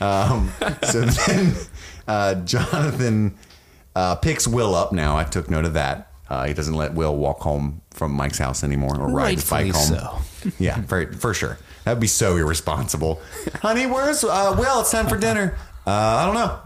[0.00, 0.52] um,
[0.84, 1.54] so then
[2.06, 3.36] uh, Jonathan
[3.96, 4.92] uh, picks Will up.
[4.92, 6.12] Now I took note of that.
[6.30, 9.72] Uh, he doesn't let Will walk home from Mike's house anymore or ride his bike
[9.72, 10.22] Rightfully home.
[10.60, 11.58] Yeah, very, for sure.
[11.88, 13.18] That'd be so irresponsible.
[13.62, 14.80] Honey, where's uh, Will?
[14.80, 15.56] It's time for dinner.
[15.86, 16.60] Uh, I don't know.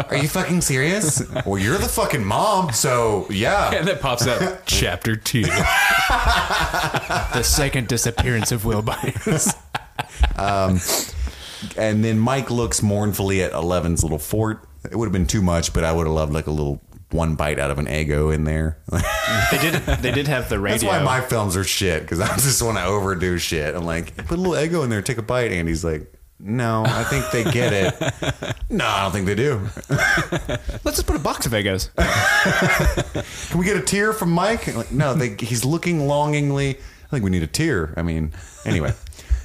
[0.10, 1.22] Are you fucking serious?
[1.46, 3.72] Well, you're the fucking mom, so yeah.
[3.72, 4.62] And that pops up.
[4.66, 5.42] Chapter two.
[5.42, 5.52] the
[7.44, 9.54] second disappearance of Will Byers.
[10.36, 10.80] um,
[11.76, 14.64] And then Mike looks mournfully at Eleven's little fort.
[14.90, 17.34] It would have been too much, but I would have loved like a little one
[17.34, 18.78] bite out of an Eggo in there.
[19.50, 19.74] they did.
[20.00, 20.78] They did have the radio.
[20.90, 23.74] That's why my films are shit because I just want to overdo shit.
[23.74, 25.52] I'm like, put a little Eggo in there, take a bite.
[25.52, 28.56] And he's like, no, I think they get it.
[28.70, 29.60] no, I don't think they do.
[30.84, 31.90] Let's just put a box of Eggos.
[33.50, 34.74] Can we get a tear from Mike?
[34.74, 36.78] Like, no, they, he's looking longingly.
[36.78, 37.92] I think we need a tear.
[37.96, 38.32] I mean,
[38.64, 38.94] anyway.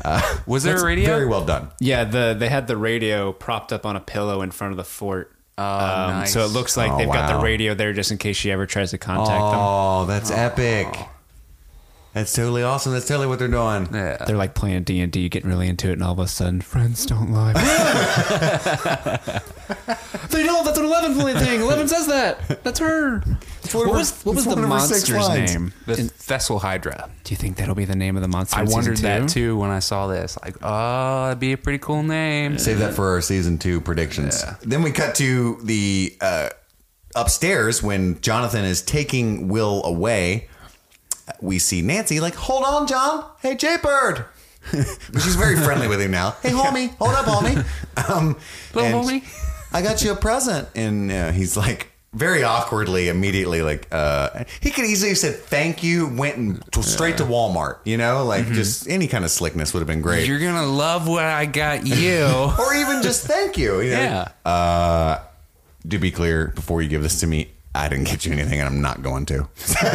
[0.04, 1.08] Uh, Was there a radio?
[1.08, 1.70] Very well done.
[1.80, 4.84] Yeah, the they had the radio propped up on a pillow in front of the
[4.84, 5.35] fort.
[5.58, 6.34] Oh, Um, nice.
[6.34, 8.66] So it looks like Oh, they've got the radio there just in case she ever
[8.66, 9.60] tries to contact them.
[9.60, 10.94] Oh, that's epic.
[12.14, 12.94] That's totally awesome.
[12.94, 13.90] That's totally what they're doing.
[13.94, 14.18] Yeah.
[14.26, 16.62] They're like playing D and D, getting really into it, and all of a sudden,
[16.62, 17.52] friends don't lie.
[20.30, 20.64] they don't.
[20.66, 21.62] That's an Eleven thing.
[21.62, 22.64] Eleven says that.
[22.64, 23.22] That's her.
[23.74, 25.74] One What of was what was the one of her six monster's name?
[25.86, 27.10] The In- Thessalhydra.
[27.24, 28.58] do you think that'll be the name of the monster?
[28.60, 30.38] I wondered season that too when I saw this.
[30.44, 32.58] Like, oh, that'd be a pretty cool name.
[32.58, 34.44] Save that for our season two predictions.
[34.62, 36.50] Then we cut to the uh,
[37.16, 40.48] upstairs when Jonathan is taking Will away.
[41.42, 43.26] We see Nancy like, "Hold on, John.
[43.42, 44.26] Hey, Jaybird."
[44.72, 44.86] But
[45.22, 46.32] she's very friendly with him now.
[46.42, 47.66] Hey, homie, hold up, homie.
[48.10, 48.36] Um,
[48.74, 49.24] Little homie.
[49.74, 51.92] I got you a present, and uh, he's like.
[52.16, 56.82] Very awkwardly, immediately, like uh, he could easily have said thank you, went and to,
[56.82, 57.80] straight to Walmart.
[57.84, 60.28] You know, like just any kind of slickness would have been great.
[60.28, 62.26] You're gonna love what I got you.
[62.60, 63.82] or even just thank you.
[63.82, 64.30] you know?
[64.46, 64.50] Yeah.
[64.50, 65.20] Uh,
[65.90, 68.68] to be clear, before you give this to me, I didn't get you anything, and
[68.68, 69.34] I'm not going to.
[69.36, 69.50] you know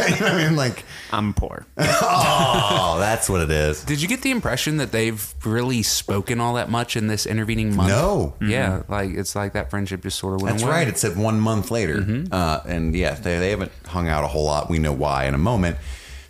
[0.07, 0.55] what I mean?
[0.55, 1.65] Like, I'm poor.
[1.77, 3.83] oh, that's what it is.
[3.83, 7.75] Did you get the impression that they've really spoken all that much in this intervening
[7.75, 7.89] month?
[7.89, 8.35] No.
[8.39, 10.71] Yeah, like it's like that friendship just sort of went That's away.
[10.71, 10.87] right.
[10.87, 14.45] It said one month later, uh, and yeah, they, they haven't hung out a whole
[14.45, 14.69] lot.
[14.69, 15.77] We know why in a moment.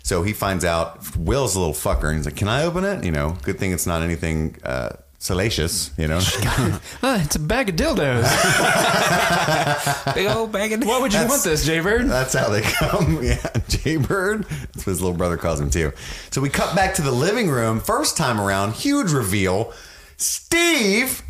[0.04, 3.04] So he finds out Will's a little fucker, and he's like, "Can I open it?"
[3.04, 5.90] You know, good thing it's not anything uh, salacious.
[5.96, 6.18] You know,
[7.02, 8.24] Ah, it's a bag of dildos.
[10.14, 12.08] Big old bag of Why would you That's- want this, Jaybird?
[12.08, 13.22] That's how they come.
[13.22, 13.36] Yeah,
[13.68, 14.44] Jaybird.
[14.44, 15.92] That's what his little brother calls him too.
[16.30, 17.78] So we cut back to the living room.
[17.80, 19.72] First time around, huge reveal.
[20.16, 21.22] Steve.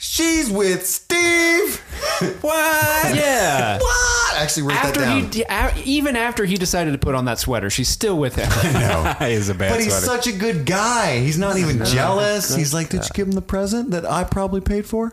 [0.00, 1.82] She's with Steve.
[2.40, 3.14] What?
[3.14, 3.78] Yeah.
[3.78, 4.34] What?
[4.34, 5.70] I actually wrote After that he, down.
[5.76, 8.48] a- even after he decided to put on that sweater, she's still with him.
[8.72, 9.14] no.
[9.26, 10.22] is a bad But he's sweater.
[10.22, 11.20] such a good guy.
[11.20, 12.54] He's not even jealous.
[12.54, 15.12] He's like, "Did you give him the present that I probably paid for?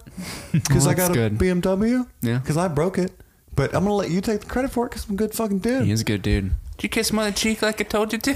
[0.52, 1.38] Because I got a good.
[1.38, 2.08] BMW.
[2.22, 2.40] Yeah.
[2.40, 3.12] Because I broke it.
[3.56, 5.60] But I'm gonna let you take the credit for it because I'm a good fucking
[5.60, 5.86] dude.
[5.86, 6.52] He's a good dude.
[6.78, 8.32] Did you kiss him on the cheek like I told you to?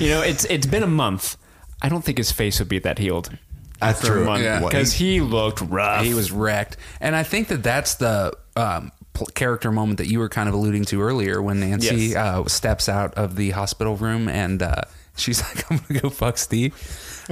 [0.00, 1.36] You know, it's it's been a month.
[1.80, 3.30] I don't think his face would be that healed.
[3.80, 4.24] That's for a true.
[4.24, 4.60] month Yeah.
[4.60, 6.04] because he looked rough.
[6.04, 10.18] he was wrecked, and I think that that's the um, pl- character moment that you
[10.18, 12.16] were kind of alluding to earlier when Nancy Yes.
[12.16, 14.82] uh, steps out of the hospital room and uh,
[15.16, 16.74] she's like, "I'm gonna go fuck Steve."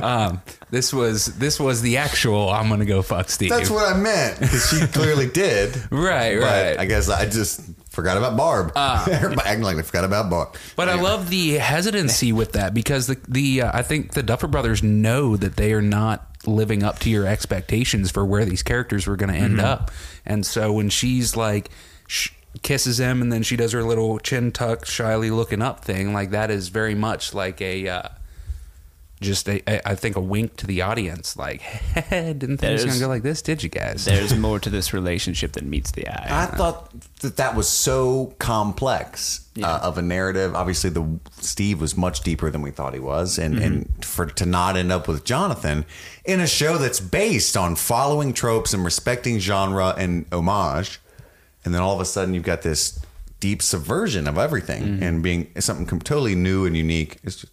[0.00, 3.98] Um, this was this was the actual "I'm gonna go fuck Steve." That's what I
[3.98, 5.74] meant because she clearly did.
[5.90, 6.78] Right, But right.
[6.78, 8.72] I guess I just forgot about Barb.
[8.76, 10.54] Everybody acting like they forgot about Barb.
[10.76, 14.48] But I love the hesitancy with that because the the uh, I think the Duffer
[14.48, 19.06] Brothers know that they are not living up to your expectations for where these characters
[19.06, 19.90] were going to end up,
[20.24, 21.70] and so when she's like
[22.06, 22.30] sh-
[22.62, 26.30] kisses him and then she does her little chin tuck, shyly looking up thing, like
[26.30, 27.88] that is very much like a.
[27.88, 28.08] Uh,
[29.20, 31.62] just a, a, I think a wink to the audience, like,
[32.10, 34.04] didn't think it was gonna go like this, did you guys?
[34.04, 36.42] There's more to this relationship than meets the eye.
[36.42, 40.54] I thought that that was so complex uh, of a narrative.
[40.54, 44.44] Obviously, the Steve was much deeper than we thought he was, and and for to
[44.46, 45.86] not end up with Jonathan
[46.24, 51.00] in a show that's based on following tropes and respecting genre and homage,
[51.64, 53.00] and then all of a sudden you've got this
[53.40, 57.18] deep subversion of everything and being something totally new and unique.
[57.22, 57.52] It's just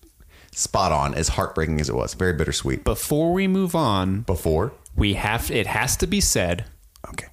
[0.58, 2.14] spot on, as heartbreaking as it was.
[2.14, 2.84] Very bittersweet.
[2.84, 6.66] Before we move on, Before, we have it has to be said.
[7.10, 7.28] okay.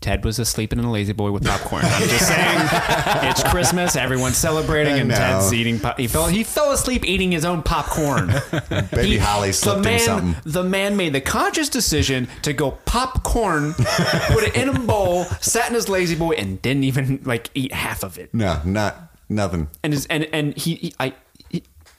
[0.00, 1.82] Ted was asleep in a lazy boy with popcorn.
[1.82, 2.58] I'm just saying,
[3.30, 3.96] it's Christmas.
[3.96, 5.14] Everyone's celebrating, I and know.
[5.14, 5.80] Ted's eating.
[5.80, 6.26] Pop- he fell.
[6.26, 8.26] He fell asleep eating his own popcorn.
[8.90, 10.36] Baby He- Holly the slipped man, him something.
[10.44, 15.68] The man made the conscious decision to go popcorn, put it in a bowl, sat
[15.68, 18.34] in his lazy boy, and didn't even like eat half of it.
[18.34, 19.68] No, not nothing.
[19.82, 21.14] And his, and and he, he I.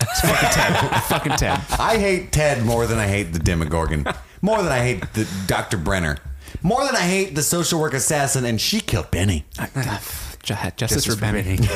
[0.01, 1.03] It's fucking Ted.
[1.03, 1.61] fucking Ted.
[1.79, 4.05] I hate Ted more than I hate the Demogorgon.
[4.41, 5.77] More than I hate the Dr.
[5.77, 6.17] Brenner.
[6.61, 9.45] More than I hate the social work assassin, and she killed Benny.
[10.43, 11.57] Ju- Justice, for Benny.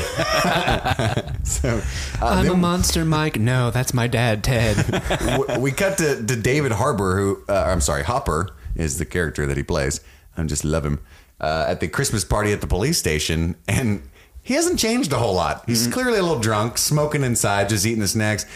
[1.44, 1.82] So
[2.22, 3.40] uh, I'm then a monster, Mike.
[3.40, 4.78] No, that's my dad, Ted.
[5.20, 9.48] w- we cut to, to David Harbour, who uh, I'm sorry, Hopper is the character
[9.48, 10.02] that he plays.
[10.38, 11.00] I just love him
[11.42, 14.04] uh, at the Christmas party at the police station, and
[14.50, 15.64] he hasn't changed a whole lot.
[15.68, 15.94] He's mm-hmm.
[15.94, 18.48] clearly a little drunk, smoking inside, just eating the snacks.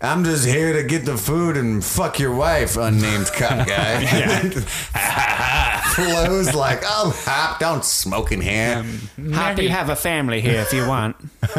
[0.00, 4.48] I'm just here to get the food and fuck your wife, unnamed cop guy.
[5.96, 8.76] Flo's like, oh, Hop, don't smoke in here.
[9.18, 11.16] Um, hop, you have a family here if you want.
[11.42, 11.56] Shut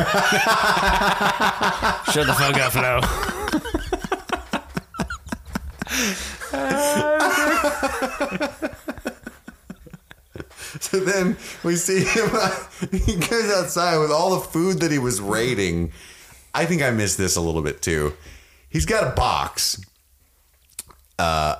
[2.28, 3.02] the fuck up, Flo.
[10.80, 12.30] So then we see him.
[12.92, 15.92] he goes outside with all the food that he was raiding.
[16.54, 18.14] I think I missed this a little bit too.
[18.70, 19.82] he's got a box
[21.20, 21.58] uh,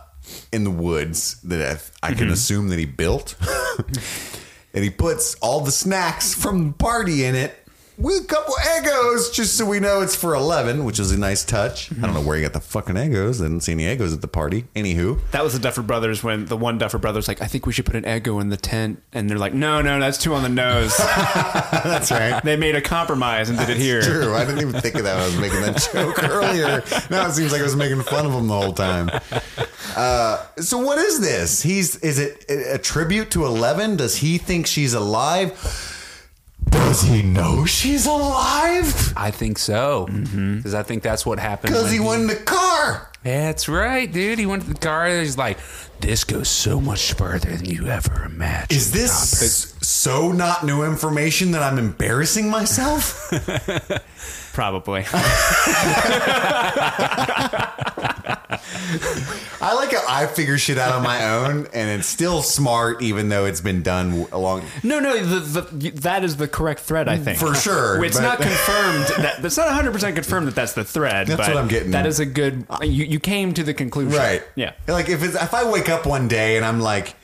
[0.52, 3.36] in the woods that I, I can assume that he built,
[4.74, 7.61] and he puts all the snacks from the party in it.
[7.98, 11.44] With a couple Eggos, just so we know it's for 11, which is a nice
[11.44, 11.92] touch.
[11.92, 13.40] I don't know where you got the fucking Eggos.
[13.42, 14.66] I didn't see any Eggos at the party.
[14.76, 17.74] Anywho, That was the Duffer Brothers when the one Duffer Brothers like, I think we
[17.74, 20.42] should put an Eggo in the tent, and they're like, No, no, that's too on
[20.42, 20.98] the nose.
[20.98, 22.42] that's right.
[22.44, 24.02] they made a compromise and did it here.
[24.02, 24.34] True.
[24.34, 26.84] I didn't even think of that when I was making that joke earlier.
[27.12, 29.12] Now it seems like I was making fun of him the whole time.
[29.96, 31.62] Uh, so what is this?
[31.62, 33.96] He's is it a tribute to Eleven?
[33.98, 35.91] Does he think she's alive?
[36.72, 39.14] Does he know she's alive?
[39.16, 40.58] I think so mm-hmm.
[40.58, 41.74] because I think that's what happened.
[41.74, 43.10] Because when he won the car.
[43.24, 44.40] That's right, dude.
[44.40, 45.06] He went to the car.
[45.06, 45.60] and He's like,
[46.00, 51.52] "This goes so much further than you ever imagined." Is this so not new information
[51.52, 53.32] that I'm embarrassing myself?
[54.54, 55.06] Probably.
[59.62, 63.30] I like how I figure shit out on my own, and it's still smart, even
[63.30, 64.64] though it's been done a along.
[64.84, 67.40] No, no, the, the, that is the correct thread, I think.
[67.40, 69.06] For sure, It's but- not confirmed.
[69.24, 71.28] That, that's not 100% confirmed that that's the thread.
[71.28, 71.92] That's but what I'm getting.
[71.92, 72.66] That is a good.
[72.82, 74.18] You, you came to the conclusion.
[74.18, 74.44] Right.
[74.56, 74.74] Yeah.
[74.88, 77.16] Like if it's, if I wake up one day and I'm like,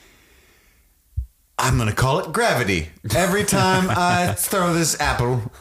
[1.60, 5.52] I'm gonna call it gravity every time I throw this apple,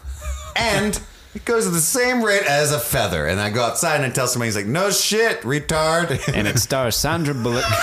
[0.55, 1.01] and
[1.37, 3.27] it goes at the same rate as a feather.
[3.27, 6.59] And I go outside and I tell somebody, he's like, "No shit, retard." And it
[6.67, 7.63] stars Sandra Bullock.
[7.65, 7.75] Sorry.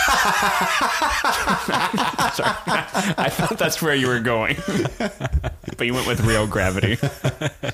[3.15, 4.57] I thought that's where you were going.
[5.77, 6.97] but you went with real gravity,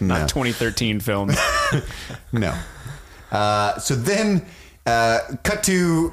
[0.02, 1.32] not 2013 film.
[2.34, 2.54] no.
[3.32, 4.46] Uh, so then,
[4.86, 6.12] uh, cut to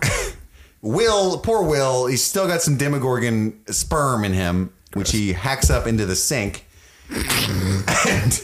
[0.81, 1.41] Will.
[1.41, 2.07] Poor Will.
[2.07, 6.63] He's still got some Demogorgon sperm in him, which he hacks up into the sink.
[7.11, 8.43] and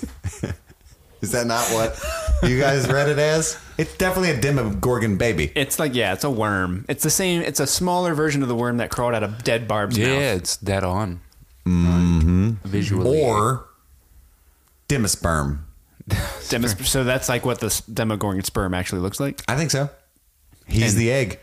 [1.22, 1.98] is that not what
[2.42, 3.56] you guys read it as?
[3.78, 5.50] It's definitely a Demogorgon baby.
[5.54, 6.84] It's like, yeah, it's a worm.
[6.88, 9.66] It's the same, it's a smaller version of the worm that crawled out of dead
[9.66, 10.18] Barb's Yeah, mouth.
[10.20, 11.20] Yeah, it's dead on.
[11.66, 12.50] Mm-hmm.
[12.64, 13.66] Visually, Or
[14.88, 15.60] Demisperm.
[16.48, 19.42] Demis- so that's like what the s- Demogorgon sperm actually looks like.
[19.48, 19.88] I think so.
[20.66, 21.38] He's And- the egg.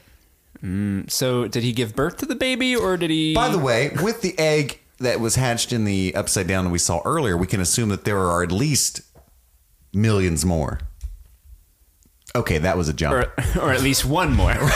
[1.09, 3.33] So did he give birth to the baby or did he?
[3.33, 6.79] By the way, with the egg that was hatched in the upside down that we
[6.79, 8.99] saw earlier, we can assume that there are at least
[9.93, 10.79] millions more.
[12.35, 13.15] Okay, that was a jump.
[13.15, 14.53] or, or at least one more.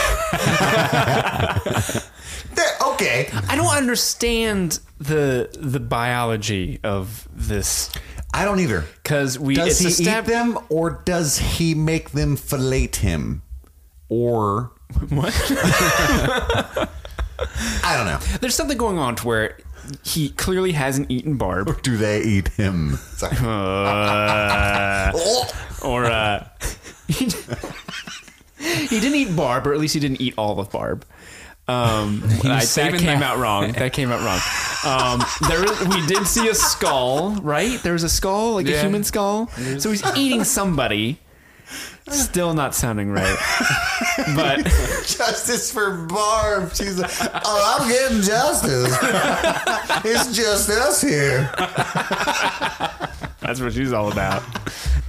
[2.94, 3.28] Okay.
[3.48, 7.90] I don't understand the the biology of this
[8.32, 8.84] I don't either.
[9.02, 13.42] because we Does he stab- eat them or does he make them fillet him?
[14.08, 14.72] Or
[15.08, 15.34] What?
[17.82, 18.18] I don't know.
[18.40, 19.58] There's something going on to where
[20.04, 22.96] he clearly hasn't eaten Barb, Do they eat him?
[23.16, 23.36] Sorry.
[23.40, 25.12] uh,
[25.84, 26.48] or uh,
[27.08, 27.24] he,
[28.86, 31.04] he didn't eat Barb, or at least he didn't eat all of Barb.
[31.66, 33.22] Um, I, that came that.
[33.22, 33.72] out wrong.
[33.72, 34.40] That came out wrong.
[34.84, 37.82] Um, there, is- we did see a skull, right?
[37.82, 39.46] There was a skull, like a human skull.
[39.78, 41.18] So he's eating somebody.
[42.10, 43.36] Still not sounding right,
[44.36, 44.58] but
[45.06, 46.74] justice for Barb.
[46.74, 47.10] She's like,
[47.44, 48.94] oh, I'm getting justice.
[50.04, 51.50] it's just us here.
[53.40, 54.42] That's what she's all about.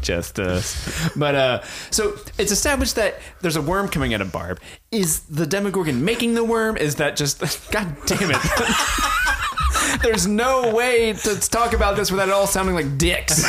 [0.01, 1.09] Justice.
[1.17, 1.61] But uh
[1.91, 4.61] so it's established that there's a worm coming out of Barb.
[4.91, 6.77] Is the Demogorgon making the worm?
[6.77, 7.39] Is that just
[7.71, 10.01] God damn it.
[10.01, 13.43] There's no way to talk about this without it all sounding like dicks.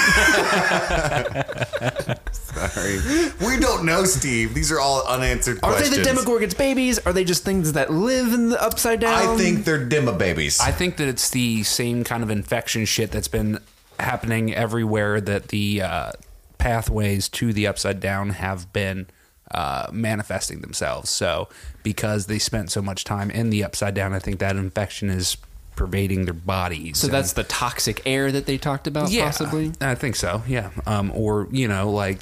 [2.57, 2.99] Sorry.
[3.47, 4.55] We don't know, Steve.
[4.55, 5.97] These are all unanswered Are questions.
[5.97, 6.99] they the Demogorgon's babies?
[7.01, 9.15] Are they just things that live in the upside down?
[9.15, 10.61] I think they're Dema babies.
[10.61, 13.59] I think that it's the same kind of infection shit that's been
[14.01, 16.13] happening everywhere that the uh,
[16.59, 19.07] pathways to the upside down have been
[19.51, 21.09] uh, manifesting themselves.
[21.11, 21.49] So,
[21.83, 25.37] because they spent so much time in the upside down, I think that infection is
[25.77, 26.99] pervading their bodies.
[26.99, 29.73] so And- that's the toxic air that they talked about, yeah, possibly.
[29.81, 30.43] I think so.
[30.49, 30.71] Yeah.
[30.87, 32.21] Um, or you know, like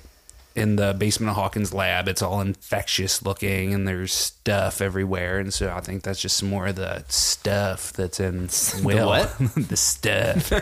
[0.55, 5.53] in the basement of Hawkins' lab, it's all infectious looking, and there's stuff everywhere, and
[5.53, 8.49] so I think that's just some more of the stuff that's in
[8.85, 9.09] Will.
[9.09, 9.37] what?
[9.57, 10.53] the stuff.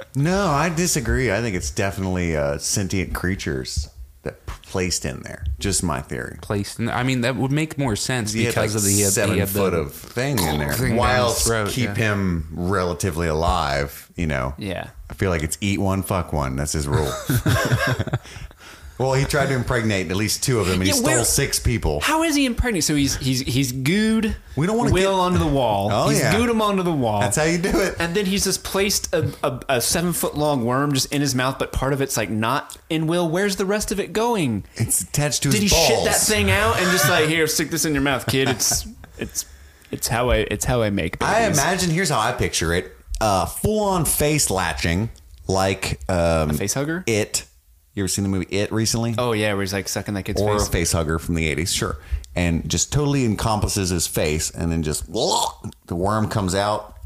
[0.16, 1.32] no, I disagree.
[1.32, 3.88] I think it's definitely uh, sentient creatures
[4.22, 5.44] that p- placed in there.
[5.58, 6.38] Just my theory.
[6.40, 6.78] placed.
[6.78, 9.00] In, I mean, that would make more sense He had because like of the he
[9.00, 10.72] had- seven he had the- foot of thing in there.
[10.74, 11.94] thing down Whilst his throat, keep yeah.
[11.96, 14.54] him relatively alive, you know.
[14.58, 14.90] Yeah.
[15.10, 16.54] I feel like it's eat one, fuck one.
[16.54, 17.12] That's his rule.
[18.98, 21.24] Well, he tried to impregnate at least two of them, and Yeah, he stole where-
[21.24, 22.00] six people.
[22.00, 22.84] How is he impregnated?
[22.84, 24.34] So he's he's he's gooed.
[24.54, 25.88] We don't wanna Will get- onto the wall.
[25.92, 26.34] Oh, he's yeah.
[26.34, 27.20] gooed him onto the wall.
[27.20, 27.96] That's how you do it.
[27.98, 31.34] And then he's just placed a, a, a seven foot long worm just in his
[31.34, 33.28] mouth, but part of it's like not in Will.
[33.28, 34.64] Where's the rest of it going?
[34.76, 35.54] It's attached to his.
[35.58, 35.86] Did he balls.
[35.88, 38.48] shit that thing out and just like here, stick this in your mouth, kid?
[38.50, 38.86] It's
[39.18, 39.46] it's
[39.90, 41.34] it's how I it's how I make babies.
[41.34, 41.90] I imagine.
[41.90, 45.10] Here's how I picture it: uh, full on face latching,
[45.48, 47.02] like um, a face hugger.
[47.06, 47.46] It.
[47.94, 49.14] You ever seen the movie It recently?
[49.18, 50.68] Oh yeah, where he's like sucking that kid's or face.
[50.68, 51.98] a face hugger from the 80s, sure.
[52.34, 56.96] And just totally encompasses his face, and then just the worm comes out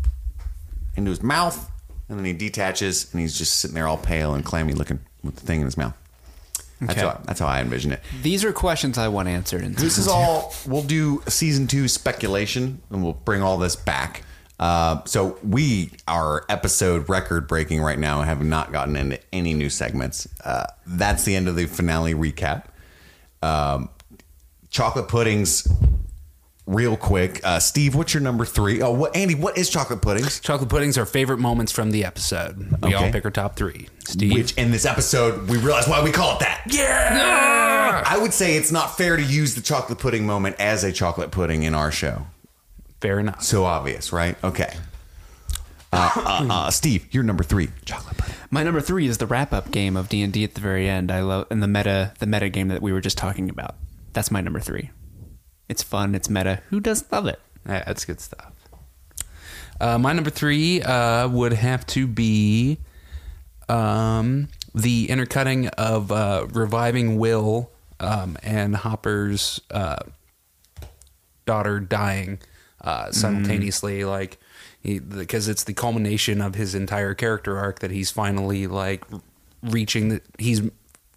[0.96, 1.70] into his mouth,
[2.08, 5.34] and then he detaches, and he's just sitting there all pale and clammy looking with
[5.36, 5.94] the thing in his mouth.
[6.80, 7.00] That's, Okay.
[7.08, 8.00] how, that's how I envision it.
[8.22, 9.62] These are questions I want answered.
[9.62, 14.22] In This is all, we'll do season two speculation, and we'll bring all this back.
[14.58, 19.52] Uh, so we are episode record breaking right now and have not gotten into any
[19.52, 20.26] new segments.
[20.44, 22.64] Uh, that's the end of the finale recap.
[23.42, 23.90] Um,
[24.70, 25.68] chocolate puddings,
[26.66, 27.40] real quick.
[27.44, 28.80] Uh, Steve, what's your number three?
[28.82, 30.40] Oh, what, Andy, what is chocolate puddings?
[30.40, 32.82] Chocolate puddings are favorite moments from the episode.
[32.82, 33.88] We all pick our top three.
[34.06, 34.32] Steve.
[34.32, 36.62] Which in this episode we realize why we call it that.
[36.66, 38.02] yeah.
[38.06, 41.30] I would say it's not fair to use the chocolate pudding moment as a chocolate
[41.30, 42.26] pudding in our show.
[43.00, 43.42] Fair enough.
[43.42, 44.36] So obvious, right?
[44.42, 44.74] Okay.
[45.92, 47.68] Uh, uh, uh, Steve, you're number three.
[47.84, 48.34] Chocolate pudding.
[48.50, 50.88] My number three is the wrap up game of D and D at the very
[50.88, 51.10] end.
[51.10, 53.76] I love and the meta the meta game that we were just talking about.
[54.12, 54.90] That's my number three.
[55.68, 56.14] It's fun.
[56.14, 56.62] It's meta.
[56.70, 57.40] Who doesn't love it?
[57.66, 58.52] Yeah, that's good stuff.
[59.80, 62.78] Uh, my number three uh, would have to be
[63.68, 67.70] um, the intercutting of uh, reviving Will
[68.00, 69.98] um, and Hopper's uh,
[71.44, 72.38] daughter dying
[72.86, 74.38] uh, simultaneously, like
[74.82, 79.04] because it's the culmination of his entire character arc that he's finally like
[79.62, 80.08] reaching.
[80.08, 80.62] The, he's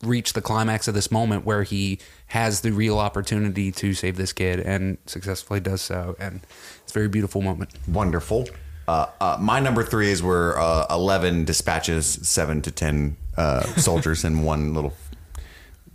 [0.01, 4.31] reached the climax of this moment where he has the real opportunity to save this
[4.33, 6.41] kid and successfully does so, and
[6.81, 7.69] it's a very beautiful moment.
[7.87, 8.47] Wonderful.
[8.87, 14.23] Uh, uh, my number three is where uh, 11 dispatches seven to 10 uh, soldiers
[14.23, 14.93] in one little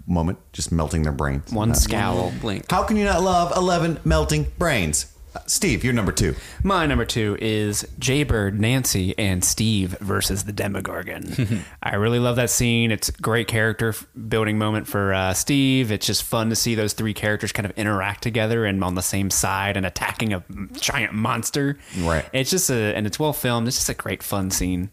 [0.06, 1.51] moment, just melting their brains.
[1.52, 2.32] One Uh, scowl.
[2.40, 2.70] blink.
[2.70, 5.06] How can you not love 11 melting brains?
[5.47, 6.35] Steve, you're number two.
[6.62, 11.65] My number two is Jaybird, Nancy, and Steve versus the Demogorgon.
[11.82, 12.90] I really love that scene.
[12.90, 13.94] It's a great character
[14.28, 15.90] building moment for uh, Steve.
[15.90, 19.02] It's just fun to see those three characters kind of interact together and on the
[19.02, 20.43] same side and attacking a
[20.73, 21.78] giant monster.
[21.98, 22.24] Right.
[22.32, 23.69] It's just a and it's well filmed.
[23.69, 24.90] It's just a great fun scene.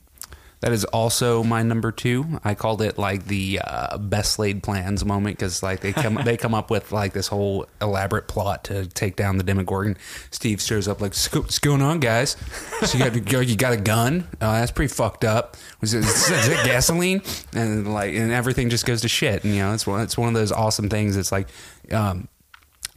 [0.61, 2.39] That is also my number two.
[2.43, 6.38] I called it like the uh, best laid plans moment because like they come they
[6.38, 9.97] come up with like this whole elaborate plot to take down the Demogorgon.
[10.29, 12.38] Steve shows up like, "What's going on, guys?
[12.85, 14.27] So you got you got a gun?
[14.39, 15.57] Uh, that's pretty fucked up.
[15.81, 17.23] Was it, is it gasoline?
[17.53, 19.43] And like and everything just goes to shit.
[19.43, 21.17] And you know it's one it's one of those awesome things.
[21.17, 21.49] It's like.
[21.91, 22.27] Um,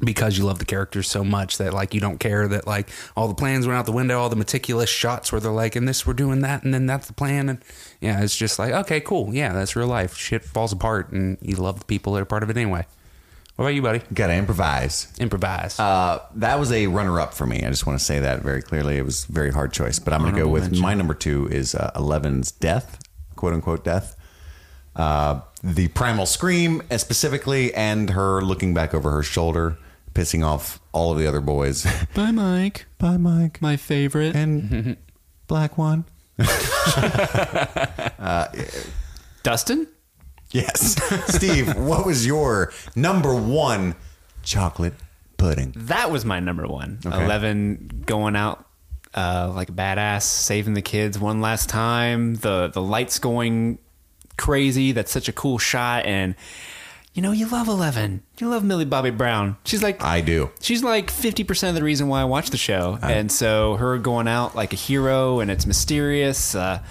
[0.04, 3.28] because you love the characters so much that like you don't care that like all
[3.28, 6.06] the plans went out the window, all the meticulous shots where they're like, and this
[6.06, 7.58] we're doing that, and then that's the plan, and
[8.00, 10.16] yeah, it's just like okay, cool, yeah, that's real life.
[10.16, 12.86] Shit falls apart, and you love the people that are part of it anyway.
[13.56, 14.00] What about you, buddy?
[14.12, 15.12] Got to improvise.
[15.20, 15.78] Improvise.
[15.78, 17.62] Uh, that was a runner up for me.
[17.64, 18.96] I just want to say that very clearly.
[18.96, 21.46] It was a very hard choice, but I'm going to go with my number two
[21.48, 22.98] is uh, Eleven's death,
[23.36, 24.16] quote unquote death.
[24.96, 29.78] Uh, the primal scream, uh, specifically, and her looking back over her shoulder,
[30.14, 31.84] pissing off all of the other boys.
[32.14, 32.86] Bye, Mike.
[32.98, 33.60] Bye, Mike.
[33.60, 34.34] My favorite.
[34.34, 34.96] and
[35.46, 36.04] Black One.
[39.42, 39.86] Dustin.
[40.50, 40.96] Yes.
[41.34, 43.94] Steve, what was your number one
[44.42, 44.94] chocolate
[45.36, 45.72] pudding?
[45.76, 47.00] That was my number one.
[47.04, 47.24] Okay.
[47.24, 48.64] Eleven going out
[49.14, 52.36] uh, like a badass, saving the kids one last time.
[52.36, 53.78] The the lights going
[54.36, 54.92] crazy.
[54.92, 56.06] That's such a cool shot.
[56.06, 56.34] And
[57.14, 58.22] you know, you love Eleven.
[58.38, 59.56] You love Millie Bobby Brown.
[59.64, 60.50] She's like I do.
[60.60, 62.98] She's like 50% of the reason why I watch the show.
[63.00, 66.82] and so her going out like a hero and it's mysterious, uh,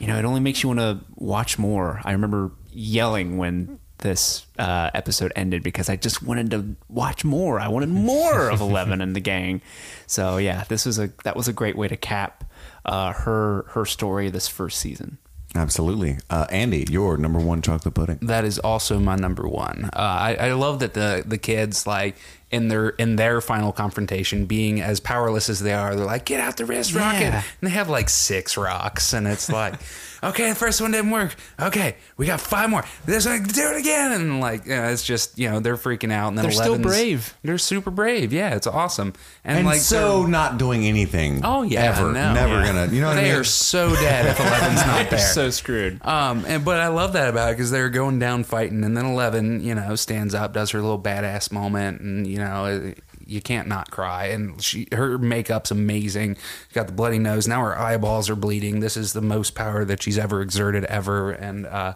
[0.00, 2.00] you know, it only makes you want to watch more.
[2.04, 7.60] I remember yelling when this uh, episode ended because I just wanted to watch more.
[7.60, 9.62] I wanted more of Eleven and the gang.
[10.08, 12.44] So yeah, this was a that was a great way to cap
[12.84, 15.18] uh, her her story this first season.
[15.54, 16.18] Absolutely.
[16.28, 18.18] Uh, Andy, your number one chocolate pudding.
[18.22, 19.84] that is also my number one.
[19.92, 22.16] Uh, I, I love that the the kids like
[22.50, 26.40] in their in their final confrontation, being as powerless as they are, they're like, "Get
[26.40, 29.74] out the wrist rocket!" And they have like six rocks, and it's like,
[30.24, 31.34] "Okay, the first one didn't work.
[31.60, 32.84] Okay, we got five more.
[33.06, 36.28] This one, do it again." And like, yeah, it's just you know they're freaking out,
[36.28, 37.34] and then They're still brave.
[37.42, 38.32] They're super brave.
[38.32, 39.12] Yeah, it's awesome,
[39.44, 41.40] and, and like so not doing anything.
[41.44, 42.32] Oh yeah, ever, no.
[42.34, 42.66] never Yeah.
[42.66, 42.92] gonna.
[42.92, 43.40] You know what they I mean?
[43.40, 45.18] are so dead if Eleven's not there.
[45.18, 46.04] so screwed.
[46.04, 49.04] Um, and but I love that about it because they're going down fighting, and then
[49.06, 52.92] Eleven, you know, stands up, does her little badass moment, and you know,
[53.26, 54.26] you can't not cry.
[54.26, 56.36] And she, her makeup's amazing.
[56.36, 57.46] She's got the bloody nose.
[57.48, 58.80] Now her eyeballs are bleeding.
[58.80, 61.94] This is the most power that she's ever exerted ever, and uh,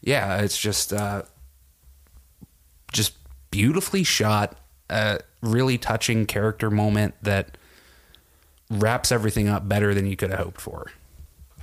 [0.00, 1.22] yeah, it's just uh,
[2.92, 3.14] just
[3.50, 4.56] beautifully shot.
[4.90, 7.58] A really touching character moment that
[8.70, 10.90] wraps everything up better than you could have hoped for.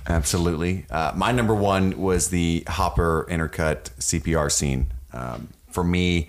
[0.08, 0.86] Absolutely.
[0.90, 4.92] Uh, my number one was the Hopper intercut CPR scene.
[5.12, 6.28] Um, for me,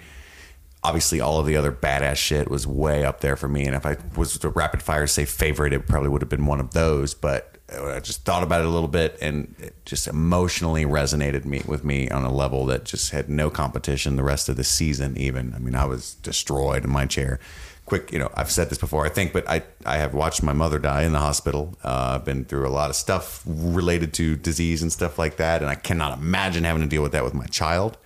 [0.84, 3.66] obviously, all of the other badass shit was way up there for me.
[3.66, 6.60] And if I was to rapid fire say favorite, it probably would have been one
[6.60, 7.14] of those.
[7.14, 11.62] But I just thought about it a little bit, and it just emotionally resonated me
[11.66, 15.18] with me on a level that just had no competition the rest of the season.
[15.18, 17.40] Even I mean, I was destroyed in my chair
[17.88, 20.52] quick, you know, I've said this before, I think, but I, I have watched my
[20.52, 21.76] mother die in the hospital.
[21.84, 25.62] Uh, I've been through a lot of stuff related to disease and stuff like that.
[25.62, 27.98] And I cannot imagine having to deal with that with my child.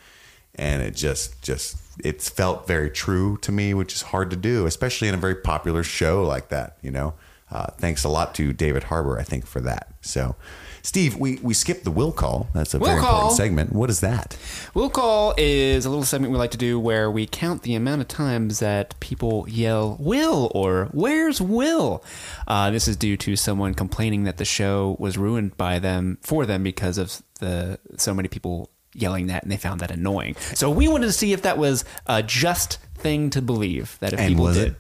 [0.54, 4.66] And it just, just, it's felt very true to me, which is hard to do,
[4.66, 7.14] especially in a very popular show like that, you know?
[7.52, 9.90] Uh, thanks a lot to David Harbour, I think, for that.
[10.00, 10.38] So,
[10.84, 12.48] Steve, we, we skipped the will call.
[12.54, 13.16] That's a Will very call.
[13.16, 13.74] important segment.
[13.74, 14.38] What is that?
[14.74, 18.02] Will call is a little segment we like to do where we count the amount
[18.02, 22.04] of times that people yell "Will" or "Where's Will."
[22.48, 26.46] Uh, this is due to someone complaining that the show was ruined by them for
[26.46, 30.36] them because of the so many people yelling that, and they found that annoying.
[30.54, 34.20] So we wanted to see if that was a just thing to believe that if
[34.20, 34.68] And people was did.
[34.70, 34.76] it?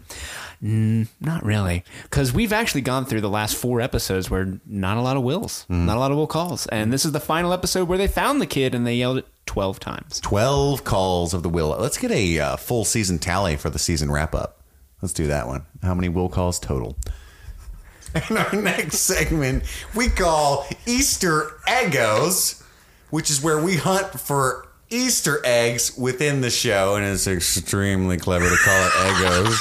[0.63, 5.01] Mm, not really, because we've actually gone through the last four episodes where not a
[5.01, 5.85] lot of wills, Mm.
[5.85, 8.39] not a lot of will calls, and this is the final episode where they found
[8.39, 10.19] the kid and they yelled it twelve times.
[10.21, 11.69] 12 calls of the will.
[11.79, 14.61] Let's get a uh, full season tally for the season wrap up.
[15.01, 15.65] Let's do that one.
[15.81, 16.95] How many will calls total?
[18.13, 19.63] And our next segment
[19.95, 22.61] we call Easter Eggos,
[23.11, 28.49] which is where we hunt for Easter eggs within the show, and it's extremely clever
[28.49, 29.57] to call it Eggos.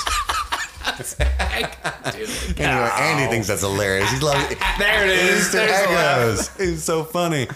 [2.59, 4.11] anyway, Andy thinks that's hilarious.
[4.11, 4.59] He loves it.
[4.79, 5.41] There it is.
[5.47, 6.49] Easter There's.
[6.49, 6.61] Eggos.
[6.61, 7.47] It's so funny.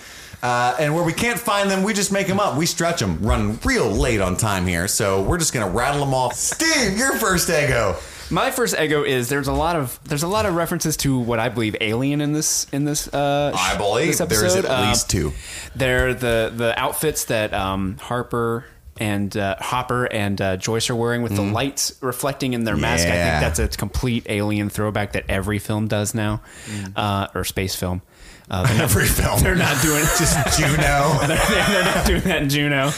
[0.42, 2.58] Uh, and where we can't find them, we just make them up.
[2.58, 4.86] We stretch them, run real late on time here.
[4.88, 6.34] So we're just going to rattle them off.
[6.34, 7.96] Steve, your first Eggo.
[8.30, 11.38] My first ego is there's a lot of there's a lot of references to what
[11.38, 13.06] I believe alien in this in this.
[13.12, 14.64] Uh, I believe this there's episode.
[14.64, 15.32] at Uh, least two.
[15.76, 18.64] They're the the outfits that um, Harper
[18.96, 23.06] and uh, Hopper and uh, Joyce are wearing with the lights reflecting in their mask.
[23.08, 23.40] I Mm-hmm.
[23.40, 26.42] Think that's a complete alien throwback that every film does now,
[26.94, 28.02] uh, or space film.
[28.50, 29.40] Uh, they're not- Every film.
[29.40, 30.10] They're not doing it.
[30.18, 30.76] Just Juno.
[31.26, 32.90] they're not doing that in Juno.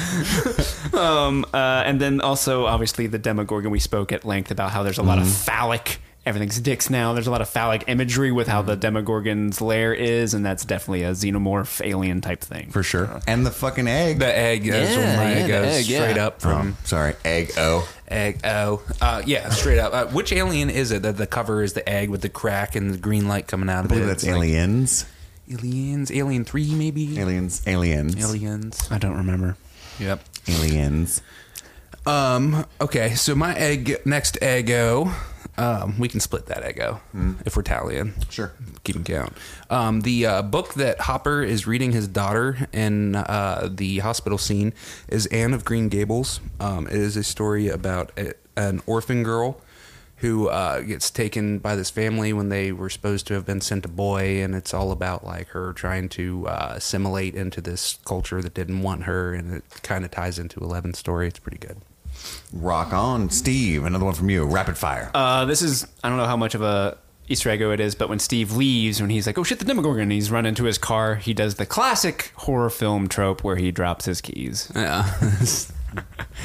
[0.98, 3.70] um, uh, and then also, obviously, the Demogorgon.
[3.70, 5.32] We spoke at length about how there's a lot of Mm-hmm.
[5.44, 6.00] phallic.
[6.26, 7.12] Everything's dicks now.
[7.12, 11.04] There's a lot of phallic imagery with how the Demogorgon's lair is, and that's definitely
[11.04, 12.70] a xenomorph alien type thing.
[12.70, 13.20] For sure.
[13.28, 14.18] And the fucking egg.
[14.18, 16.00] The egg, that's Yeah, my yeah, egg the goes egg, yeah.
[16.00, 17.88] straight up from Um, sorry, egg O.
[18.08, 18.40] egg.
[18.42, 18.82] O.
[19.00, 19.92] uh, yeah, straight up.
[19.94, 22.90] Uh, which alien is it that the cover is the egg with the crack and
[22.92, 24.06] the green light coming out I of believe it?
[24.08, 25.06] that's It's like aliens.
[25.50, 27.18] Aliens, Alien Three, maybe.
[27.18, 27.62] Aliens.
[27.66, 28.16] Aliens.
[28.16, 28.88] Aliens.
[28.90, 29.56] I don't remember.
[29.98, 30.20] Yep.
[30.48, 31.22] Aliens.
[32.06, 32.66] Um.
[32.80, 33.14] Okay.
[33.14, 35.12] So my egg next eggo.
[35.58, 37.00] Um, we can split that eggo
[37.46, 38.12] if we're tallying.
[38.28, 38.52] Sure.
[38.84, 39.32] Keeping count.
[39.70, 44.74] Um, the uh, book that Hopper is reading his daughter in uh, the hospital scene
[45.08, 46.40] is Anne of Green Gables.
[46.60, 49.58] Um, it is a story about a, an orphan girl
[50.26, 53.84] who uh, gets taken by this family when they were supposed to have been sent
[53.84, 58.42] a boy, and it's all about like her trying to uh, assimilate into this culture
[58.42, 61.28] that didn't want her, and it kind of ties into Eleven's story.
[61.28, 61.76] It's pretty good.
[62.52, 63.30] Rock on.
[63.30, 64.44] Steve, another one from you.
[64.44, 65.12] Rapid fire.
[65.14, 66.98] Uh, this is I don't know how much of a
[67.28, 70.02] Easter egg it is, but when Steve leaves, when he's like, "Oh shit, the Demogorgon,"
[70.02, 73.70] and he's run into his car, he does the classic horror film trope where he
[73.70, 74.72] drops his keys.
[74.74, 75.08] Yeah.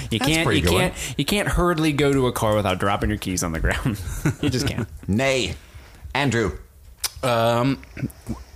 [0.10, 2.80] You That's can't, pretty you good can't, you can't hurriedly go to a car without
[2.80, 4.00] dropping your keys on the ground.
[4.42, 4.88] you just can't.
[5.08, 5.56] Nay.
[6.14, 6.58] Andrew.
[7.24, 7.82] Um,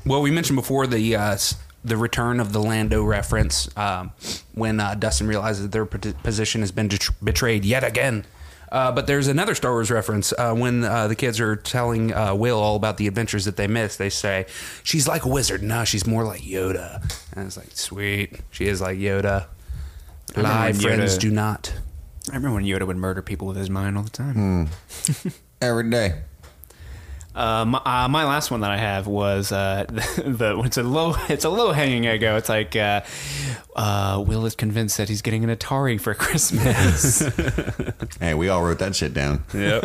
[0.06, 4.12] well, we mentioned before the uh, s- the return of the Lando reference um,
[4.54, 8.26] when uh, Dustin realizes their pot- position has been det- betrayed yet again.
[8.72, 12.34] Uh, but there's another Star Wars reference uh, when uh, the kids are telling uh,
[12.34, 14.00] Will all about the adventures that they missed.
[14.00, 14.48] They say
[14.84, 15.62] she's like a wizard.
[15.62, 17.02] No, she's more like Yoda.
[17.36, 18.40] And it's like sweet.
[18.50, 19.46] She is like Yoda.
[20.36, 21.74] Remember Lie, friends Yoda- do not.
[22.32, 24.70] I remember when Yoda would murder people with his mind all the time.
[25.62, 26.22] Every day.
[27.36, 30.84] Uh, my, uh, my last one that I have was uh, the, the it's a
[30.84, 32.38] low it's a low hanging ego.
[32.38, 33.02] It's like uh,
[33.76, 37.20] uh, Will is convinced that he's getting an Atari for Christmas.
[38.20, 39.44] Hey, we all wrote that shit down.
[39.54, 39.82] Yep.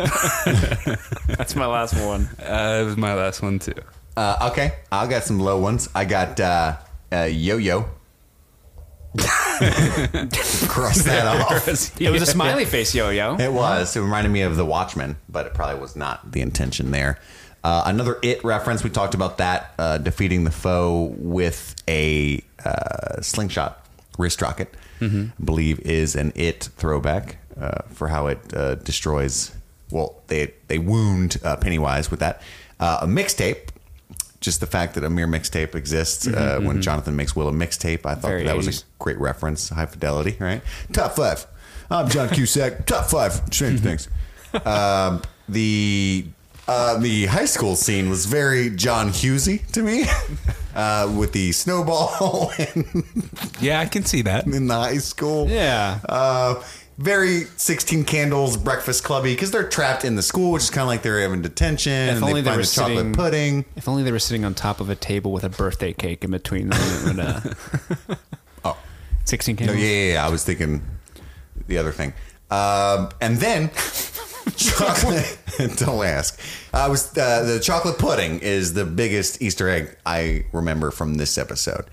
[1.37, 2.29] That's my last one.
[2.39, 3.73] uh, it was my last one too.
[4.15, 5.89] Uh, okay, I got some low ones.
[5.93, 6.77] I got uh,
[7.11, 7.85] uh, Yo Yo.
[10.67, 11.67] Cross that off.
[11.99, 13.35] It was a smiley face yo-yo.
[13.37, 13.95] It was.
[13.95, 17.19] It reminded me of The Watchmen, but it probably was not the intention there.
[17.63, 18.83] Uh, another It reference.
[18.83, 23.85] We talked about that uh, defeating the foe with a uh, slingshot
[24.17, 24.73] wrist rocket.
[25.01, 29.51] I believe is an It throwback uh, for how it uh, destroys.
[29.89, 32.41] Well, they they wound uh, Pennywise with that.
[32.79, 33.69] Uh, a mixtape.
[34.41, 38.05] Just the fact that a mere mixtape exists uh, when Jonathan makes Will a mixtape,
[38.07, 39.69] I thought Very that was a great reference.
[39.69, 40.61] High fidelity, right?
[40.91, 41.45] Top five.
[41.91, 42.85] I'm John Cusack.
[42.87, 44.07] Top five strange Things.
[44.65, 46.25] Um, the
[46.67, 50.05] uh, the high school scene was very John Hughesy to me,
[50.75, 52.51] uh, with the snowball
[53.61, 54.45] Yeah, I can see that.
[54.45, 55.49] in the high school.
[55.49, 55.99] Yeah.
[56.07, 56.63] Uh,
[57.01, 60.87] very 16 candles breakfast clubby because they're trapped in the school, which is kind of
[60.87, 61.91] like they're having detention.
[61.91, 63.65] If and only they they find were the chocolate sitting- pudding.
[63.75, 66.31] If only they were sitting on top of a table with a birthday cake in
[66.31, 67.05] between them.
[67.07, 68.15] Would, uh,
[68.65, 68.77] Oh,
[69.25, 69.79] 16 no, candles.
[69.79, 70.25] yeah, yeah, yeah.
[70.25, 70.81] I was thinking
[71.67, 72.13] the other thing.
[72.49, 73.69] Um, and then
[74.55, 75.37] chocolate.
[75.77, 76.39] don't ask.
[76.73, 81.37] I was uh, the chocolate pudding is the biggest Easter egg I remember from this
[81.37, 81.85] episode.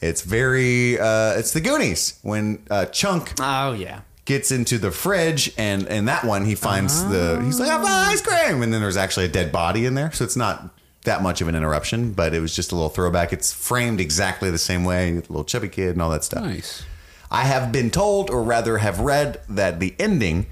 [0.00, 0.98] It's very.
[0.98, 4.00] Uh, it's the Goonies when uh, Chunk Oh, yeah.
[4.24, 7.84] Gets into the fridge and and that one he finds the he's like I have
[7.84, 8.62] ice cream!
[8.62, 10.70] And then there's actually a dead body in there so it's not
[11.04, 13.32] that much of an interruption but it was just a little throwback.
[13.32, 16.42] It's framed exactly the same way little chubby kid and all that stuff.
[16.42, 16.84] Nice.
[17.30, 20.46] I have been told or rather have read that the ending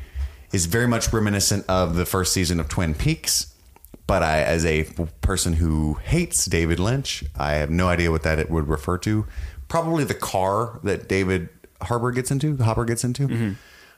[0.53, 3.55] is very much reminiscent of the first season of Twin Peaks
[4.07, 4.85] but I as a
[5.23, 9.27] person who hates David Lynch I have no idea what that it would refer to.
[9.69, 11.49] Probably the car that David
[11.85, 13.27] Harbour gets into the Hopper gets into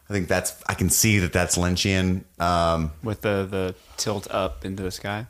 [0.09, 4.65] I think that's I can see that that's Lynchian, um, With the, the tilt up
[4.65, 5.27] into the sky.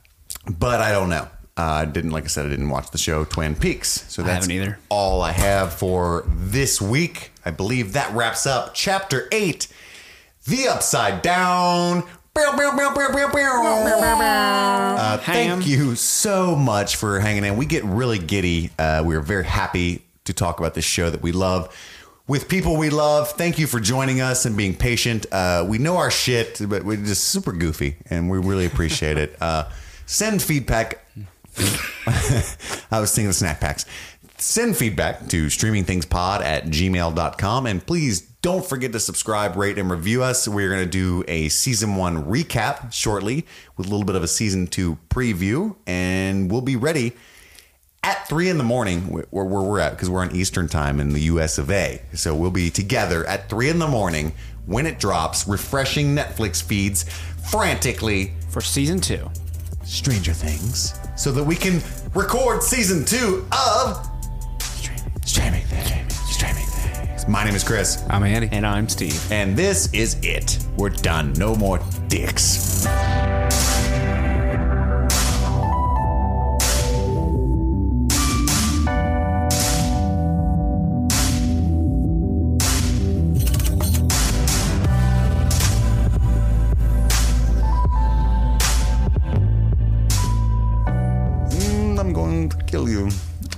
[0.58, 1.28] but I don't know.
[1.56, 4.26] Uh, I didn't, like I said, I didn't watch the show Twin Peaks, so I
[4.26, 4.78] that's haven't either.
[4.88, 7.30] all I have for this week.
[7.44, 9.68] I believe that wraps up Chapter Eight,
[10.46, 12.02] The Upside Down.
[13.96, 17.56] Uh, thank you so much for hanging in.
[17.56, 18.70] We get really giddy.
[18.78, 21.72] Uh, we are very happy to talk about this show that we love
[22.26, 23.30] with people we love.
[23.32, 25.26] Thank you for joining us and being patient.
[25.30, 29.36] Uh, we know our shit, but we're just super goofy and we really appreciate it.
[29.40, 29.68] Uh,
[30.06, 31.06] send feedback.
[32.06, 33.86] I was thinking of snack packs.
[34.38, 40.22] Send feedback to streamingthingspod at gmail.com and please don't forget to subscribe, rate, and review
[40.22, 40.46] us.
[40.46, 43.46] We're going to do a season one recap shortly
[43.76, 47.14] with a little bit of a season two preview, and we'll be ready
[48.04, 51.14] at three in the morning where, where we're at because we're on Eastern time in
[51.14, 52.02] the US of A.
[52.12, 54.32] So we'll be together at three in the morning
[54.66, 57.04] when it drops, refreshing Netflix feeds
[57.50, 59.30] frantically For season two.
[59.84, 61.80] Stranger Things so that we can
[62.14, 64.06] record season two of
[64.60, 66.14] Streaming, Streaming Things.
[66.30, 67.26] Streaming Things.
[67.28, 68.48] My name is Chris, I'm Andy.
[68.52, 69.20] And I'm Steve.
[69.32, 70.58] and this is it.
[70.76, 71.32] We're done.
[71.34, 72.86] No more dicks.
[92.48, 93.08] Going to kill you.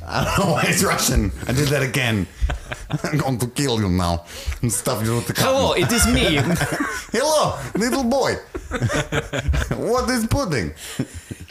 [0.06, 1.32] I don't know why it's Russian.
[1.46, 2.26] I did that again.
[3.04, 4.24] I'm going to kill you now
[4.62, 5.82] and stuff you with the Hello, cotton.
[5.82, 6.36] it is me.
[7.12, 8.34] Hello, little boy.
[9.76, 10.74] what is pudding?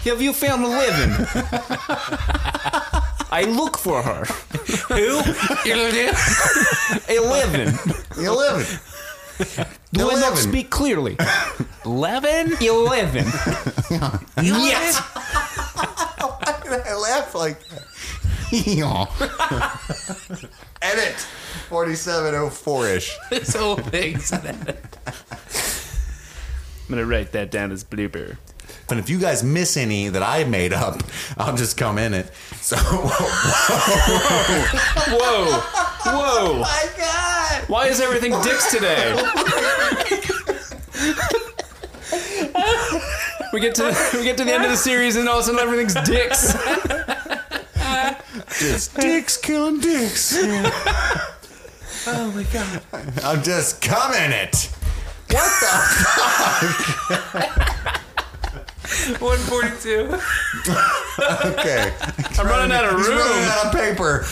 [0.04, 1.12] Have you found Eleven?
[3.32, 4.26] I look for her.
[4.94, 5.22] Who?
[7.10, 7.74] Eleven.
[8.18, 8.80] Eleven.
[9.92, 10.38] Do I not Eleven.
[10.38, 11.18] speak clearly?
[11.84, 12.54] Eleven?
[12.62, 13.26] Eleven.
[14.42, 15.02] yes.
[16.68, 17.84] I laugh like that.
[20.82, 21.16] Edit.
[21.70, 23.18] 4704 ish.
[23.30, 24.52] This whole thing's I'm
[26.90, 28.38] gonna write that down as blooper.
[28.90, 31.02] And if you guys miss any that I made up,
[31.38, 32.32] I'll just come in it.
[32.62, 33.16] So, Whoa!
[36.06, 36.46] Whoa!
[36.48, 37.64] Oh my God.
[37.68, 39.16] Why is everything dicks today?
[43.56, 45.46] we get to we get to the end of the series, and all of a
[45.46, 46.54] sudden everything's dicks.
[48.60, 50.36] Just dicks killing dicks.
[52.08, 52.82] oh my god!
[53.24, 54.70] I'm just coming it.
[55.30, 55.68] What the
[57.16, 58.02] fuck?
[59.22, 60.20] 142.
[61.52, 61.94] okay.
[62.38, 63.18] I'm running out of room.
[63.18, 64.26] running out of paper.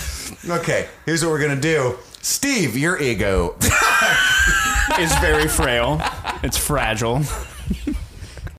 [0.49, 1.97] Okay, here's what we're gonna do.
[2.21, 3.55] Steve, your ego.
[4.99, 6.01] is very frail.
[6.43, 7.23] It's fragile.